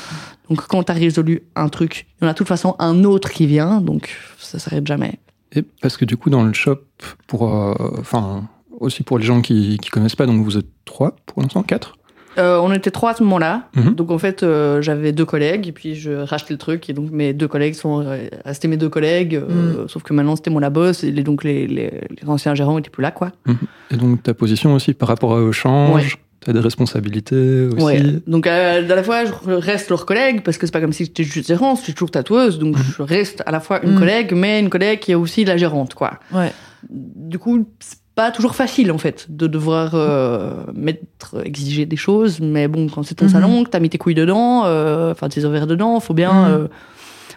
Donc 0.49 0.65
quand 0.67 0.83
tu 0.83 0.91
as 0.91 0.95
résolu 0.95 1.43
un 1.55 1.69
truc, 1.69 2.07
il 2.19 2.23
y 2.23 2.27
en 2.27 2.29
a 2.29 2.33
de 2.33 2.37
toute 2.37 2.47
façon 2.47 2.75
un 2.79 3.03
autre 3.03 3.29
qui 3.29 3.45
vient, 3.45 3.81
donc 3.81 4.09
ça 4.37 4.59
s'arrête 4.59 4.87
jamais. 4.87 5.19
Et 5.55 5.63
parce 5.81 5.97
que 5.97 6.05
du 6.05 6.17
coup 6.17 6.29
dans 6.29 6.43
le 6.43 6.53
shop, 6.53 6.79
pour, 7.27 7.53
euh, 7.53 7.73
enfin 7.99 8.47
aussi 8.79 9.03
pour 9.03 9.17
les 9.17 9.25
gens 9.25 9.41
qui 9.41 9.77
qui 9.81 9.89
connaissent 9.89 10.15
pas, 10.15 10.25
donc 10.25 10.43
vous 10.43 10.57
êtes 10.57 10.67
trois 10.85 11.15
pour 11.25 11.41
l'instant, 11.41 11.63
quatre? 11.63 11.95
Euh, 12.37 12.59
on 12.59 12.71
était 12.71 12.91
trois 12.91 13.11
à 13.11 13.13
ce 13.15 13.23
moment-là. 13.23 13.69
Mhm. 13.75 13.95
Donc 13.95 14.11
en 14.11 14.17
fait, 14.17 14.43
euh, 14.43 14.81
j'avais 14.81 15.11
deux 15.11 15.25
collègues 15.25 15.67
et 15.67 15.71
puis 15.71 15.95
je 15.95 16.11
rachetais 16.11 16.53
le 16.53 16.57
truc 16.57 16.89
et 16.89 16.93
donc 16.93 17.11
mes 17.11 17.33
deux 17.33 17.47
collègues 17.47 17.73
sont 17.73 18.05
restés 18.45 18.67
mes 18.67 18.77
deux 18.77 18.89
collègues. 18.89 19.35
Euh, 19.35 19.81
mhm. 19.81 19.87
Sauf 19.89 20.03
que 20.03 20.13
maintenant 20.13 20.35
c'était 20.35 20.49
moi 20.49 20.61
la 20.61 20.69
boss 20.69 21.03
et 21.03 21.11
donc 21.11 21.43
les, 21.43 21.67
les, 21.67 21.91
les, 22.21 22.29
anciens 22.29 22.55
gérants 22.55 22.77
étaient 22.77 22.89
plus 22.89 23.03
là, 23.03 23.11
quoi. 23.11 23.31
Mhm. 23.45 23.57
Et 23.91 23.97
donc 23.97 24.23
ta 24.23 24.33
position 24.33 24.73
aussi 24.73 24.93
par 24.93 25.09
rapport 25.09 25.31
au 25.31 25.51
change? 25.51 26.03
Ouais. 26.03 26.21
T'as 26.41 26.53
des 26.53 26.59
responsabilités 26.59 27.67
aussi. 27.67 27.83
Ouais. 27.83 28.01
Donc 28.27 28.47
à, 28.47 28.79
la 28.81 29.03
fois 29.03 29.25
je 29.25 29.31
reste 29.51 29.89
leur 29.89 30.05
collègue 30.05 30.41
parce 30.43 30.57
que 30.57 30.65
c'est 30.65 30.71
pas 30.71 30.81
comme 30.81 30.93
si 30.93 31.05
j'étais 31.05 31.23
juste 31.23 31.47
gérante, 31.47 31.79
je 31.79 31.83
suis 31.83 31.93
toujours 31.93 32.11
tatoueuse, 32.11 32.59
donc 32.59 32.75
je 32.77 33.01
reste 33.01 33.43
à 33.45 33.51
la 33.51 33.59
fois 33.59 33.83
une 33.83 33.95
collègue, 33.97 34.33
mais 34.33 34.59
une 34.59 34.69
collègue 34.69 34.99
qui 34.99 35.11
est 35.11 35.15
aussi 35.15 35.43
la 35.43 35.57
gérante, 35.57 35.93
quoi. 35.95 36.19
Ouais. 36.31 36.51
Du 36.89 37.39
coup, 37.39 37.67
pas 38.15 38.31
toujours 38.31 38.55
facile 38.55 38.91
en 38.91 38.97
fait 38.97 39.27
de 39.29 39.47
devoir 39.47 39.91
euh, 39.93 40.63
mettre 40.73 41.41
exiger 41.45 41.85
des 41.85 41.95
choses 41.95 42.41
mais 42.41 42.67
bon 42.67 42.87
quand 42.87 43.03
c'est 43.03 43.15
ton 43.15 43.25
mm 43.25 43.27
-hmm. 43.29 43.31
salon 43.31 43.63
que 43.63 43.69
t'as 43.69 43.79
mis 43.79 43.89
tes 43.89 43.97
couilles 43.97 44.21
dedans 44.25 44.65
euh, 44.65 45.13
enfin 45.13 45.29
tes 45.29 45.45
ovaires 45.45 45.67
dedans 45.67 46.01
faut 46.01 46.13
bien 46.13 46.33
-hmm. 46.33 46.51
euh, 46.51 46.67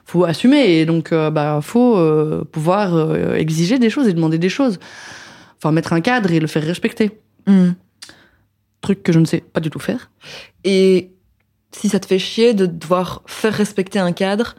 faut 0.05 0.25
assumer 0.25 0.81
et 0.81 0.87
donc 0.87 1.13
euh, 1.13 1.31
bah 1.31 1.61
faut 1.63 1.97
euh, 1.97 2.45
pouvoir 2.51 2.95
euh, 2.95 3.35
exiger 3.35 3.79
des 3.79 3.91
choses 3.91 4.09
et 4.09 4.13
demander 4.13 4.39
des 4.39 4.49
choses 4.49 4.79
enfin 5.59 5.73
mettre 5.73 5.93
un 5.93 6.01
cadre 6.01 6.31
et 6.33 6.41
le 6.41 6.47
faire 6.47 6.65
respecter 6.65 7.13
mm. 7.47 7.71
Truc 8.83 9.03
que 9.03 9.13
je 9.13 9.21
ne 9.21 9.25
sais 9.25 9.43
pas 9.55 9.61
du 9.61 9.71
tout 9.71 9.79
faire 9.79 10.11
et 10.65 11.11
si 11.79 11.89
ça 11.89 11.99
te 11.99 12.07
fait 12.07 12.19
chier 12.19 12.53
de 12.53 12.67
devoir 12.67 13.23
faire 13.27 13.55
respecter 13.55 13.99
un 13.99 14.13
cadre 14.13 14.55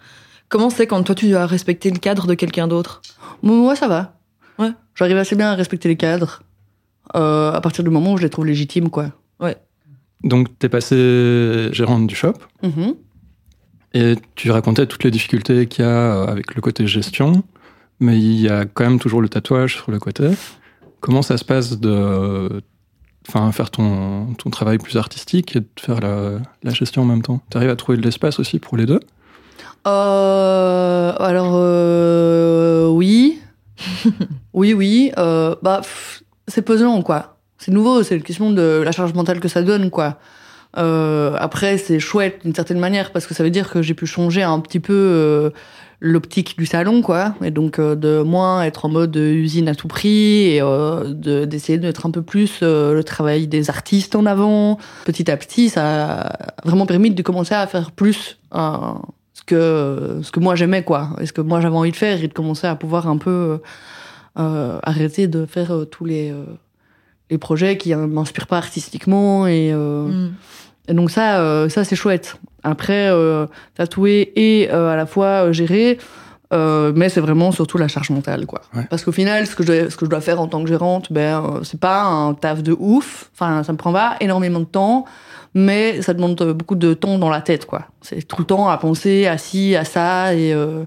comment 0.50 0.70
c'est 0.70 0.88
quand 0.88 1.04
toi 1.04 1.16
tu 1.16 1.30
dois 1.30 1.46
respecter 1.46 1.90
le 1.92 2.00
cadre 2.00 2.26
de 2.28 2.34
quelqu'un 2.34 2.68
d'autre? 2.68 3.02
Moi 3.42 3.76
ça 3.76 3.88
va 3.88 4.02
Ouais. 4.60 4.72
J'arrive 4.96 5.18
assez 5.18 5.36
bien 5.36 5.52
à 5.52 5.56
respecter 5.56 5.90
les 5.90 5.96
cadres 5.96 6.44
euh, 7.16 7.52
à 7.52 7.62
partir 7.62 7.84
du 7.84 7.90
moment 7.90 8.14
où 8.14 8.18
je 8.18 8.24
les 8.24 8.30
trouve 8.30 8.46
légitimes, 8.46 8.90
quoi. 8.90 9.12
Ouais. 9.40 9.58
Donc, 10.24 10.48
t'es 10.60 10.70
passé 10.70 11.70
gérante 11.72 12.08
du 12.08 12.16
shop. 12.16 12.36
Mm 12.62 12.70
-hmm. 12.70 12.96
Et 13.96 14.16
tu 14.36 14.52
racontais 14.52 14.88
toutes 14.88 15.04
les 15.04 15.12
difficultés 15.12 15.68
qu'il 15.68 15.86
y 15.86 15.88
a 15.88 16.24
avec 16.24 16.56
le 16.56 16.62
côté 16.62 16.88
gestion, 16.88 17.44
mais 18.00 18.18
il 18.18 18.42
y 18.42 18.50
a 18.50 18.66
quand 18.66 18.86
même 18.90 19.00
toujours 19.00 19.22
le 19.22 19.30
tatouage 19.30 19.76
sur 19.76 19.92
le 19.92 20.00
côté. 20.00 20.30
Comment 21.00 21.22
ça 21.22 21.38
se 21.38 21.46
passe 21.46 21.80
de 21.80 22.62
enfin, 23.28 23.52
faire 23.52 23.72
ton, 23.72 24.34
ton 24.38 24.50
travail 24.50 24.78
plus 24.78 24.98
artistique 24.98 25.56
et 25.56 25.60
de 25.62 25.68
faire 25.80 26.00
la, 26.00 26.40
la 26.64 26.72
gestion 26.74 27.04
en 27.04 27.06
même 27.06 27.22
temps 27.22 27.42
Tu 27.50 27.58
arrives 27.58 27.70
à 27.70 27.76
trouver 27.76 27.98
de 27.98 28.04
l'espace 28.04 28.40
aussi 28.40 28.60
pour 28.60 28.78
les 28.78 28.86
deux? 28.86 29.00
Euh, 29.88 31.14
Alors, 31.20 31.54
euh, 31.56 32.88
oui. 32.88 33.40
oui, 34.54 34.74
oui. 34.74 35.12
Euh, 35.18 35.56
bah, 35.62 35.82
c'est 36.48 36.62
pesant, 36.62 37.02
quoi. 37.02 37.38
C'est 37.58 37.72
nouveau, 37.72 38.04
c'est 38.04 38.16
une 38.16 38.24
question 38.24 38.52
de 38.52 38.82
la 38.84 38.92
charge 38.92 39.14
mentale 39.14 39.40
que 39.40 39.48
ça 39.48 39.62
donne, 39.62 39.90
quoi. 39.90 40.18
Euh, 40.78 41.36
après, 41.40 41.78
c'est 41.78 42.00
chouette 42.00 42.42
d'une 42.44 42.56
certaine 42.56 42.80
manière 42.80 43.12
parce 43.12 43.28
que 43.28 43.34
ça 43.34 43.44
veut 43.44 43.52
dire 43.52 43.70
que 43.70 43.82
j'ai 43.82 43.94
pu 43.94 44.06
changer 44.06 44.42
un 44.42 44.60
petit 44.60 44.80
peu 44.80 44.94
euh, 44.94 45.50
l'optique 46.06 46.58
du 46.58 46.66
salon, 46.66 47.02
quoi. 47.02 47.34
Et 47.42 47.50
donc, 47.50 47.80
euh, 47.80 47.96
de 47.96 48.22
moins 48.24 48.62
être 48.64 48.84
en 48.84 48.90
mode 48.90 49.16
usine 49.16 49.70
à 49.70 49.74
tout 49.76 49.88
prix 49.88 50.42
et 50.50 50.62
euh, 50.62 51.06
de- 51.14 51.46
d'essayer 51.46 51.78
de 51.78 51.86
mettre 51.88 52.06
un 52.06 52.12
peu 52.12 52.22
plus 52.22 52.60
euh, 52.62 52.94
le 52.94 53.04
travail 53.06 53.48
des 53.48 53.70
artistes 53.70 54.14
en 54.16 54.26
avant. 54.26 54.78
Petit 55.06 55.32
à 55.32 55.38
petit, 55.38 55.70
ça 55.70 55.84
a 56.24 56.38
vraiment 56.66 56.86
permis 56.86 57.10
de 57.10 57.22
commencer 57.24 57.56
à 57.56 57.66
faire 57.68 57.92
plus 57.92 58.38
euh, 58.54 58.78
ce, 59.34 59.44
que, 59.44 60.20
ce 60.24 60.30
que 60.32 60.42
moi 60.42 60.56
j'aimais, 60.56 60.84
quoi. 60.84 61.12
Et 61.22 61.26
ce 61.26 61.32
que 61.32 61.40
moi 61.40 61.62
j'avais 61.62 61.78
envie 61.78 61.92
de 61.92 61.96
faire 61.96 62.22
et 62.22 62.28
de 62.28 62.34
commencer 62.34 62.68
à 62.68 62.76
pouvoir 62.76 63.08
un 63.08 63.18
peu 63.18 63.60
euh, 64.38 64.80
arrêter 64.84 65.28
de 65.28 65.46
faire 65.46 65.72
euh, 65.74 65.86
tous 65.86 66.04
les, 66.04 66.32
euh, 66.32 66.44
les 67.30 67.38
projets 67.38 67.78
qui 67.78 67.96
ne 67.96 68.06
m'inspirent 68.08 68.48
pas 68.48 68.58
artistiquement 68.58 69.48
et. 69.48 69.72
euh, 69.72 70.08
Mm. 70.08 70.34
et 70.90 70.94
donc 70.96 71.12
ça, 71.12 71.40
euh, 71.40 71.70
ça 71.70 71.86
c'est 71.86 71.96
chouette. 71.96 72.36
Après, 72.64 73.08
euh, 73.10 73.46
tatouer 73.76 74.32
et 74.36 74.70
euh, 74.72 74.90
à 74.90 74.96
la 74.96 75.06
fois 75.06 75.46
euh, 75.48 75.52
gérer, 75.54 75.98
euh, 76.54 76.94
mais 76.96 77.10
c'est 77.10 77.20
vraiment 77.22 77.52
surtout 77.52 77.78
la 77.78 77.88
charge 77.88 78.10
mentale, 78.12 78.46
quoi. 78.46 78.62
Ouais. 78.76 78.86
Parce 78.90 79.04
qu'au 79.04 79.12
final, 79.12 79.46
ce 79.48 79.56
que, 79.56 79.64
je, 79.64 79.90
ce 79.90 79.98
que 79.98 80.06
je 80.06 80.10
dois 80.10 80.22
faire 80.22 80.40
en 80.40 80.48
tant 80.48 80.62
que 80.64 80.70
gérante, 80.70 81.12
ben, 81.12 81.44
euh, 81.44 81.64
c'est 81.64 81.80
pas 81.80 82.04
un 82.04 82.34
taf 82.36 82.62
de 82.64 82.76
ouf. 82.80 83.30
Enfin, 83.34 83.64
ça 83.64 83.72
me 83.74 83.78
prend 83.78 83.92
pas 83.92 84.16
énormément 84.22 84.60
de 84.60 84.66
temps, 84.66 85.06
mais 85.54 86.02
ça 86.02 86.14
demande 86.14 86.40
euh, 86.42 86.54
beaucoup 86.54 86.76
de 86.76 86.94
temps 86.94 87.18
dans 87.18 87.30
la 87.30 87.42
tête, 87.42 87.66
quoi. 87.66 87.88
C'est 88.02 88.22
tout 88.28 88.38
le 88.40 88.46
temps 88.46 88.70
à 88.70 88.78
penser 88.78 89.26
à 89.28 89.38
ci, 89.38 89.76
à 89.76 89.84
ça 89.84 90.34
et 90.36 90.54
euh, 90.54 90.86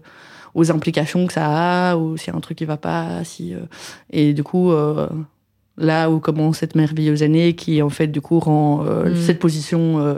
aux 0.55 0.71
implications 0.71 1.27
que 1.27 1.33
ça 1.33 1.91
a, 1.91 1.97
ou 1.97 2.17
s'il 2.17 2.33
y 2.33 2.35
a 2.35 2.37
un 2.39 2.41
truc 2.41 2.57
qui 2.59 2.65
va 2.65 2.77
pas, 2.79 3.23
si. 3.25 3.53
euh, 3.55 3.59
et 4.11 4.33
du 4.33 4.43
coup. 4.43 4.71
euh, 4.73 5.07
Là 5.79 6.09
où 6.11 6.21
commence 6.21 6.57
cette 6.57 6.75
merveilleuse 6.75 7.23
année 7.23 7.55
qui, 7.55 7.83
en 7.83 7.91
fait, 7.91 8.07
du 8.07 8.23
coup, 8.23 8.39
rend 8.39 8.83
euh, 8.87 9.11
Mm. 9.11 9.17
cette 9.17 9.39
position 9.39 9.99
euh, 10.01 10.15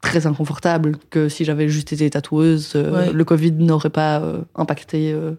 très 0.00 0.26
inconfortable 0.26 0.96
que 1.10 1.28
si 1.28 1.44
j'avais 1.44 1.68
juste 1.68 1.92
été 1.92 2.08
tatoueuse, 2.10 2.72
euh, 2.76 2.92
Ouais. 3.08 3.12
le 3.12 3.24
Covid 3.24 3.52
n'aurait 3.52 3.90
pas 3.90 4.20
euh, 4.20 4.42
impacté 4.54 5.12
euh, 5.12 5.32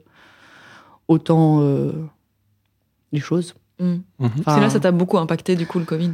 autant 1.08 1.62
euh, 1.62 1.91
les 3.12 3.19
choses. 3.22 3.56
Mm. 3.80 3.86
Mhm. 3.86 4.02
Enfin, 4.19 4.32
Parce 4.45 4.58
que 4.58 4.62
là, 4.63 4.69
ça 4.69 4.80
t'a 4.80 4.91
beaucoup 4.91 5.17
impacté, 5.17 5.56
du 5.56 5.65
coup, 5.65 5.80
le 5.80 5.86
Covid? 5.86 6.12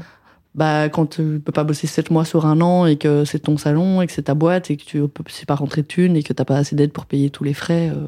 bah, 0.54 0.88
quand 0.88 1.06
tu 1.08 1.42
peux 1.44 1.52
pas 1.52 1.66
bosser 1.66 1.86
7 1.86 2.12
mois 2.12 2.24
sur 2.24 2.46
un 2.46 2.62
an 2.62 2.86
et 2.86 2.96
que 2.96 3.26
c'est 3.26 3.40
ton 3.40 3.58
salon 3.58 4.02
et 4.02 4.08
que 4.08 4.14
c'est 4.14 4.22
ta 4.22 4.36
boîte 4.36 4.72
et 4.72 4.78
que 4.78 4.86
tu 4.86 5.06
peux 5.10 5.24
c'est 5.28 5.46
pas 5.46 5.56
rentrer 5.56 5.82
de 5.82 5.88
thunes 5.88 6.16
et 6.16 6.24
que 6.24 6.32
t'as 6.32 6.46
pas 6.46 6.56
assez 6.56 6.78
d'aide 6.78 6.94
pour 6.94 7.08
payer 7.08 7.30
tous 7.30 7.44
les 7.44 7.54
frais, 7.54 7.92
euh, 7.94 8.06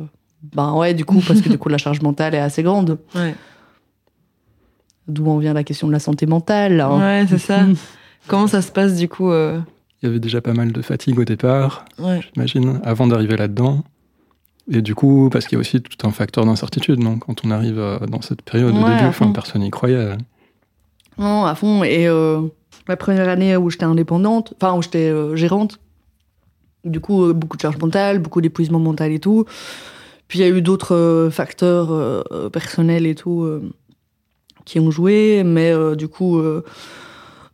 ben 0.55 0.71
ouais, 0.75 0.93
du 0.93 1.03
coup, 1.03 1.19
parce 1.27 1.41
que 1.41 1.49
du 1.49 1.57
coup, 1.57 1.67
la 1.67 1.77
charge 1.77 1.99
mentale 2.01 2.35
est 2.35 2.39
assez 2.39 2.63
grande. 2.63 2.99
Ouais, 3.15 3.35
D'où 5.09 5.29
en 5.29 5.37
vient 5.39 5.53
la 5.53 5.63
question 5.63 5.87
de 5.87 5.91
la 5.93 5.99
santé 5.99 6.25
mentale. 6.25 6.79
hein. 6.79 6.99
ouais 6.99 7.25
c'est 7.27 7.37
ça. 7.37 7.61
Comment 8.27 8.47
ça 8.47 8.61
se 8.61 8.71
passe, 8.71 8.95
du 8.95 9.09
coup 9.09 9.31
euh, 9.31 9.59
Il 10.01 10.05
y 10.05 10.09
avait 10.09 10.19
déjà 10.19 10.41
pas 10.41 10.53
mal 10.53 10.71
de 10.71 10.81
fatigue 10.81 11.17
au 11.19 11.23
départ, 11.25 11.85
Ouais. 11.99 12.21
j'imagine, 12.33 12.79
avant 12.83 13.07
d'arriver 13.07 13.35
là-dedans. 13.37 13.83
Et 14.71 14.81
du 14.81 14.93
coup, 14.95 15.29
parce 15.31 15.45
qu'il 15.47 15.55
y 15.55 15.57
a 15.57 15.61
aussi 15.61 15.81
tout 15.81 16.05
un 16.05 16.11
facteur 16.11 16.45
d'incertitude, 16.45 16.99
donc 16.99 17.25
quand 17.25 17.43
on 17.45 17.51
arrive 17.51 17.79
euh, 17.79 17.99
dans 18.05 18.21
cette 18.21 18.41
période 18.41 18.75
au 18.75 18.79
Ouais, 18.83 18.89
début, 18.91 19.05
enfin, 19.07 19.25
fond. 19.27 19.31
personne 19.33 19.61
n'y 19.61 19.71
croyait. 19.71 20.17
Non, 21.17 21.45
à 21.45 21.55
fond. 21.55 21.83
Et 21.83 22.07
euh, 22.07 22.41
la 22.87 22.97
première 22.97 23.27
année 23.29 23.55
où 23.57 23.69
j'étais 23.69 23.85
indépendante, 23.85 24.53
enfin 24.61 24.77
où 24.77 24.81
j'étais 24.81 25.09
euh, 25.09 25.35
gérante, 25.35 25.79
du 26.83 26.99
coup, 26.99 27.33
beaucoup 27.33 27.57
de 27.57 27.61
charge 27.61 27.77
mentale, 27.79 28.19
beaucoup 28.19 28.39
d'épuisement 28.41 28.79
mental 28.79 29.11
et 29.11 29.19
tout. 29.19 29.45
Puis 30.27 30.39
il 30.39 30.41
y 30.41 30.45
a 30.45 30.49
eu 30.49 30.61
d'autres 30.61 30.93
euh, 30.95 31.29
facteurs 31.31 32.23
personnels 32.51 33.05
et 33.07 33.15
tout 33.15 33.47
qui 34.65 34.79
ont 34.79 34.91
joué. 34.91 35.43
Mais 35.45 35.73
du 35.95 36.07
coup, 36.09 36.39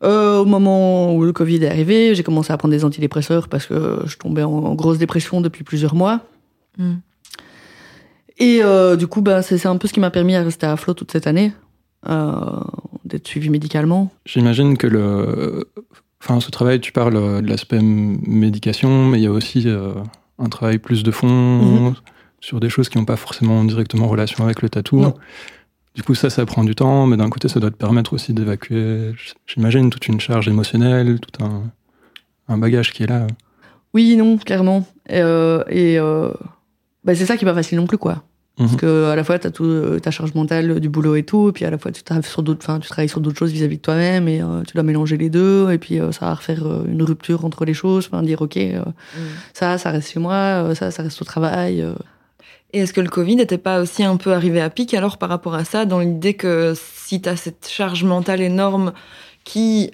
euh, 0.03 0.39
au 0.39 0.45
moment 0.45 1.15
où 1.15 1.23
le 1.23 1.31
Covid 1.33 1.63
est 1.63 1.69
arrivé, 1.69 2.15
j'ai 2.15 2.23
commencé 2.23 2.51
à 2.51 2.57
prendre 2.57 2.73
des 2.73 2.83
antidépresseurs 2.85 3.47
parce 3.47 3.65
que 3.65 4.01
je 4.05 4.17
tombais 4.17 4.43
en, 4.43 4.51
en 4.51 4.75
grosse 4.75 4.97
dépression 4.97 5.41
depuis 5.41 5.63
plusieurs 5.63 5.95
mois. 5.95 6.21
Mm. 6.77 6.93
Et 8.39 8.59
euh, 8.63 8.95
du 8.95 9.07
coup, 9.07 9.21
bah, 9.21 9.41
c'est 9.41 9.65
un 9.65 9.77
peu 9.77 9.87
ce 9.87 9.93
qui 9.93 9.99
m'a 9.99 10.09
permis 10.11 10.35
à 10.35 10.43
rester 10.43 10.65
à 10.65 10.75
flot 10.75 10.93
toute 10.93 11.11
cette 11.11 11.27
année, 11.27 11.53
euh, 12.09 12.35
d'être 13.05 13.27
suivi 13.27 13.49
médicalement. 13.49 14.11
J'imagine 14.25 14.77
que 14.77 14.87
le. 14.87 15.65
Enfin, 16.21 16.39
ce 16.39 16.49
travail, 16.51 16.79
tu 16.79 16.91
parles 16.91 17.41
de 17.43 17.47
l'aspect 17.47 17.79
médication, 17.81 19.07
mais 19.07 19.19
il 19.19 19.23
y 19.23 19.27
a 19.27 19.31
aussi 19.31 19.63
euh, 19.67 19.91
un 20.39 20.49
travail 20.49 20.79
plus 20.79 21.03
de 21.03 21.11
fond 21.11 21.27
Mhm. 21.27 21.93
sur 22.39 22.59
des 22.59 22.69
choses 22.69 22.89
qui 22.89 22.97
n'ont 22.97 23.05
pas 23.05 23.17
forcément 23.17 23.63
directement 23.65 24.07
relation 24.07 24.43
avec 24.43 24.61
le 24.61 24.69
tatou. 24.69 24.99
Non. 24.99 25.13
Du 25.95 26.01
coup, 26.03 26.15
ça, 26.15 26.29
ça 26.29 26.45
prend 26.45 26.63
du 26.63 26.73
temps, 26.75 27.05
mais 27.05 27.17
d'un 27.17 27.29
côté, 27.29 27.47
ça 27.47 27.59
doit 27.59 27.69
te 27.69 27.75
permettre 27.75 28.13
aussi 28.13 28.33
d'évacuer, 28.33 29.11
j'imagine, 29.45 29.89
toute 29.91 30.07
une 30.07 30.19
charge 30.19 30.47
émotionnelle, 30.47 31.19
tout 31.19 31.43
un, 31.43 31.63
un 32.47 32.57
bagage 32.57 32.91
qui 32.93 33.03
est 33.03 33.07
là. 33.07 33.27
Oui, 33.93 34.15
non, 34.15 34.37
clairement. 34.37 34.87
Et, 35.07 35.19
euh, 35.21 35.63
et 35.69 35.99
euh, 35.99 36.31
bah, 37.03 37.13
c'est 37.13 37.25
ça 37.27 37.37
qui 37.37 37.45
est 37.45 37.47
pas 37.47 37.53
facile 37.53 37.77
non 37.77 37.85
plus, 37.85 37.99
quoi. 37.99 38.23
Parce 38.57 38.71
Mhm. 38.73 38.77
que 38.77 39.05
à 39.05 39.15
la 39.15 39.23
fois, 39.23 39.39
t'as 39.39 39.49
tout 39.49 39.65
euh, 39.65 39.99
ta 39.99 40.11
charge 40.11 40.33
mentale 40.35 40.79
du 40.79 40.87
boulot 40.87 41.15
et 41.15 41.23
tout, 41.23 41.49
et 41.49 41.51
puis 41.51 41.65
à 41.65 41.71
la 41.71 41.77
fois, 41.79 41.91
tu 41.91 42.03
travailles 42.03 42.23
sur 42.23 42.43
d'autres, 42.43 42.59
enfin, 42.63 42.79
tu 42.79 42.87
travailles 42.87 43.09
sur 43.09 43.19
d'autres 43.19 43.37
choses 43.37 43.51
vis-à-vis 43.51 43.77
de 43.77 43.81
toi-même, 43.81 44.27
et 44.27 44.41
euh, 44.43 44.61
tu 44.67 44.73
dois 44.75 44.83
mélanger 44.83 45.17
les 45.17 45.29
deux, 45.31 45.71
et 45.71 45.79
puis 45.79 45.99
euh, 45.99 46.11
ça 46.11 46.27
va 46.27 46.35
refaire 46.35 46.63
euh, 46.67 46.83
une 46.87 47.01
rupture 47.01 47.45
entre 47.45 47.65
les 47.65 47.73
choses, 47.73 48.09
dire, 48.23 48.41
ok, 48.43 48.57
euh, 48.57 48.83
ça, 49.53 49.79
ça 49.79 49.89
reste 49.89 50.11
chez 50.11 50.19
moi, 50.19 50.33
euh, 50.33 50.75
ça, 50.75 50.91
ça 50.91 51.01
reste 51.01 51.19
au 51.19 51.25
travail. 51.25 51.83
Et 52.73 52.79
est-ce 52.79 52.93
que 52.93 53.01
le 53.01 53.09
Covid 53.09 53.35
n'était 53.35 53.57
pas 53.59 53.79
aussi 53.79 54.03
un 54.03 54.17
peu 54.17 54.33
arrivé 54.33 54.59
à 54.59 54.69
pic 54.69 54.93
alors 54.95 55.17
par 55.17 55.29
rapport 55.29 55.53
à 55.53 55.63
ça, 55.63 55.85
dans 55.85 55.99
l'idée 55.99 56.33
que 56.33 56.73
si 56.75 57.21
tu 57.21 57.29
as 57.29 57.35
cette 57.35 57.67
charge 57.69 58.03
mentale 58.03 58.41
énorme 58.41 58.93
qui, 59.43 59.91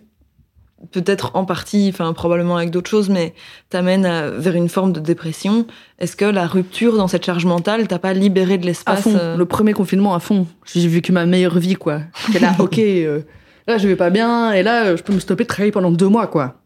peut-être 0.94 1.32
en 1.36 1.44
partie, 1.44 1.90
enfin 1.94 2.14
probablement 2.14 2.56
avec 2.56 2.72
d'autres 2.72 2.90
choses, 2.90 3.10
mais 3.10 3.34
t'amène 3.70 4.06
à- 4.06 4.30
vers 4.30 4.56
une 4.56 4.70
forme 4.70 4.94
de 4.94 5.02
dépression, 5.02 5.66
est-ce 6.00 6.16
que 6.16 6.24
la 6.24 6.48
rupture 6.48 6.96
dans 6.96 7.10
cette 7.10 7.26
charge 7.26 7.46
mentale 7.46 7.88
t'a 7.88 8.00
pas 8.00 8.14
libéré 8.14 8.58
de 8.58 8.64
À 8.64 8.68
l'espace 8.68 9.02
fond, 9.02 9.14
euh, 9.16 9.36
le 9.36 9.46
premier 9.46 9.74
confinement 9.74 10.16
à 10.16 10.20
fond. 10.20 10.48
J'ai 10.74 10.88
vécu 10.88 11.12
ma 11.12 11.26
meilleure 11.26 11.60
vie, 11.60 11.76
quoi. 11.76 12.02
J'étais 12.28 12.40
là, 12.40 12.56
ok, 12.60 12.80
euh, 12.80 13.22
là, 13.68 13.78
je 13.78 13.90
vais 13.90 13.98
pas 13.98 14.10
bien, 14.10 14.54
et 14.54 14.64
là, 14.64 14.96
je 14.96 15.04
peux 15.04 15.12
me 15.14 15.20
stopper 15.20 15.44
de 15.44 15.50
travailler 15.50 15.74
pendant 15.74 15.92
deux 15.92 16.08
mois, 16.08 16.28
quoi. 16.28 16.59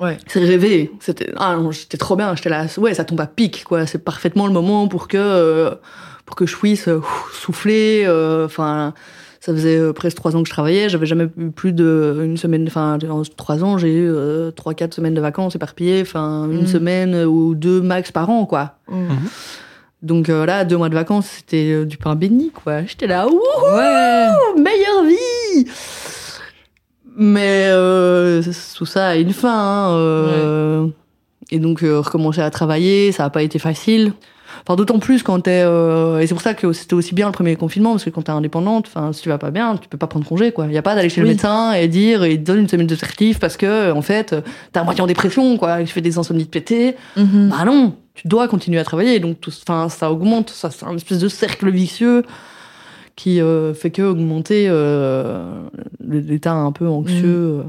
Ouais. 0.00 0.16
C'est 0.26 0.40
rêvé. 0.40 0.90
C'était, 1.00 1.30
ah 1.36 1.56
non, 1.56 1.70
j'étais 1.70 1.98
trop 1.98 2.16
bien. 2.16 2.34
J'étais 2.34 2.48
là, 2.48 2.66
ouais, 2.78 2.94
ça 2.94 3.04
tombe 3.04 3.20
à 3.20 3.26
pic, 3.26 3.64
quoi. 3.64 3.86
C'est 3.86 3.98
parfaitement 4.02 4.46
le 4.46 4.52
moment 4.52 4.88
pour 4.88 5.08
que, 5.08 5.18
euh, 5.18 5.70
pour 6.26 6.36
que 6.36 6.46
je 6.46 6.56
puisse 6.56 6.88
euh, 6.88 7.00
souffler. 7.34 8.04
euh, 8.06 8.46
Enfin, 8.46 8.94
ça 9.40 9.52
faisait 9.52 9.76
euh, 9.78 9.92
presque 9.92 10.16
trois 10.16 10.36
ans 10.36 10.42
que 10.42 10.48
je 10.48 10.52
travaillais. 10.54 10.88
J'avais 10.88 11.06
jamais 11.06 11.28
eu 11.36 11.50
plus 11.50 11.72
de 11.72 12.20
une 12.24 12.36
semaine. 12.38 12.64
Enfin, 12.66 12.98
en 13.10 13.22
trois 13.36 13.62
ans, 13.62 13.76
j'ai 13.78 13.92
eu 13.92 14.08
euh, 14.10 14.50
trois, 14.50 14.72
quatre 14.74 14.94
semaines 14.94 15.14
de 15.14 15.20
vacances 15.20 15.54
éparpillées. 15.54 16.00
Enfin, 16.02 16.48
une 16.50 16.62
Mm. 16.62 16.66
semaine 16.66 17.24
ou 17.26 17.54
deux 17.54 17.80
max 17.82 18.10
par 18.10 18.30
an, 18.30 18.46
quoi. 18.46 18.76
Mm. 18.88 19.08
Donc 20.02 20.30
euh, 20.30 20.46
là, 20.46 20.64
deux 20.64 20.78
mois 20.78 20.88
de 20.88 20.94
vacances, 20.94 21.26
c'était 21.26 21.84
du 21.84 21.98
pain 21.98 22.14
béni, 22.14 22.50
quoi. 22.50 22.84
J'étais 22.86 23.06
là, 23.06 23.26
ouh, 23.28 23.32
Ouais. 23.74 24.28
meilleure 24.62 25.04
vie 25.04 25.66
Mais 27.22 27.66
euh, 27.68 28.42
tout 28.74 28.86
ça 28.86 29.08
a 29.08 29.16
une 29.16 29.34
fin. 29.34 29.52
hein, 29.52 29.90
euh, 29.92 30.86
Et 31.50 31.58
donc, 31.58 31.82
euh, 31.82 32.00
recommencer 32.00 32.40
à 32.40 32.48
travailler, 32.48 33.12
ça 33.12 33.24
n'a 33.24 33.30
pas 33.30 33.42
été 33.42 33.58
facile. 33.58 34.14
Enfin, 34.66 34.74
d'autant 34.74 34.98
plus 34.98 35.22
quand 35.22 35.38
t'es... 35.40 35.62
Euh, 35.64 36.18
et 36.18 36.26
c'est 36.26 36.32
pour 36.32 36.40
ça 36.40 36.54
que 36.54 36.72
c'était 36.72 36.94
aussi 36.94 37.14
bien 37.14 37.26
le 37.26 37.32
premier 37.32 37.56
confinement, 37.56 37.90
parce 37.92 38.04
que 38.04 38.10
quand 38.10 38.22
t'es 38.22 38.32
indépendante, 38.32 38.86
enfin, 38.88 39.12
si 39.12 39.20
tu 39.20 39.28
vas 39.28 39.36
pas 39.36 39.50
bien, 39.50 39.76
tu 39.76 39.86
peux 39.86 39.98
pas 39.98 40.06
prendre 40.06 40.26
congé, 40.26 40.50
quoi. 40.50 40.66
Il 40.66 40.72
y 40.72 40.78
a 40.78 40.82
pas 40.82 40.94
d'aller 40.94 41.10
chez 41.10 41.20
le 41.20 41.26
médecin 41.26 41.72
et 41.74 41.88
dire, 41.88 42.24
il 42.24 42.38
te 42.38 42.44
donne 42.44 42.60
une 42.60 42.68
semaine 42.68 42.86
de 42.86 42.96
certif 42.96 43.38
parce 43.38 43.58
que, 43.58 43.92
en 43.92 44.02
fait, 44.02 44.34
t'es 44.72 44.80
à 44.80 44.84
moitié 44.84 45.02
en 45.02 45.06
dépression, 45.06 45.58
quoi. 45.58 45.80
Tu 45.80 45.88
fais 45.88 46.00
des 46.00 46.16
insomnies 46.16 46.44
de 46.44 46.48
pété. 46.48 46.96
Mhm. 47.16 47.50
Bah 47.50 47.64
non, 47.66 47.96
tu 48.14 48.28
dois 48.28 48.48
continuer 48.48 48.78
à 48.78 48.84
travailler. 48.84 49.20
Donc, 49.20 49.40
tout, 49.40 49.52
enfin, 49.68 49.90
ça 49.90 50.10
augmente, 50.10 50.48
ça, 50.48 50.70
c'est 50.70 50.86
un 50.86 50.96
espèce 50.96 51.18
de 51.18 51.28
cercle 51.28 51.70
vicieux 51.70 52.22
qui 53.16 53.40
euh, 53.40 53.74
fait 53.74 53.90
que 53.90 54.02
augmenter 54.02 54.66
euh, 54.68 55.62
l'état 56.00 56.54
un 56.54 56.72
peu 56.72 56.88
anxieux. 56.88 57.60
euh. 57.60 57.62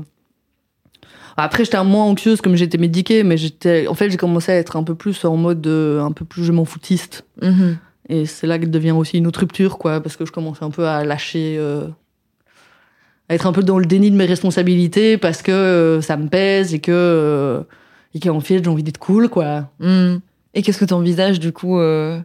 Après, 1.38 1.63
j'étais 1.63 1.84
moins 1.84 2.06
anxieuse 2.06 2.41
comme 2.41 2.56
j'étais 2.56 2.77
médiquée, 2.77 3.23
mais 3.23 3.38
j'étais, 3.38 3.88
en 3.88 3.93
fait, 3.93 4.10
j'ai 4.10 4.17
commencé 4.17 4.51
à 4.51 4.56
être 4.56 4.75
un 4.75 4.84
peu 4.84 4.95
plus 4.95 5.23
en 5.25 5.38
mode 5.38 5.65
euh, 5.65 6.01
un 6.01 6.12
peu 6.12 6.25
plus 6.25 6.43
je 6.43 6.51
m'en 6.51 6.65
foutiste. 6.65 7.25
Mhm. 7.41 7.77
Et 8.10 8.25
c'est 8.25 8.47
là 8.47 8.60
que 8.60 8.65
devient 8.65 8.91
aussi 8.91 9.17
une 9.17 9.27
autre 9.27 9.39
rupture, 9.39 9.77
quoi, 9.77 10.01
parce 10.01 10.17
que 10.17 10.25
je 10.25 10.32
commence 10.32 10.62
un 10.62 10.69
peu 10.69 10.86
à 10.86 11.04
lâcher, 11.06 11.56
euh, 11.58 11.88
à 13.30 13.36
être 13.36 13.47
un 13.47 13.54
peu 13.54 13.63
dans 13.63 13.80
le 13.80 13.86
déni 13.86 14.12
de 14.12 14.15
mes 14.17 14.25
responsabilités 14.25 15.17
parce 15.17 15.41
que 15.41 15.51
euh, 15.51 16.01
ça 16.01 16.17
me 16.17 16.27
pèse 16.27 16.73
et 16.73 16.80
que, 16.80 16.91
euh, 16.91 17.62
et 18.13 18.19
qu'en 18.19 18.41
fait, 18.41 18.62
j'ai 18.63 18.69
envie 18.69 18.84
d'être 18.84 18.98
cool, 18.98 19.29
quoi. 19.29 19.69
Mm. 19.79 20.17
Et 20.54 20.62
qu'est-ce 20.62 20.79
que 20.79 20.85
tu 20.85 20.94
envisages 20.94 21.39
du 21.39 21.54
coup 21.54 21.79
euh, 21.79 22.19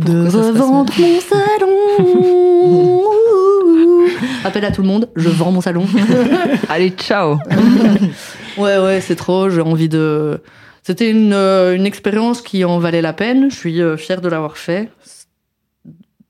de 0.00 0.26
revendre 0.26 0.92
mon 0.98 1.20
salon. 1.20 3.02
Appel 4.44 4.64
à 4.64 4.70
tout 4.70 4.82
le 4.82 4.88
monde, 4.88 5.08
je 5.16 5.28
vends 5.28 5.52
mon 5.52 5.60
salon. 5.60 5.84
Allez, 6.68 6.90
ciao 6.90 7.38
ouais, 8.58 8.78
ouais, 8.78 9.00
c'est 9.00 9.16
trop. 9.16 9.50
J'ai 9.50 9.60
envie 9.60 9.88
de. 9.88 10.40
C'était 10.82 11.10
une, 11.10 11.34
euh, 11.34 11.76
une 11.76 11.84
expérience 11.86 12.40
qui 12.40 12.64
en 12.64 12.78
valait 12.78 13.02
la 13.02 13.12
peine. 13.12 13.50
Je 13.50 13.56
suis 13.56 13.82
euh, 13.82 13.96
fière 13.96 14.22
de 14.22 14.28
l'avoir 14.28 14.56
fait. 14.56 14.88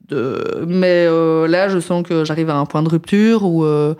De... 0.08 0.64
Mais 0.66 1.06
euh, 1.08 1.46
là, 1.46 1.68
je 1.68 1.78
sens 1.78 2.02
que 2.06 2.24
j'arrive 2.24 2.50
à 2.50 2.56
un 2.56 2.66
point 2.66 2.82
de 2.82 2.88
rupture 2.88 3.44
où, 3.44 3.64
euh, 3.64 3.94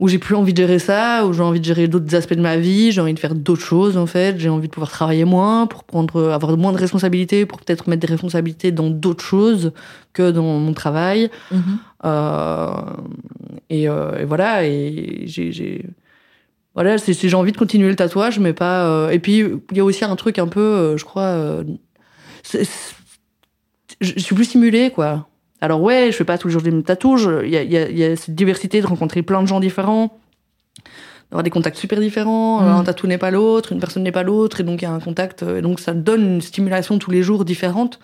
où 0.00 0.08
j'ai 0.08 0.18
plus 0.18 0.34
envie 0.34 0.54
de 0.54 0.56
gérer 0.56 0.78
ça, 0.78 1.26
où 1.26 1.32
j'ai 1.34 1.42
envie 1.42 1.60
de 1.60 1.64
gérer 1.64 1.86
d'autres 1.86 2.14
aspects 2.14 2.34
de 2.34 2.40
ma 2.40 2.56
vie, 2.56 2.90
j'ai 2.90 3.02
envie 3.02 3.12
de 3.12 3.18
faire 3.18 3.34
d'autres 3.34 3.62
choses 3.62 3.98
en 3.98 4.06
fait, 4.06 4.38
j'ai 4.38 4.48
envie 4.48 4.66
de 4.66 4.72
pouvoir 4.72 4.90
travailler 4.90 5.26
moins, 5.26 5.66
pour 5.66 5.84
prendre, 5.84 6.30
avoir 6.30 6.56
moins 6.56 6.72
de 6.72 6.78
responsabilités, 6.78 7.44
pour 7.44 7.60
peut-être 7.60 7.86
mettre 7.86 8.00
des 8.00 8.12
responsabilités 8.12 8.72
dans 8.72 8.88
d'autres 8.88 9.22
choses 9.22 9.72
que 10.14 10.30
dans 10.30 10.42
mon 10.42 10.72
travail. 10.72 11.30
Mhm. 11.52 11.78
Euh, 12.06 12.70
et, 13.68 13.88
euh, 13.90 14.18
et 14.18 14.24
voilà, 14.24 14.64
et 14.64 15.24
j'ai, 15.26 15.52
j'ai 15.52 15.84
voilà, 16.74 16.96
j'ai 16.96 17.34
envie 17.34 17.52
de 17.52 17.58
continuer 17.58 17.88
le 17.88 17.96
tatouage, 17.96 18.38
mais 18.38 18.54
pas. 18.54 18.86
euh, 18.86 19.10
et 19.10 19.18
puis 19.18 19.44
il 19.70 19.76
y 19.76 19.80
a 19.80 19.84
aussi 19.84 20.04
un 20.04 20.16
truc 20.16 20.38
un 20.38 20.48
peu, 20.48 20.60
euh, 20.60 20.96
je 20.96 21.04
crois, 21.04 21.22
euh, 21.24 21.62
je 22.50 22.58
je 24.00 24.18
suis 24.18 24.34
plus 24.34 24.46
simulée 24.46 24.90
quoi. 24.90 25.28
Alors 25.60 25.80
ouais, 25.82 26.08
je 26.10 26.16
fais 26.16 26.24
pas 26.24 26.38
tous 26.38 26.48
les 26.48 26.52
jours 26.52 26.62
des 26.62 26.70
mêmes 26.70 26.82
tatouages. 26.82 27.28
Il 27.44 27.50
y 27.50 27.56
a, 27.56 27.62
y, 27.62 27.76
a, 27.76 27.90
y 27.90 28.04
a 28.04 28.16
cette 28.16 28.34
diversité 28.34 28.80
de 28.80 28.86
rencontrer 28.86 29.22
plein 29.22 29.42
de 29.42 29.46
gens 29.48 29.60
différents, 29.60 30.18
d'avoir 31.30 31.42
des 31.42 31.50
contacts 31.50 31.76
super 31.76 32.00
différents. 32.00 32.60
Mm. 32.62 32.68
Un 32.68 32.84
tatou 32.84 33.06
n'est 33.06 33.18
pas 33.18 33.30
l'autre, 33.30 33.72
une 33.72 33.80
personne 33.80 34.02
n'est 34.02 34.12
pas 34.12 34.22
l'autre, 34.22 34.60
et 34.60 34.64
donc 34.64 34.80
il 34.82 34.84
y 34.84 34.88
a 34.88 34.92
un 34.92 35.00
contact. 35.00 35.42
euh, 35.42 35.58
Et 35.58 35.62
donc 35.62 35.80
ça 35.80 35.92
donne 35.92 36.22
une 36.34 36.40
stimulation 36.40 36.98
tous 36.98 37.10
les 37.10 37.22
jours 37.22 37.44
différente, 37.44 38.00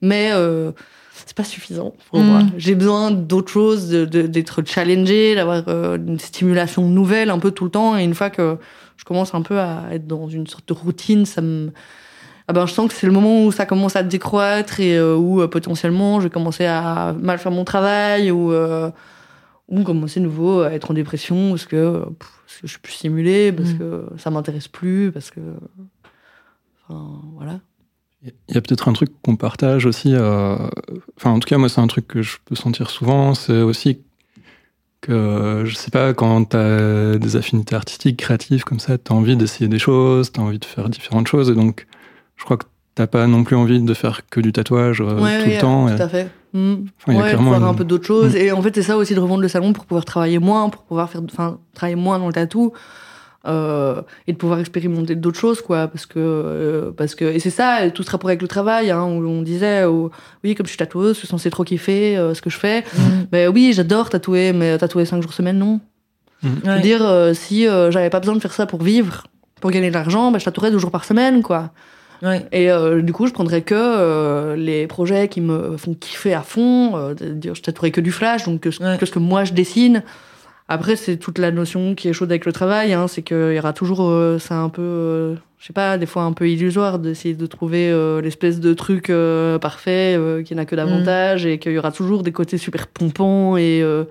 mais 0.00 0.30
euh, 0.32 0.72
c'est 1.26 1.36
pas 1.36 1.44
suffisant 1.44 1.94
pour 2.10 2.20
Mm. 2.20 2.24
moi. 2.26 2.40
J'ai 2.56 2.74
besoin 2.74 3.10
d'autres 3.10 3.52
choses, 3.52 3.88
de- 3.90 4.04
de- 4.06 4.26
d'être 4.26 4.62
challengé, 4.66 5.34
d'avoir 5.34 5.62
euh, 5.68 5.96
une 5.98 6.18
stimulation 6.18 6.88
nouvelle 6.88 7.30
un 7.30 7.38
peu 7.38 7.50
tout 7.50 7.64
le 7.64 7.70
temps. 7.70 7.96
Et 7.98 8.02
une 8.04 8.14
fois 8.14 8.30
que 8.30 8.56
je 8.96 9.04
commence 9.04 9.34
un 9.34 9.42
peu 9.42 9.58
à 9.60 9.84
être 9.92 10.06
dans 10.06 10.28
une 10.28 10.46
sorte 10.46 10.66
de 10.68 10.72
routine, 10.72 11.26
ça 11.26 11.42
me 11.42 11.70
ah 12.48 12.52
ben, 12.52 12.66
je 12.66 12.72
sens 12.72 12.88
que 12.88 12.94
c'est 12.94 13.06
le 13.06 13.12
moment 13.12 13.44
où 13.44 13.52
ça 13.52 13.64
commence 13.66 13.96
à 13.96 14.02
décroître 14.02 14.80
et 14.80 14.96
euh, 14.98 15.16
où 15.16 15.40
euh, 15.40 15.48
potentiellement 15.48 16.20
je 16.20 16.24
vais 16.24 16.30
commencer 16.30 16.66
à 16.66 17.14
mal 17.18 17.38
faire 17.38 17.52
mon 17.52 17.64
travail 17.64 18.30
ou, 18.30 18.52
euh, 18.52 18.90
ou 19.68 19.82
commencer 19.82 20.20
de 20.20 20.26
nouveau 20.26 20.60
à 20.60 20.72
être 20.72 20.90
en 20.90 20.94
dépression 20.94 21.50
parce 21.50 21.64
que, 21.66 22.00
pff, 22.04 22.30
parce 22.46 22.56
que 22.60 22.66
je 22.66 22.70
suis 22.72 22.80
plus 22.80 22.92
stimulée, 22.92 23.50
parce 23.52 23.70
Mm. 23.70 23.78
que 23.78 24.04
ça 24.18 24.30
m'intéresse 24.30 24.68
plus, 24.68 25.10
parce 25.10 25.30
que. 25.30 25.40
Enfin, 26.88 27.20
voilà. 27.34 27.60
Il 28.48 28.54
y 28.54 28.58
a 28.58 28.60
peut-être 28.62 28.88
un 28.88 28.92
truc 28.94 29.10
qu'on 29.22 29.36
partage 29.36 29.84
aussi. 29.86 30.14
euh, 30.14 30.56
Enfin, 31.16 31.30
en 31.30 31.38
tout 31.40 31.48
cas, 31.48 31.58
moi, 31.58 31.68
c'est 31.68 31.80
un 31.80 31.86
truc 31.86 32.06
que 32.08 32.22
je 32.22 32.36
peux 32.44 32.54
sentir 32.54 32.88
souvent. 32.90 33.34
C'est 33.34 33.60
aussi 33.60 34.00
que, 35.02 35.62
je 35.66 35.74
sais 35.74 35.90
pas, 35.90 36.14
quand 36.14 36.46
tu 36.50 36.56
as 36.56 37.18
des 37.18 37.36
affinités 37.36 37.74
artistiques, 37.74 38.16
créatives 38.18 38.64
comme 38.64 38.80
ça, 38.80 38.96
tu 38.96 39.12
as 39.12 39.14
envie 39.14 39.36
d'essayer 39.36 39.68
des 39.68 39.78
choses, 39.78 40.32
tu 40.32 40.40
as 40.40 40.42
envie 40.42 40.58
de 40.58 40.64
faire 40.64 40.88
différentes 40.88 41.28
choses. 41.28 41.50
Et 41.50 41.54
donc, 41.54 41.86
je 42.36 42.44
crois 42.44 42.56
que 42.56 42.64
t'as 42.94 43.06
pas 43.06 43.26
non 43.26 43.42
plus 43.44 43.56
envie 43.56 43.80
de 43.82 43.94
faire 43.94 44.22
que 44.30 44.40
du 44.40 44.52
tatouage 44.52 45.00
euh, 45.00 45.20
Ouais, 45.20 45.38
tout 45.42 45.48
ouais, 45.48 45.54
le 45.54 45.60
temps. 45.60 45.86
Tout 45.88 45.94
et- 45.96 46.00
à 46.02 46.08
fait. 46.08 46.30
Mm. 46.52 46.74
Enfin, 46.98 47.12
il 47.12 47.14
y 47.14 47.18
a 47.18 47.22
ouais, 47.22 47.28
clairement 47.30 47.50
de 47.50 47.54
faire 47.56 47.62
une- 47.64 47.68
un 47.70 47.74
peu 47.74 47.84
d'autres 47.84 48.06
choses. 48.06 48.34
Mm. 48.34 48.38
Et 48.38 48.52
en 48.52 48.62
fait, 48.62 48.74
c'est 48.74 48.82
ça 48.82 48.96
aussi 48.96 49.14
de 49.14 49.20
revendre 49.20 49.42
le 49.42 49.48
salon 49.48 49.72
pour 49.72 49.84
pouvoir 49.86 50.04
travailler 50.04 50.38
moins, 50.38 50.68
pour 50.68 50.82
pouvoir 50.82 51.10
faire, 51.10 51.20
enfin, 51.24 51.58
travailler 51.74 51.96
moins 51.96 52.18
dans 52.18 52.26
le 52.28 52.32
tatou. 52.32 52.72
euh, 53.46 54.00
et 54.26 54.32
de 54.32 54.38
pouvoir 54.38 54.58
expérimenter 54.58 55.16
d'autres 55.16 55.38
choses, 55.38 55.60
quoi. 55.60 55.86
Parce 55.88 56.06
que, 56.06 56.14
euh, 56.18 56.92
parce 56.96 57.14
que, 57.14 57.26
et 57.26 57.38
c'est 57.40 57.50
ça, 57.50 57.90
tout 57.90 58.02
ce 58.02 58.10
rapport 58.10 58.30
avec 58.30 58.40
le 58.40 58.48
travail, 58.48 58.90
hein, 58.90 59.02
où 59.04 59.22
on 59.28 59.42
disait, 59.42 59.84
où, 59.84 60.08
oui, 60.42 60.54
comme 60.54 60.64
je 60.64 60.70
suis 60.70 60.78
tatoueuse, 60.78 61.12
je 61.12 61.18
suis 61.18 61.28
censée 61.28 61.50
trop 61.50 61.62
kiffer 61.62 62.16
euh, 62.16 62.32
ce 62.32 62.40
que 62.40 62.48
je 62.48 62.56
fais. 62.58 62.84
Mais 63.32 63.46
oui, 63.46 63.72
j'adore 63.74 64.08
tatouer, 64.08 64.54
mais 64.54 64.78
tatouer 64.78 65.04
cinq 65.04 65.20
jours 65.22 65.34
semaine, 65.34 65.58
non. 65.58 65.80
Je 66.42 66.48
Ouais. 66.48 66.76
veux 66.76 66.80
dire, 66.80 67.02
euh, 67.04 67.34
si 67.34 67.68
euh, 67.68 67.90
j'avais 67.90 68.08
pas 68.08 68.20
besoin 68.20 68.34
de 68.34 68.40
faire 68.40 68.54
ça 68.54 68.64
pour 68.64 68.82
vivre, 68.82 69.24
pour 69.60 69.70
gagner 69.70 69.90
de 69.90 69.94
l'argent, 69.94 70.30
bah, 70.30 70.38
je 70.38 70.44
tatouerais 70.46 70.70
deux 70.70 70.78
jours 70.78 70.90
par 70.90 71.04
semaine, 71.04 71.42
quoi. 71.42 71.70
Ouais. 72.24 72.44
Et 72.52 72.70
euh, 72.70 73.02
du 73.02 73.12
coup, 73.12 73.26
je 73.26 73.32
prendrais 73.32 73.62
que 73.62 73.74
euh, 73.76 74.56
les 74.56 74.86
projets 74.86 75.28
qui 75.28 75.40
me 75.40 75.76
font 75.76 75.94
kiffer 75.94 76.32
à 76.34 76.40
fond. 76.42 76.96
Euh, 76.96 77.14
je 77.42 77.60
tatouerais 77.60 77.90
que 77.90 78.00
du 78.00 78.10
flash, 78.12 78.44
donc 78.46 78.60
que 78.60 78.70
ce, 78.70 78.82
Ouais. 78.82 78.96
que 78.98 79.06
ce 79.06 79.12
que 79.12 79.18
moi 79.18 79.44
je 79.44 79.52
dessine. 79.52 80.02
Après, 80.66 80.96
c'est 80.96 81.18
toute 81.18 81.36
la 81.38 81.50
notion 81.50 81.94
qui 81.94 82.08
est 82.08 82.14
chaude 82.14 82.30
avec 82.32 82.46
le 82.46 82.52
travail. 82.52 82.94
Hein, 82.94 83.06
c'est 83.06 83.20
qu'il 83.20 83.52
y 83.54 83.58
aura 83.58 83.74
toujours, 83.74 84.00
euh, 84.02 84.38
c'est 84.38 84.54
un 84.54 84.70
peu, 84.70 85.34
je 85.58 85.66
sais 85.66 85.74
pas, 85.74 85.98
des 85.98 86.06
fois 86.06 86.22
un 86.22 86.32
peu 86.32 86.48
illusoire 86.48 86.98
d'essayer 86.98 87.34
de 87.34 87.44
trouver 87.46 87.90
euh, 87.90 88.22
l'espèce 88.22 88.60
de 88.60 88.72
truc 88.72 89.10
euh, 89.10 89.58
parfait 89.58 90.16
euh, 90.16 90.42
qui 90.42 90.54
n'a 90.54 90.64
que 90.64 90.74
d'avantages 90.74 91.44
et 91.44 91.58
qu'il 91.58 91.72
y 91.72 91.78
aura 91.78 91.92
toujours 91.92 92.22
des 92.22 92.32
côtés 92.32 92.56
super 92.56 92.86
pompants 92.86 93.58
et 93.58 93.82
euh, 93.82 94.04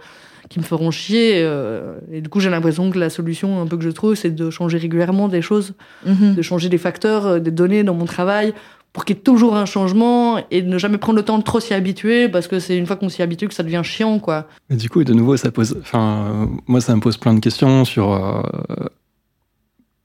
qui 0.53 0.59
me 0.59 0.63
feront 0.63 0.91
chier. 0.91 1.41
euh. 1.43 1.95
et 2.11 2.21
du 2.21 2.29
coup, 2.29 2.39
j'ai 2.39 2.49
l'impression 2.51 2.91
que 2.91 2.99
la 2.99 3.09
solution 3.09 3.59
un 3.61 3.65
peu 3.65 3.75
que 3.77 3.83
je 3.83 3.89
trouve, 3.89 4.13
c'est 4.15 4.29
de 4.29 4.49
changer 4.51 4.77
régulièrement 4.77 5.27
des 5.27 5.41
choses 5.41 5.73
Mhm. 6.05 6.35
de 6.35 6.41
changer 6.43 6.69
des 6.69 6.77
facteurs, 6.77 7.25
euh, 7.25 7.39
des 7.39 7.49
données 7.51 7.83
dans 7.83 7.95
mon 7.95 8.05
travail 8.05 8.53
pour 8.93 9.05
qu'il 9.05 9.15
y 9.15 9.19
ait 9.19 9.23
toujours 9.23 9.55
un 9.55 9.65
changement 9.65 10.37
et 10.51 10.61
de 10.61 10.69
ne 10.69 10.77
jamais 10.77 10.99
prendre 10.99 11.17
le 11.17 11.25
temps 11.25 11.39
de 11.39 11.43
trop 11.43 11.59
s'y 11.59 11.73
habituer 11.73 12.29
parce 12.29 12.47
que 12.47 12.59
c'est 12.59 12.77
une 12.77 12.85
fois 12.85 12.95
qu'on 12.95 13.09
s'y 13.09 13.23
habitue 13.23 13.47
que 13.47 13.53
ça 13.55 13.63
devient 13.63 13.81
chiant 13.83 14.19
quoi. 14.19 14.47
Mais 14.69 14.75
du 14.75 14.87
coup, 14.89 15.03
de 15.03 15.13
nouveau, 15.13 15.35
ça 15.37 15.49
pose. 15.51 15.75
Enfin, 15.81 16.27
euh, 16.27 16.45
moi, 16.67 16.79
ça 16.81 16.95
me 16.95 17.01
pose 17.01 17.17
plein 17.17 17.33
de 17.33 17.39
questions 17.39 17.83
sur 17.85 18.13
euh, 18.13 18.41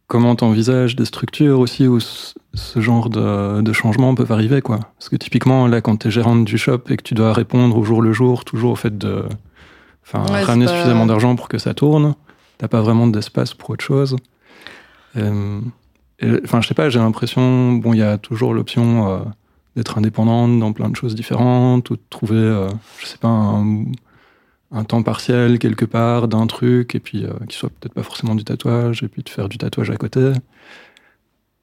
comment 0.07 0.35
t'envisages 0.37 0.97
des 0.97 1.05
structures 1.05 1.61
aussi 1.61 1.87
où 1.87 2.01
ce, 2.01 2.33
ce 2.55 2.81
genre 2.81 3.11
de, 3.11 3.61
de 3.61 3.73
changements 3.75 4.15
peuvent 4.15 4.33
arriver, 4.33 4.63
quoi. 4.63 4.79
Parce 4.99 5.11
que 5.11 5.17
typiquement, 5.17 5.67
là, 5.67 5.81
quand 5.83 5.97
t'es 5.97 6.11
gérante 6.11 6.45
du 6.47 6.57
shop 6.57 6.81
et 6.89 6.97
que 6.97 7.03
tu 7.03 7.13
dois 7.15 7.33
répondre 7.35 7.77
au 7.77 7.85
jour 7.85 8.01
le 8.01 8.13
jour, 8.15 8.45
toujours 8.47 8.73
au 8.73 8.77
fait 8.77 8.97
de, 8.97 9.25
enfin, 10.13 10.23
Ouais, 10.33 10.41
c'est 10.41 10.45
ramener 10.47 10.67
pas- 10.67 10.73
suffisamment 10.77 11.07
d'argent 11.07 11.37
pour 11.37 11.49
que 11.49 11.59
ça 11.59 11.75
tourne, 11.75 12.15
t'as 12.59 12.69
pas 12.69 12.81
vraiment 12.81 13.07
d'espace 13.07 13.55
pour 13.55 13.71
autre 13.71 13.85
chose. 13.85 14.17
Euh, 15.17 15.61
et, 16.21 16.31
Enfin, 16.45 16.61
je 16.61 16.69
sais 16.69 16.75
pas, 16.75 16.89
j'ai 16.91 16.99
l'impression, 16.99 17.73
bon, 17.75 17.93
il 17.95 17.99
y 17.99 18.03
a 18.03 18.19
toujours 18.19 18.53
l'option 18.55 19.09
euh, 19.11 19.19
d'être 19.77 19.99
indépendante 19.99 20.59
dans 20.59 20.73
plein 20.73 20.89
de 20.89 20.97
choses 20.97 21.15
différentes 21.15 21.91
ou 21.91 21.97
de 21.97 22.03
trouver, 22.11 22.35
euh, 22.37 22.69
je 22.99 23.07
sais 23.07 23.19
pas, 23.19 23.29
un, 23.29 23.85
un 24.73 24.85
temps 24.85 25.03
partiel 25.03 25.59
quelque 25.59 25.85
part 25.85 26.27
d'un 26.29 26.47
truc 26.47 26.95
et 26.95 27.01
puis 27.01 27.25
qui 27.49 27.57
soit 27.57 27.71
peut-être 27.71 27.95
pas 27.95 28.03
forcément 28.03 28.35
du 28.35 28.45
tatouage 28.45 29.03
et 29.03 29.09
puis 29.09 29.23
de 29.23 29.29
faire 29.29 29.49
du 29.49 29.57
tatouage 29.59 29.91
à 29.91 29.97
côté. 29.97 30.33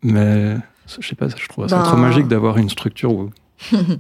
Mais 0.02 0.56
je 1.00 1.08
sais 1.08 1.16
pas, 1.16 1.28
je 1.30 1.48
trouve 1.48 1.68
ça 1.68 1.78
Ben- 1.78 1.84
trop 1.84 1.98
magique 1.98 2.28
d'avoir 2.28 2.58
une 2.58 2.70
structure 2.70 3.12
où 3.14 3.30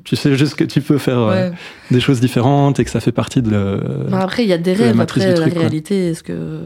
tu 0.03 0.15
sais 0.15 0.35
juste 0.35 0.55
que 0.55 0.63
tu 0.63 0.81
peux 0.81 0.97
faire 0.97 1.19
euh, 1.19 1.49
des 1.91 1.99
choses 1.99 2.19
différentes 2.19 2.79
et 2.79 2.83
que 2.85 2.89
ça 2.91 2.99
fait 2.99 3.11
partie 3.13 3.41
de 3.41 3.49
le. 3.49 3.81
Après 4.13 4.43
il 4.43 4.49
y 4.49 4.53
a 4.53 4.57
des 4.57 4.75
la 4.75 4.85
rêves, 4.85 4.95
matrice 4.95 5.23
après 5.23 5.39
la 5.39 5.45
truc, 5.47 5.57
réalité 5.59 6.07
est-ce 6.09 6.23
que 6.23 6.59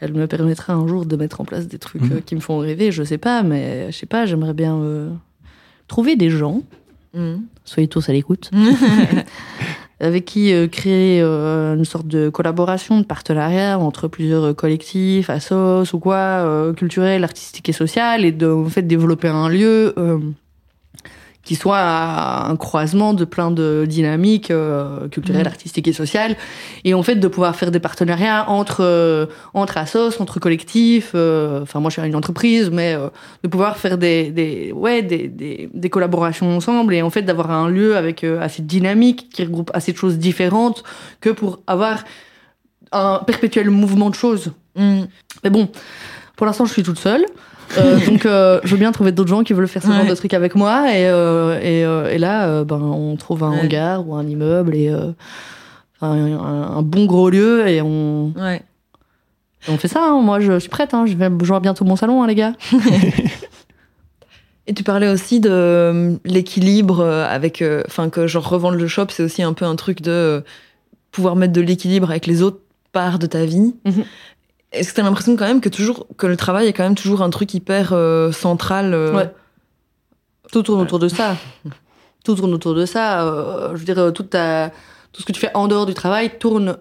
elle 0.00 0.12
me 0.12 0.26
permettra 0.26 0.74
un 0.74 0.86
jour 0.86 1.06
de 1.06 1.16
mettre 1.16 1.40
en 1.40 1.44
place 1.46 1.66
des 1.68 1.78
trucs 1.78 2.02
Mhm. 2.02 2.12
euh, 2.12 2.20
qui 2.24 2.34
me 2.34 2.40
font 2.40 2.58
rêver, 2.58 2.92
je 2.92 3.02
sais 3.02 3.18
pas 3.18 3.42
mais 3.42 3.90
je 3.90 3.96
sais 3.96 4.06
pas, 4.06 4.26
j'aimerais 4.26 4.52
bien 4.54 4.76
euh, 4.76 5.10
trouver 5.88 6.16
des 6.16 6.28
gens, 6.30 6.62
Mhm. 7.14 7.42
soyez 7.64 7.88
tous 7.88 8.06
à 8.10 8.12
l'écoute, 8.12 8.50
avec 10.00 10.26
qui 10.26 10.52
euh, 10.52 10.68
créer 10.68 11.22
euh, 11.22 11.74
une 11.74 11.86
sorte 11.86 12.06
de 12.06 12.28
collaboration, 12.28 13.00
de 13.00 13.04
partenariat 13.06 13.78
entre 13.78 14.08
plusieurs 14.08 14.44
euh, 14.44 14.52
collectifs, 14.52 15.30
assos 15.30 15.84
ou 15.94 15.98
quoi, 15.98 16.16
euh, 16.16 16.72
culturels, 16.74 17.24
artistiques 17.24 17.68
et 17.70 17.72
social, 17.72 18.24
et 18.26 18.32
de 18.32 18.46
en 18.46 18.68
fait 18.68 18.82
développer 18.82 19.28
un 19.28 19.48
lieu 19.48 19.94
euh, 19.96 20.18
qui 21.46 21.54
soit 21.54 21.78
à 21.78 22.48
un 22.50 22.56
croisement 22.56 23.14
de 23.14 23.24
plein 23.24 23.50
de 23.50 23.86
dynamiques 23.88 24.50
euh, 24.50 25.08
culturelles, 25.08 25.42
Mhm. 25.46 25.54
artistiques 25.56 25.88
et 25.88 25.92
sociales, 25.94 26.36
et 26.84 26.92
en 26.92 27.02
fait 27.02 27.14
de 27.16 27.28
pouvoir 27.28 27.54
faire 27.56 27.70
des 27.70 27.80
partenariats 27.80 28.42
entre 28.50 28.80
euh, 28.82 29.26
entre 29.54 29.78
assos, 29.78 30.20
entre 30.20 30.40
collectifs. 30.40 31.12
euh, 31.14 31.62
Enfin, 31.62 31.78
moi, 31.80 31.88
je 31.90 32.00
suis 32.00 32.08
une 32.08 32.16
entreprise, 32.16 32.68
mais 32.70 32.94
euh, 32.94 33.08
de 33.44 33.48
pouvoir 33.48 33.76
faire 33.78 33.96
des, 33.96 34.30
des 34.38 34.72
ouais 34.72 35.02
des, 35.02 35.28
des, 35.28 35.70
des 35.72 35.90
collaborations 35.90 36.48
ensemble 36.56 36.92
et 36.94 37.00
en 37.02 37.10
fait 37.10 37.22
d'avoir 37.22 37.50
un 37.52 37.68
lieu 37.70 37.96
avec 37.96 38.24
assez 38.24 38.62
dynamique 38.62 39.28
qui 39.32 39.44
regroupe 39.44 39.70
assez 39.72 39.92
de 39.92 39.96
choses 39.96 40.18
différentes 40.18 40.82
que 41.20 41.30
pour 41.30 41.60
avoir 41.68 42.02
un 42.92 43.20
perpétuel 43.26 43.70
mouvement 43.70 44.10
de 44.10 44.14
choses. 44.16 44.52
Mhm. 44.76 45.06
Mais 45.44 45.50
bon, 45.50 45.68
pour 46.36 46.44
l'instant, 46.46 46.64
je 46.66 46.72
suis 46.72 46.82
toute 46.82 46.98
seule. 46.98 47.24
Euh, 47.78 47.98
donc, 48.06 48.24
euh, 48.26 48.60
je 48.64 48.70
veux 48.70 48.76
bien 48.78 48.92
trouver 48.92 49.12
d'autres 49.12 49.28
gens 49.28 49.42
qui 49.42 49.52
veulent 49.52 49.68
faire 49.68 49.82
ce 49.82 49.88
genre 49.90 50.06
de 50.06 50.14
trucs 50.14 50.34
avec 50.34 50.54
moi. 50.54 50.90
Et, 50.92 51.06
euh, 51.08 51.58
et, 51.60 51.84
euh, 51.84 52.10
et 52.10 52.18
là, 52.18 52.64
ben, 52.64 52.76
on 52.80 53.16
trouve 53.16 53.42
un 53.44 53.50
Ouais. 53.52 53.60
hangar 53.64 54.08
ou 54.08 54.14
un 54.14 54.26
immeuble 54.26 54.74
et 54.74 54.94
un, 56.00 56.82
bon 56.82 57.06
gros 57.06 57.30
lieu 57.30 57.66
et 57.68 57.80
on, 57.82 58.32
Ouais. 58.36 58.62
et 59.66 59.70
on 59.70 59.78
fait 59.78 59.88
ça. 59.88 60.02
hein. 60.04 60.20
Moi, 60.22 60.40
je 60.40 60.58
suis 60.58 60.68
prête. 60.70 60.94
Hein. 60.94 61.06
Je 61.06 61.14
vais 61.16 61.28
jouer 61.42 61.60
bientôt 61.60 61.84
mon 61.84 61.96
salon, 61.96 62.22
hein, 62.22 62.26
les 62.26 62.34
gars. 62.34 62.52
Et 64.68 64.74
tu 64.74 64.82
parlais 64.82 65.08
aussi 65.08 65.38
de 65.38 66.18
l'équilibre 66.24 67.04
avec, 67.04 67.62
enfin 67.86 68.10
que 68.10 68.26
genre 68.26 68.48
revendre 68.48 68.76
le 68.76 68.88
shop, 68.88 69.06
c'est 69.10 69.22
aussi 69.22 69.44
un 69.44 69.52
peu 69.52 69.64
un 69.64 69.76
truc 69.76 70.02
de 70.02 70.42
pouvoir 71.12 71.36
mettre 71.36 71.52
de 71.52 71.60
l'équilibre 71.60 72.10
avec 72.10 72.26
les 72.26 72.42
autres 72.42 72.58
parts 72.90 73.20
de 73.20 73.26
ta 73.26 73.44
vie. 73.44 73.76
Mhm. 73.84 74.04
Est-ce 74.76 74.90
que 74.90 74.94
tu 74.94 75.00
as 75.00 75.04
l'impression 75.04 75.36
quand 75.36 75.46
même 75.46 75.60
que 75.60 75.68
toujours 75.68 76.06
que 76.16 76.26
le 76.26 76.36
travail 76.36 76.66
est 76.68 76.72
quand 76.72 76.82
même 76.84 76.94
toujours 76.94 77.22
un 77.22 77.30
truc 77.30 77.52
hyper 77.54 77.92
euh, 77.92 78.32
central 78.32 78.94
euh, 78.94 79.12
Ouais. 79.14 79.30
Tout 80.52 80.62
tourne 80.62 80.80
autour 80.80 80.98
de 80.98 81.08
ça. 81.08 81.36
Tout 82.24 82.34
tourne 82.36 82.54
autour 82.54 82.74
de 82.74 82.86
ça. 82.86 83.24
Euh, 83.26 83.70
je 83.74 83.78
veux 83.78 83.84
dire, 83.84 84.12
ta- 84.30 84.70
tout 85.12 85.20
ce 85.22 85.26
que 85.26 85.32
tu 85.32 85.40
fais 85.40 85.50
en 85.54 85.66
dehors 85.68 85.86
du 85.86 85.94
travail 85.94 86.38
tourne, 86.38 86.76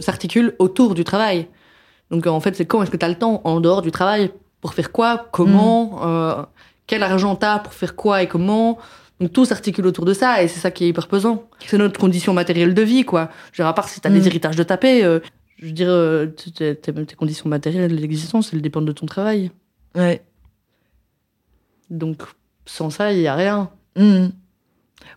s'articule 0.00 0.54
autour 0.58 0.94
du 0.94 1.04
travail. 1.04 1.48
Donc, 2.10 2.26
en 2.26 2.40
fait, 2.40 2.54
c'est 2.56 2.66
quand 2.66 2.82
est-ce 2.82 2.90
que 2.90 2.96
tu 2.96 3.04
as 3.04 3.08
le 3.08 3.14
temps 3.16 3.40
en 3.44 3.60
dehors 3.60 3.82
du 3.82 3.90
travail 3.90 4.30
pour 4.60 4.74
faire 4.74 4.92
quoi, 4.92 5.26
comment, 5.32 6.00
euh, 6.06 6.42
quel 6.86 7.02
argent 7.02 7.34
t'as 7.36 7.58
pour 7.58 7.72
faire 7.74 7.96
quoi 7.96 8.22
et 8.22 8.28
comment. 8.28 8.78
Donc, 9.20 9.32
tout 9.32 9.44
s'articule 9.44 9.86
autour 9.86 10.04
de 10.04 10.14
ça 10.14 10.42
et 10.42 10.48
c'est 10.48 10.60
ça 10.60 10.70
qui 10.70 10.84
est 10.84 10.88
hyper 10.88 11.08
pesant. 11.08 11.44
C'est 11.66 11.78
notre 11.78 11.98
condition 11.98 12.32
matérielle 12.32 12.74
de 12.74 12.82
vie, 12.82 13.04
quoi. 13.04 13.28
Je 13.52 13.60
veux 13.62 13.64
dire, 13.64 13.68
à 13.70 13.74
part 13.74 13.88
si 13.88 14.00
t'as 14.00 14.10
Mm. 14.10 14.14
des 14.14 14.26
héritages 14.28 14.56
de 14.56 14.62
taper, 14.62 15.04
je 15.62 15.68
veux 15.68 15.72
dire, 15.72 15.90
euh, 15.90 16.26
tes, 16.26 17.16
conditions 17.16 17.48
matérielles 17.48 17.94
d'existence, 17.94 18.52
elles 18.52 18.62
dépendent 18.62 18.84
de 18.84 18.92
ton 18.92 19.06
travail. 19.06 19.52
Ouais. 19.94 20.20
Donc, 21.88 22.22
sans 22.66 22.90
ça, 22.90 23.12
il 23.12 23.20
n'y 23.20 23.28
a 23.28 23.36
rien. 23.36 23.70
Hmm. 23.94 24.28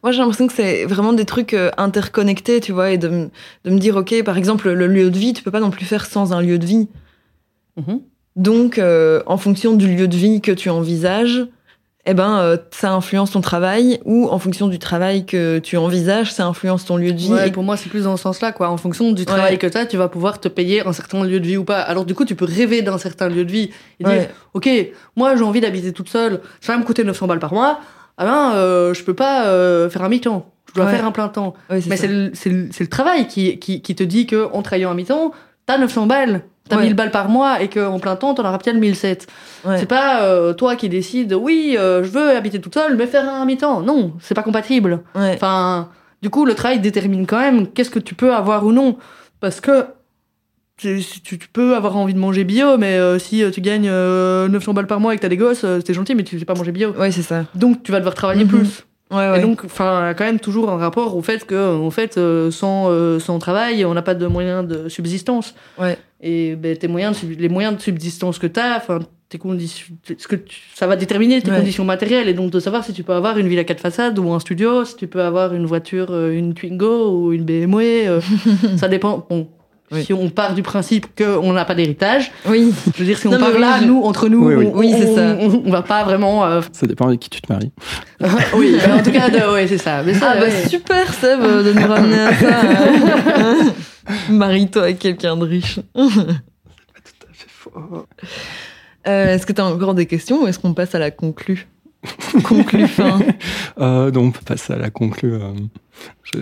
Moi, 0.03 0.11
j'ai 0.11 0.19
l'impression 0.19 0.45
que 0.45 0.53
c'est 0.53 0.85
vraiment 0.85 1.13
des 1.13 1.25
trucs 1.25 1.55
euh, 1.55 1.71
interconnectés, 1.77 2.59
tu 2.59 2.73
vois, 2.73 2.91
et 2.91 2.99
de, 2.99 3.29
de 3.63 3.69
me 3.71 3.79
dire, 3.79 3.95
ok, 3.95 4.21
par 4.23 4.37
exemple, 4.37 4.71
le 4.71 4.85
lieu 4.85 5.09
de 5.09 5.17
vie, 5.17 5.33
tu 5.33 5.41
peux 5.41 5.49
pas 5.49 5.59
non 5.59 5.71
plus 5.71 5.85
faire 5.85 6.05
sans 6.05 6.31
un 6.31 6.41
lieu 6.41 6.59
de 6.59 6.65
vie. 6.65 6.89
Mhm. 7.77 8.01
Donc, 8.35 8.77
euh, 8.77 9.23
en 9.25 9.37
fonction 9.37 9.75
du 9.75 9.87
lieu 9.95 10.07
de 10.07 10.15
vie 10.15 10.41
que 10.41 10.51
tu 10.51 10.69
envisages, 10.69 11.47
eh 12.05 12.13
ben, 12.13 12.37
euh, 12.39 12.57
ça 12.71 12.91
influence 12.93 13.31
ton 13.31 13.41
travail, 13.41 13.99
ou 14.05 14.27
en 14.29 14.37
fonction 14.39 14.67
du 14.67 14.77
travail 14.79 15.25
que 15.25 15.59
tu 15.59 15.75
envisages, 15.77 16.31
ça 16.31 16.45
influence 16.45 16.85
ton 16.85 16.97
lieu 16.97 17.11
de 17.13 17.17
vie. 17.17 17.31
Ouais, 17.33 17.47
Et- 17.47 17.51
pour 17.51 17.63
moi, 17.63 17.77
c'est 17.77 17.89
plus 17.89 18.03
dans 18.03 18.15
ce 18.17 18.23
sens-là, 18.23 18.51
quoi. 18.51 18.69
En 18.69 18.77
fonction 18.77 19.11
du 19.11 19.25
travail 19.25 19.53
Ouais. 19.53 19.57
que 19.57 19.67
tu 19.67 19.77
as, 19.77 19.85
tu 19.85 19.97
vas 19.97 20.07
pouvoir 20.07 20.39
te 20.39 20.47
payer 20.47 20.85
un 20.85 20.93
certain 20.93 21.23
lieu 21.23 21.39
de 21.39 21.45
vie 21.47 21.57
ou 21.57 21.63
pas. 21.63 21.79
Alors, 21.81 22.05
du 22.05 22.13
coup, 22.13 22.25
tu 22.25 22.35
peux 22.35 22.45
rêver 22.45 22.81
d'un 22.81 22.97
certain 22.97 23.27
lieu 23.27 23.43
de 23.45 23.51
vie 23.51 23.71
et 23.99 24.03
dire. 24.03 24.27
OK, 24.53 24.69
moi, 25.15 25.35
j'ai 25.35 25.43
envie 25.43 25.61
d'habiter 25.61 25.91
toute 25.93 26.09
seule, 26.09 26.41
ça 26.61 26.73
va 26.73 26.79
me 26.79 26.83
coûter 26.83 27.03
900 27.03 27.27
balles 27.27 27.39
par 27.39 27.53
mois. 27.53 27.79
Ah 28.17 28.25
ben, 28.25 28.51
euh, 28.55 28.93
je 28.93 29.03
peux 29.03 29.13
pas 29.15 29.47
euh, 29.47 29.89
faire 29.89 30.03
un 30.03 30.09
mi-temps. 30.09 30.49
Je 30.69 30.81
dois 30.81 30.89
faire 30.89 31.05
un 31.05 31.11
plein 31.11 31.27
temps. 31.29 31.53
Ouais, 31.69 31.79
Mais 31.87 31.95
c'est 31.97 32.07
le, 32.07 32.31
le- 32.45 32.69
le 32.79 32.87
travail 32.87 33.27
qui, 33.27 33.59
qui, 33.59 33.81
qui 33.81 33.95
te 33.95 34.03
dit 34.03 34.25
que 34.27 34.47
en 34.53 34.61
travaillant 34.61 34.91
à 34.91 34.93
mi-temps, 34.93 35.31
t'as 35.65 35.77
900 35.77 36.05
balles, 36.05 36.41
t'as 36.69 36.77
Ouais. 36.77 36.83
1000 36.83 36.93
balles 36.95 37.11
par 37.11 37.29
mois 37.29 37.61
et 37.61 37.69
qu'en 37.69 37.99
plein 37.99 38.15
temps, 38.15 38.33
t'en 38.33 38.43
auras 38.43 38.57
peut-être 38.57 38.77
1007. 38.77 39.27
Ouais. 39.65 39.77
C'est 39.77 39.85
pas 39.85 40.23
euh, 40.23 40.53
toi 40.53 40.75
qui 40.75 40.89
décides, 40.89 41.33
oui, 41.33 41.75
euh, 41.77 42.03
je 42.03 42.09
veux 42.09 42.35
habiter 42.35 42.59
toute 42.59 42.73
seule, 42.73 42.95
mais 42.97 43.07
faire 43.07 43.27
un 43.31 43.45
mi-temps. 43.45 43.81
Non, 43.81 44.13
c'est 44.19 44.33
pas 44.35 44.43
compatible. 44.43 45.01
Ouais. 45.15 45.33
Enfin, 45.35 45.89
du 46.21 46.29
coup, 46.29 46.45
le 46.45 46.55
travail 46.55 46.79
détermine 46.79 47.25
quand 47.27 47.39
même 47.39 47.67
qu'est-ce 47.67 47.89
que 47.91 47.99
tu 47.99 48.15
peux 48.15 48.33
avoir 48.33 48.65
ou 48.65 48.71
non. 48.71 48.97
Parce 49.39 49.61
que 49.61 49.85
tu, 50.77 51.01
tu- 51.23 51.37
tu 51.39 51.47
peux 51.47 51.75
avoir 51.75 51.95
envie 51.95 52.13
de 52.13 52.19
manger 52.19 52.43
bio, 52.43 52.77
mais 52.77 52.97
euh, 52.97 53.17
si 53.19 53.43
tu 53.53 53.61
gagnes 53.61 53.87
euh, 53.89 54.47
900 54.49 54.73
balles 54.73 54.87
par 54.87 54.99
mois 54.99 55.13
et 55.13 55.17
que 55.17 55.21
t'as 55.21 55.29
des 55.29 55.37
gosses, 55.37 55.65
c'est 55.85 55.93
gentil, 55.93 56.15
mais 56.15 56.23
tu 56.23 56.37
sais 56.37 56.45
pas 56.45 56.55
manger 56.55 56.71
bio. 56.73 56.91
Ouais, 56.97 57.11
c'est 57.11 57.21
ça. 57.21 57.45
Donc, 57.55 57.83
tu 57.83 57.91
vas 57.91 57.99
devoir 57.99 58.15
travailler 58.15 58.43
Mhm. 58.43 58.49
plus. 58.49 58.85
Ouais, 59.11 59.27
Et 59.27 59.31
ouais. 59.31 59.41
donc, 59.41 59.61
enfin, 59.65 60.13
quand 60.17 60.25
même 60.25 60.39
toujours 60.39 60.69
un 60.71 60.77
rapport 60.77 61.15
au 61.15 61.21
fait 61.21 61.45
que, 61.45 61.77
en 61.77 61.91
fait, 61.91 62.17
euh, 62.17 62.49
sans, 62.49 62.89
euh, 62.89 63.19
sans 63.19 63.37
travail, 63.39 63.85
on 63.85 63.93
n'a 63.93 64.01
pas 64.01 64.15
de 64.15 64.25
moyens 64.25 64.67
de 64.67 64.89
subsistance. 64.89 65.53
Ouais. 65.79 65.97
Et 66.21 66.55
ben, 66.55 66.75
tes 66.75 66.87
moyens 66.87 67.23
de 67.23 67.33
les 67.35 67.49
moyens 67.49 67.75
de 67.77 67.81
subsistance 67.81 68.39
que 68.39 68.47
tu 68.47 68.59
as, 68.59 68.77
enfin, 68.77 68.99
tes 69.29 69.37
conditions, 69.37 69.93
ce 70.17 70.27
que 70.27 70.35
tu- 70.35 70.61
ça 70.73 70.87
va 70.87 70.95
déterminer 70.95 71.41
tes 71.41 71.51
conditions 71.51 71.83
matérielles 71.83 72.27
et 72.29 72.33
donc 72.33 72.49
de 72.51 72.59
savoir 72.59 72.83
si 72.83 72.93
tu 72.93 73.03
peux 73.03 73.13
avoir 73.13 73.37
une 73.37 73.47
ville 73.47 73.59
à 73.59 73.63
quatre 73.63 73.79
façades 73.81 74.17
ou 74.17 74.31
un 74.33 74.39
studio, 74.39 74.85
si 74.85 74.95
tu 74.95 75.07
peux 75.07 75.21
avoir 75.21 75.53
une 75.53 75.65
voiture, 75.67 76.07
euh, 76.11 76.31
une 76.31 76.53
Twingo 76.55 77.11
ou 77.11 77.33
une 77.33 77.43
BMW. 77.43 78.07
euh, 78.07 78.21
ça 78.77 78.87
dépend. 78.87 79.25
Bon, 79.29 79.47
Oui. 79.91 80.03
si 80.03 80.13
on 80.13 80.29
part 80.29 80.55
du 80.55 80.63
principe 80.63 81.05
qu'on 81.15 81.53
n'a 81.53 81.63
pas 81.63 81.75
d'héritage, 81.75 82.31
Oui. 82.47 82.73
je 82.95 82.99
veux 82.99 83.05
dire, 83.05 83.17
si 83.19 83.27
on 83.27 83.31
Non, 83.31 83.37
part 83.39 83.51
oui, 83.53 83.61
là, 83.61 83.77
je- 83.81 83.85
nous, 83.85 84.01
entre 84.01 84.27
nous, 84.29 84.43
Oui, 84.47 84.55
oui. 84.55 84.67
on, 84.73 84.77
Oui, 84.79 84.91
c'est 84.97 85.09
on- 85.09 85.15
ça. 85.15 85.37
on- 85.39 85.63
on 85.67 85.69
va 85.71 85.83
pas 85.83 86.03
vraiment. 86.03 86.43
euh, 86.43 86.61
Ça 86.71 86.87
dépend 86.87 87.05
avec 87.07 87.19
qui 87.19 87.29
tu 87.29 87.39
te 87.39 87.53
maries. 87.53 87.71
oui, 88.55 88.77
en 88.91 89.03
tout 89.03 89.11
cas, 89.11 89.29
de- 89.29 89.53
ouais, 89.53 89.67
c'est 89.67 89.77
ça. 89.77 90.01
Mais 90.03 90.15
ça, 90.15 90.31
Ah 90.33 90.39
bah 90.39 90.45
ouais. 90.47 90.67
super 90.67 91.13
Seb 91.13 91.39
euh, 91.41 91.61
de 91.63 91.71
nous 91.79 91.87
ramener 91.87 92.19
à 92.19 92.33
ça. 92.33 92.61
Marie-toi 94.29 94.81
avec 94.83 94.99
quelqu'un 94.99 95.37
de 95.37 95.45
riche. 95.45 95.79
Euh, 99.07 99.35
est-ce 99.35 99.45
que 99.45 99.53
tu 99.53 99.61
as 99.61 99.65
encore 99.65 99.93
des 99.93 100.07
questions 100.07 100.43
ou 100.43 100.47
est-ce 100.47 100.57
qu'on 100.57 100.73
passe 100.73 100.95
à 100.95 100.99
la 100.99 101.11
conclue? 101.11 101.67
Conclue 102.43 102.87
fin. 102.87 103.19
Euh, 103.79 104.09
donc, 104.11 104.23
on 104.27 104.31
peut 104.31 104.45
passer 104.45 104.73
à 104.73 104.77
la 104.77 104.89
conclue. 104.89 105.33
euh, 105.33 105.51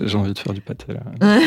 J'ai 0.06 0.16
envie 0.18 0.34
de 0.34 0.40
faire 0.40 0.54
du 0.54 0.62
pâté 0.62 0.86
là. 0.94 1.02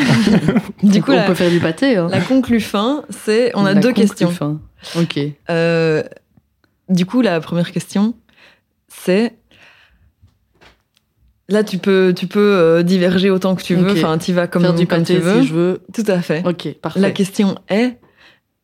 du 0.83 1.01
coup, 1.01 1.11
on 1.11 1.15
la, 1.15 1.23
peut 1.23 1.33
faire 1.33 1.49
du 1.49 1.59
pâté. 1.59 1.95
Hein. 1.95 2.07
la 2.11 2.19
conclue 2.19 2.59
fin, 2.59 3.03
c'est 3.09 3.51
on 3.55 3.65
a 3.65 3.73
La 3.73 3.79
deux 3.81 3.93
questions. 3.93 4.29
fin. 4.31 4.59
Ok. 4.99 5.17
Euh, 5.49 6.03
du 6.89 7.05
coup, 7.05 7.21
la 7.21 7.39
première 7.39 7.71
question, 7.71 8.15
c'est 8.89 9.33
là 11.49 11.63
tu 11.63 11.77
peux 11.77 12.13
tu 12.15 12.27
peux 12.27 12.39
euh, 12.55 12.83
diverger 12.83 13.29
autant 13.29 13.55
que 13.55 13.63
tu 13.63 13.75
veux. 13.75 13.91
Enfin, 13.91 14.17
tu 14.17 14.33
vas 14.33 14.47
comme, 14.47 14.63
faire 14.63 14.73
du 14.73 14.87
comme 14.87 14.99
pâté 14.99 15.15
tu 15.15 15.19
veux. 15.21 15.41
si 15.41 15.47
je 15.47 15.53
veux. 15.53 15.81
Tout 15.93 16.03
à 16.07 16.21
fait. 16.21 16.45
Ok, 16.45 16.73
parfait. 16.81 16.99
La 16.99 17.11
question 17.11 17.55
est 17.69 17.97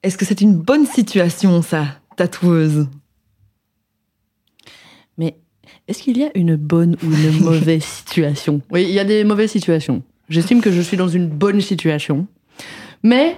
est-ce 0.03 0.17
que 0.17 0.25
c'est 0.25 0.41
une 0.41 0.55
bonne 0.55 0.85
situation 0.85 1.61
ça, 1.61 1.85
tatoueuse? 2.17 2.87
Est-ce 5.87 6.03
qu'il 6.03 6.17
y 6.17 6.23
a 6.23 6.31
une 6.35 6.55
bonne 6.55 6.95
ou 7.03 7.07
une 7.07 7.39
mauvaise 7.43 7.83
situation? 7.83 8.61
Oui, 8.71 8.83
il 8.83 8.91
y 8.91 8.99
a 8.99 9.03
des 9.03 9.23
mauvaises 9.23 9.51
situations. 9.51 10.01
J'estime 10.29 10.61
que 10.61 10.71
je 10.71 10.81
suis 10.81 10.97
dans 10.97 11.07
une 11.07 11.27
bonne 11.27 11.61
situation. 11.61 12.27
Mais 13.03 13.35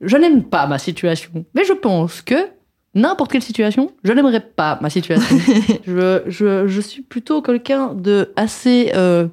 je 0.00 0.16
n'aime 0.16 0.44
pas 0.44 0.66
ma 0.66 0.78
situation. 0.78 1.44
Mais 1.54 1.64
je 1.64 1.74
pense 1.74 2.22
que 2.22 2.48
n'importe 2.94 3.32
quelle 3.32 3.42
situation, 3.42 3.92
je 4.02 4.12
n'aimerais 4.12 4.40
pas 4.40 4.78
ma 4.80 4.90
situation. 4.90 5.38
je, 5.86 6.22
je, 6.26 6.66
je 6.66 6.80
suis 6.80 7.02
plutôt 7.02 7.42
quelqu'un 7.42 7.94
de 7.94 8.32
assez... 8.36 8.92
Euh, 8.94 9.28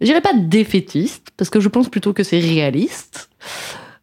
je 0.00 0.06
dirais 0.06 0.20
pas 0.20 0.34
défaitiste, 0.34 1.28
parce 1.36 1.48
que 1.48 1.60
je 1.60 1.68
pense 1.68 1.88
plutôt 1.88 2.12
que 2.12 2.24
c'est 2.24 2.40
réaliste. 2.40 3.30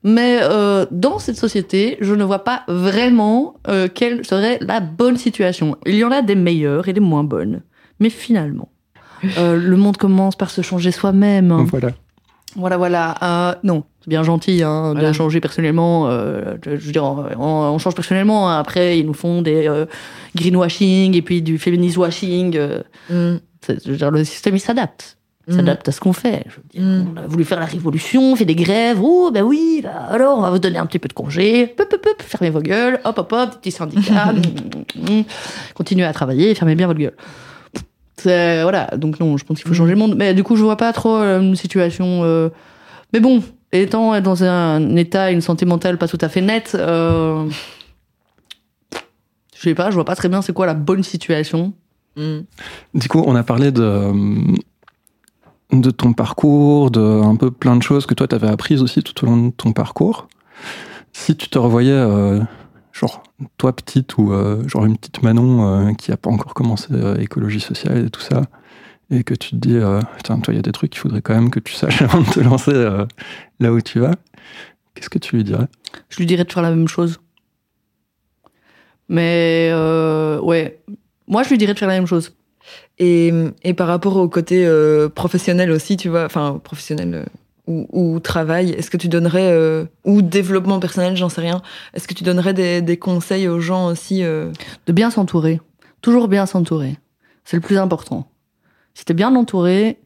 Mais 0.03 0.39
euh, 0.43 0.85
dans 0.91 1.19
cette 1.19 1.35
société, 1.37 1.97
je 1.99 2.13
ne 2.15 2.23
vois 2.23 2.43
pas 2.45 2.63
vraiment 2.67 3.55
euh, 3.67 3.87
quelle 3.93 4.25
serait 4.25 4.57
la 4.61 4.79
bonne 4.79 5.17
situation. 5.17 5.75
Il 5.85 5.95
y 5.95 6.03
en 6.05 6.11
a 6.11 6.21
des 6.21 6.35
meilleures 6.35 6.87
et 6.87 6.93
des 6.93 7.01
moins 7.01 7.23
bonnes. 7.25 7.61
Mais 7.99 8.09
finalement, 8.09 8.69
euh, 9.37 9.57
le 9.57 9.75
monde 9.75 9.97
commence 9.97 10.37
par 10.37 10.51
se 10.51 10.61
changer 10.61 10.91
soi-même. 10.91 11.51
Voilà. 11.69 11.89
Voilà, 12.55 12.77
voilà. 12.77 13.15
Euh, 13.21 13.55
non, 13.63 13.83
c'est 14.01 14.09
bien 14.09 14.23
gentil 14.23 14.63
hein, 14.63 14.91
de 14.93 14.99
Voilà. 14.99 15.13
changer 15.13 15.41
personnellement. 15.41 16.07
euh, 16.07 16.55
je, 16.65 16.69
veux 16.71 16.91
dire, 16.93 17.03
on, 17.03 17.37
on 17.37 17.77
change 17.77 17.93
personnellement. 17.93 18.49
hein. 18.49 18.57
Après, 18.57 18.97
ils 18.97 19.05
nous 19.05 19.13
font 19.13 19.41
des 19.41 19.67
euh, 19.67 19.85
greenwashing 20.35 21.15
et 21.15 21.21
puis 21.21 21.41
du 21.41 21.57
féminisme 21.59 21.99
washing. 22.01 22.55
euh, 22.57 22.81
Mm. 23.09 23.39
c'est- 23.61 23.85
je 23.85 23.91
veux 23.91 23.97
dire, 23.97 24.11
le 24.11 24.23
système, 24.23 24.55
il 24.55 24.59
s'adapte. 24.61 25.17
S'adapte 25.51 25.87
à 25.89 25.91
ce 25.91 25.99
qu'on 25.99 26.13
fait. 26.13 26.43
Je 26.47 26.55
veux 26.55 26.63
dire, 26.71 26.81
Mm. 27.03 27.13
On 27.13 27.17
a 27.17 27.27
voulu 27.27 27.43
faire 27.45 27.59
la 27.59 27.65
révolution, 27.65 28.33
on 28.33 28.35
fait 28.35 28.45
des 28.45 28.55
grèves. 28.55 28.99
Oh, 29.01 29.31
ben 29.33 29.41
oui, 29.43 29.81
bah, 29.83 30.07
alors 30.09 30.37
on 30.37 30.41
va 30.41 30.49
vous 30.51 30.59
donner 30.59 30.77
un 30.77 30.85
petit 30.85 30.99
peu 30.99 31.07
de 31.07 31.13
congé. 31.13 31.67
Pop, 31.67 31.89
pop, 31.89 32.01
pop, 32.01 32.21
fermez 32.21 32.49
vos 32.49 32.61
gueules. 32.61 32.99
Hop, 33.03 33.17
hop, 33.17 33.31
hop, 33.33 33.55
petit 33.59 33.71
syndicat. 33.71 34.33
Continuez 35.73 36.05
à 36.05 36.13
travailler, 36.13 36.53
fermez 36.55 36.75
bien 36.75 36.87
votre 36.87 36.99
gueule. 36.99 37.15
C'est- 38.17 38.61
Voilà, 38.63 38.87
donc 38.97 39.19
non, 39.19 39.37
je 39.37 39.45
pense 39.45 39.57
qu'il 39.57 39.67
faut 39.67 39.73
Mm. 39.73 39.77
changer 39.77 39.91
le 39.93 39.97
monde. 39.99 40.15
Mais 40.17 40.33
du 40.33 40.43
coup, 40.43 40.55
je 40.55 40.63
vois 40.63 40.77
pas 40.77 40.91
trop 40.93 41.15
euh, 41.17 41.39
une 41.41 41.55
situation. 41.55 42.21
euh, 42.23 42.49
Mais 43.13 43.19
bon, 43.19 43.41
étant 43.71 44.19
dans 44.21 44.43
un 44.43 44.95
état, 44.97 45.31
une 45.31 45.41
santé 45.41 45.65
mentale 45.65 45.97
pas 45.97 46.07
tout 46.07 46.17
à 46.21 46.29
fait 46.29 46.41
nette, 46.41 46.75
euh... 46.75 47.47
je 49.55 49.61
sais 49.61 49.75
pas, 49.75 49.89
je 49.89 49.95
vois 49.95 50.05
pas 50.05 50.15
très 50.15 50.29
bien 50.29 50.41
c'est 50.41 50.53
quoi 50.53 50.65
la 50.65 50.73
bonne 50.73 51.03
situation. 51.03 51.73
Mm. 52.15 52.39
Du 52.93 53.07
coup, 53.07 53.23
on 53.25 53.35
a 53.35 53.43
parlé 53.43 53.71
de, 53.71 53.81
euh, 53.81 54.13
de 55.71 55.91
ton 55.91 56.13
parcours, 56.13 56.91
de 56.91 56.99
un 56.99 57.35
peu 57.35 57.51
plein 57.51 57.75
de 57.75 57.83
choses 57.83 58.05
que 58.05 58.13
toi, 58.13 58.27
tu 58.27 58.35
avais 58.35 58.47
apprises 58.47 58.81
aussi 58.81 59.03
tout 59.03 59.23
au 59.23 59.27
long 59.27 59.47
de 59.47 59.51
ton 59.51 59.71
parcours. 59.71 60.27
Si 61.13 61.35
tu 61.35 61.49
te 61.49 61.57
revoyais, 61.57 61.91
euh, 61.91 62.41
genre, 62.91 63.23
toi 63.57 63.75
petite 63.75 64.17
ou 64.17 64.33
euh, 64.33 64.67
genre 64.67 64.85
une 64.85 64.97
petite 64.97 65.21
Manon 65.21 65.89
euh, 65.89 65.93
qui 65.93 66.11
a 66.11 66.17
pas 66.17 66.29
encore 66.29 66.53
commencé 66.53 66.87
écologie 67.19 67.59
sociale 67.59 68.05
et 68.05 68.09
tout 68.09 68.21
ça, 68.21 68.43
et 69.11 69.23
que 69.23 69.33
tu 69.33 69.51
te 69.51 69.55
dis, 69.55 69.79
putain, 70.17 70.39
toi, 70.39 70.53
il 70.53 70.57
y 70.57 70.59
a 70.59 70.63
des 70.63 70.71
trucs 70.71 70.91
qu'il 70.91 70.99
faudrait 70.99 71.21
quand 71.21 71.33
même 71.33 71.49
que 71.49 71.59
tu 71.59 71.73
saches 71.73 72.01
avant 72.01 72.21
de 72.21 72.29
te 72.29 72.39
lancer 72.39 72.73
là 73.59 73.71
où 73.71 73.81
tu 73.81 73.99
vas, 73.99 74.15
qu'est-ce 74.95 75.09
que 75.09 75.19
tu 75.19 75.35
lui 75.35 75.43
dirais? 75.43 75.67
Je 76.09 76.17
lui 76.17 76.25
dirais 76.25 76.43
de 76.43 76.51
faire 76.51 76.63
la 76.63 76.71
même 76.71 76.87
chose. 76.87 77.19
Mais 79.07 79.71
ouais, 80.43 80.79
moi 81.27 81.43
je 81.43 81.49
lui 81.49 81.57
dirais 81.57 81.73
de 81.73 81.79
faire 81.79 81.87
la 81.87 81.95
même 81.95 82.07
chose. 82.07 82.33
Et, 82.99 83.31
par 83.77 83.87
rapport 83.87 84.17
au 84.17 84.27
côté 84.27 84.65
euh, 84.65 85.07
professionnel 85.07 85.71
aussi, 85.71 85.95
tu 85.95 86.09
vois, 86.09 86.25
enfin 86.25 86.59
professionnel 86.61 87.25
euh, 87.69 87.85
ou, 87.91 88.19
travail, 88.19 88.71
est-ce 88.71 88.89
que 88.89 88.97
tu 88.97 89.07
donnerais, 89.07 89.51
euh, 89.51 89.85
ou 90.03 90.21
développement 90.21 90.79
personnel, 90.79 91.15
j'en 91.15 91.29
sais 91.29 91.41
rien, 91.41 91.61
est-ce 91.93 92.07
que 92.07 92.13
tu 92.13 92.23
donnerais 92.23 92.53
des, 92.53 92.97
conseils 92.97 93.47
aux 93.47 93.59
gens 93.59 93.87
aussi 93.87 94.21
De 94.23 94.91
bien 94.91 95.11
s'entourer. 95.11 95.61
Toujours 96.01 96.27
bien 96.27 96.45
s'entourer. 96.45 96.97
C'est 97.45 97.57
le 97.57 97.61
plus 97.61 97.77
important. 97.77 98.29
Si 98.95 99.05
t'es 99.05 99.13
bien 99.13 99.35
entouré, 99.35 99.99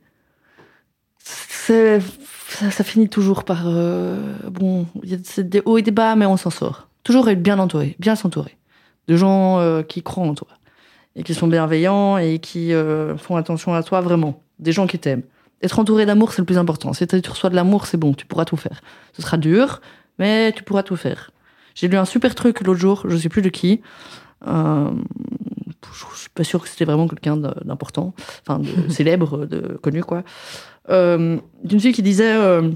ça, 1.20 2.84
finit 2.84 3.08
toujours 3.08 3.46
par... 3.46 3.64
bon, 4.52 4.86
c'est 5.24 5.48
des 5.48 5.62
hauts 5.64 5.78
et 5.78 5.82
des 5.82 5.92
bas, 5.92 6.16
mais 6.16 6.26
on 6.26 6.36
s'en 6.36 6.50
sort. 6.50 6.90
Toujours 7.04 7.30
être 7.30 7.42
bien 7.42 7.60
entouré, 7.60 7.96
bien 7.98 8.16
s'entourer. 8.16 8.58
De 9.08 9.16
gens 9.16 9.82
qui 9.88 10.04
croient 10.04 10.26
en 10.26 10.36
toi. 10.36 10.50
Et 11.16 11.24
qui 11.24 11.34
sont 11.34 11.48
bienveillants 11.48 12.18
et 12.18 12.40
qui 12.40 12.74
euh, 12.74 13.16
font 13.18 13.36
attention 13.36 13.74
à 13.74 13.84
toi 13.84 14.02
vraiment. 14.02 14.42
Des 14.60 14.72
gens 14.72 14.88
qui 14.88 14.98
t'aiment. 14.98 15.24
Être 15.62 15.80
entouré 15.80 16.06
d'amour, 16.06 16.34
c'est 16.34 16.42
le 16.42 16.46
plus 16.46 16.58
important. 16.58 16.92
Si 16.94 17.06
tu 17.08 17.30
reçois 17.30 17.50
de 17.50 17.56
l'amour, 17.56 17.86
c'est 17.86 17.98
bon, 17.98 18.14
tu 18.14 18.26
pourras 18.26 18.46
tout 18.46 18.58
faire. 18.58 18.82
Ce 19.14 19.22
sera 19.22 19.38
dur, 19.38 19.82
mais 20.20 20.52
tu 20.52 20.64
pourras 20.64 20.84
tout 20.84 20.96
faire. 20.96 21.32
J'ai 21.76 21.88
lu 21.88 21.98
un 21.98 22.06
super 22.06 22.36
truc 22.36 22.62
l'autre 22.62 22.80
jour, 22.80 23.06
je 23.08 23.16
sais 23.16 23.30
plus 23.30 23.42
de 23.42 23.50
qui. 23.50 23.82
Euh, 24.48 24.92
je 25.94 26.20
suis 26.20 26.30
pas 26.30 26.44
sûre 26.44 26.62
que 26.62 26.70
c'était 26.70 26.86
vraiment 26.86 27.08
quelqu'un 27.08 27.38
d'important, 27.38 28.14
enfin 28.46 28.60
de 28.60 28.90
célèbre, 28.92 29.46
de 29.46 29.78
connu 29.82 30.04
quoi. 30.04 30.24
Euh, 30.90 31.38
D'une 31.64 31.80
fille 31.80 31.94
qui 31.94 32.02
disait 32.02 32.36
euh, 32.36 32.70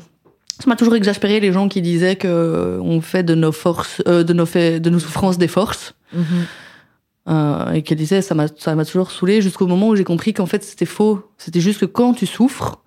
ça 0.59 0.67
m'a 0.67 0.75
toujours 0.75 0.95
exaspéré 0.95 1.39
les 1.39 1.51
gens 1.51 1.67
qui 1.67 1.81
disaient 1.81 2.15
que 2.15 2.79
on 2.81 3.01
fait 3.01 3.23
de 3.23 3.35
nos 3.35 3.51
forces, 3.51 4.01
euh, 4.07 4.23
de 4.23 4.33
nos 4.33 4.45
faits, 4.45 4.81
de 4.81 4.89
nos 4.89 4.99
souffrances 4.99 5.37
des 5.37 5.47
forces. 5.47 5.95
Mhm. 6.13 6.23
Euh, 7.27 7.73
et 7.73 7.81
qui 7.81 7.93
disaient 7.95 8.21
ça 8.21 8.35
m'a 8.35 8.47
ça 8.55 8.73
m'a 8.73 8.85
toujours 8.85 9.11
saoulé 9.11 9.41
jusqu'au 9.41 9.67
moment 9.67 9.89
où 9.89 9.95
j'ai 9.97 10.05
compris 10.05 10.33
qu'en 10.33 10.45
fait 10.45 10.63
c'était 10.63 10.85
faux. 10.85 11.29
C'était 11.37 11.59
juste 11.59 11.81
que 11.81 11.85
quand 11.85 12.13
tu 12.13 12.25
souffres, 12.25 12.81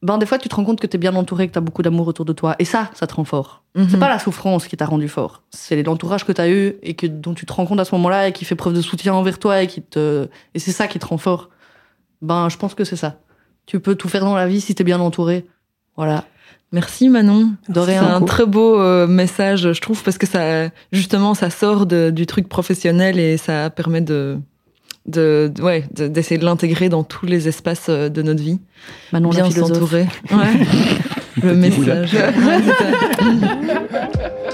ben 0.00 0.16
des 0.16 0.24
fois 0.24 0.38
tu 0.38 0.48
te 0.48 0.54
rends 0.54 0.64
compte 0.64 0.80
que 0.80 0.86
tu 0.86 0.96
es 0.96 0.98
bien 0.98 1.14
entouré, 1.14 1.46
que 1.46 1.52
tu 1.52 1.58
as 1.58 1.62
beaucoup 1.62 1.82
d'amour 1.82 2.08
autour 2.08 2.24
de 2.24 2.32
toi. 2.32 2.56
Et 2.58 2.64
ça, 2.64 2.90
ça 2.94 3.06
te 3.06 3.14
rend 3.14 3.24
fort. 3.24 3.62
Mhm. 3.74 3.88
C'est 3.90 3.98
pas 3.98 4.08
la 4.08 4.18
souffrance 4.18 4.66
qui 4.66 4.78
t'a 4.78 4.86
rendu 4.86 5.08
fort. 5.08 5.42
C'est 5.50 5.82
l'entourage 5.82 6.24
que 6.24 6.32
tu 6.32 6.40
as 6.40 6.48
eu 6.48 6.76
et 6.82 6.94
que 6.94 7.06
dont 7.06 7.34
tu 7.34 7.44
te 7.44 7.52
rends 7.52 7.66
compte 7.66 7.80
à 7.80 7.84
ce 7.84 7.94
moment-là 7.96 8.28
et 8.28 8.32
qui 8.32 8.46
fait 8.46 8.54
preuve 8.54 8.72
de 8.72 8.80
soutien 8.80 9.12
envers 9.12 9.38
toi 9.38 9.62
et 9.62 9.66
qui 9.66 9.82
te 9.82 10.28
et 10.54 10.58
c'est 10.58 10.72
ça 10.72 10.88
qui 10.88 10.98
te 10.98 11.04
rend 11.04 11.18
fort. 11.18 11.50
Ben 12.22 12.48
je 12.48 12.56
pense 12.56 12.74
que 12.74 12.84
c'est 12.84 12.96
ça. 12.96 13.20
Tu 13.66 13.78
peux 13.78 13.94
tout 13.94 14.08
faire 14.08 14.24
dans 14.24 14.34
la 14.34 14.46
vie 14.46 14.62
si 14.62 14.74
tu 14.74 14.80
es 14.80 14.84
bien 14.84 15.00
entouré. 15.00 15.46
Voilà. 15.96 16.24
Merci 16.72 17.08
Manon. 17.08 17.52
C'est 17.74 17.96
un 17.96 18.20
très 18.22 18.46
beau 18.46 18.80
euh, 18.80 19.06
message, 19.08 19.72
je 19.72 19.80
trouve, 19.80 20.02
parce 20.04 20.18
que 20.18 20.26
ça, 20.26 20.68
justement, 20.92 21.34
ça 21.34 21.50
sort 21.50 21.84
de- 21.86 22.10
du 22.10 22.26
truc 22.26 22.48
professionnel 22.48 23.18
et 23.18 23.36
ça 23.38 23.70
permet 23.70 24.00
de, 24.00 24.38
de, 25.06 25.50
de- 25.52 25.62
ouais, 25.62 25.84
de- 25.94 26.06
d'essayer 26.06 26.38
de 26.38 26.44
l'intégrer 26.44 26.88
dans 26.88 27.02
tous 27.02 27.26
les 27.26 27.48
espaces 27.48 27.86
euh, 27.88 28.08
de 28.08 28.22
notre 28.22 28.42
vie. 28.42 28.60
Manon 29.12 29.30
Bien 29.30 29.50
s'entourer. 29.50 30.06
Ouais. 30.30 30.66
Le 31.42 31.54
message. 31.54 32.16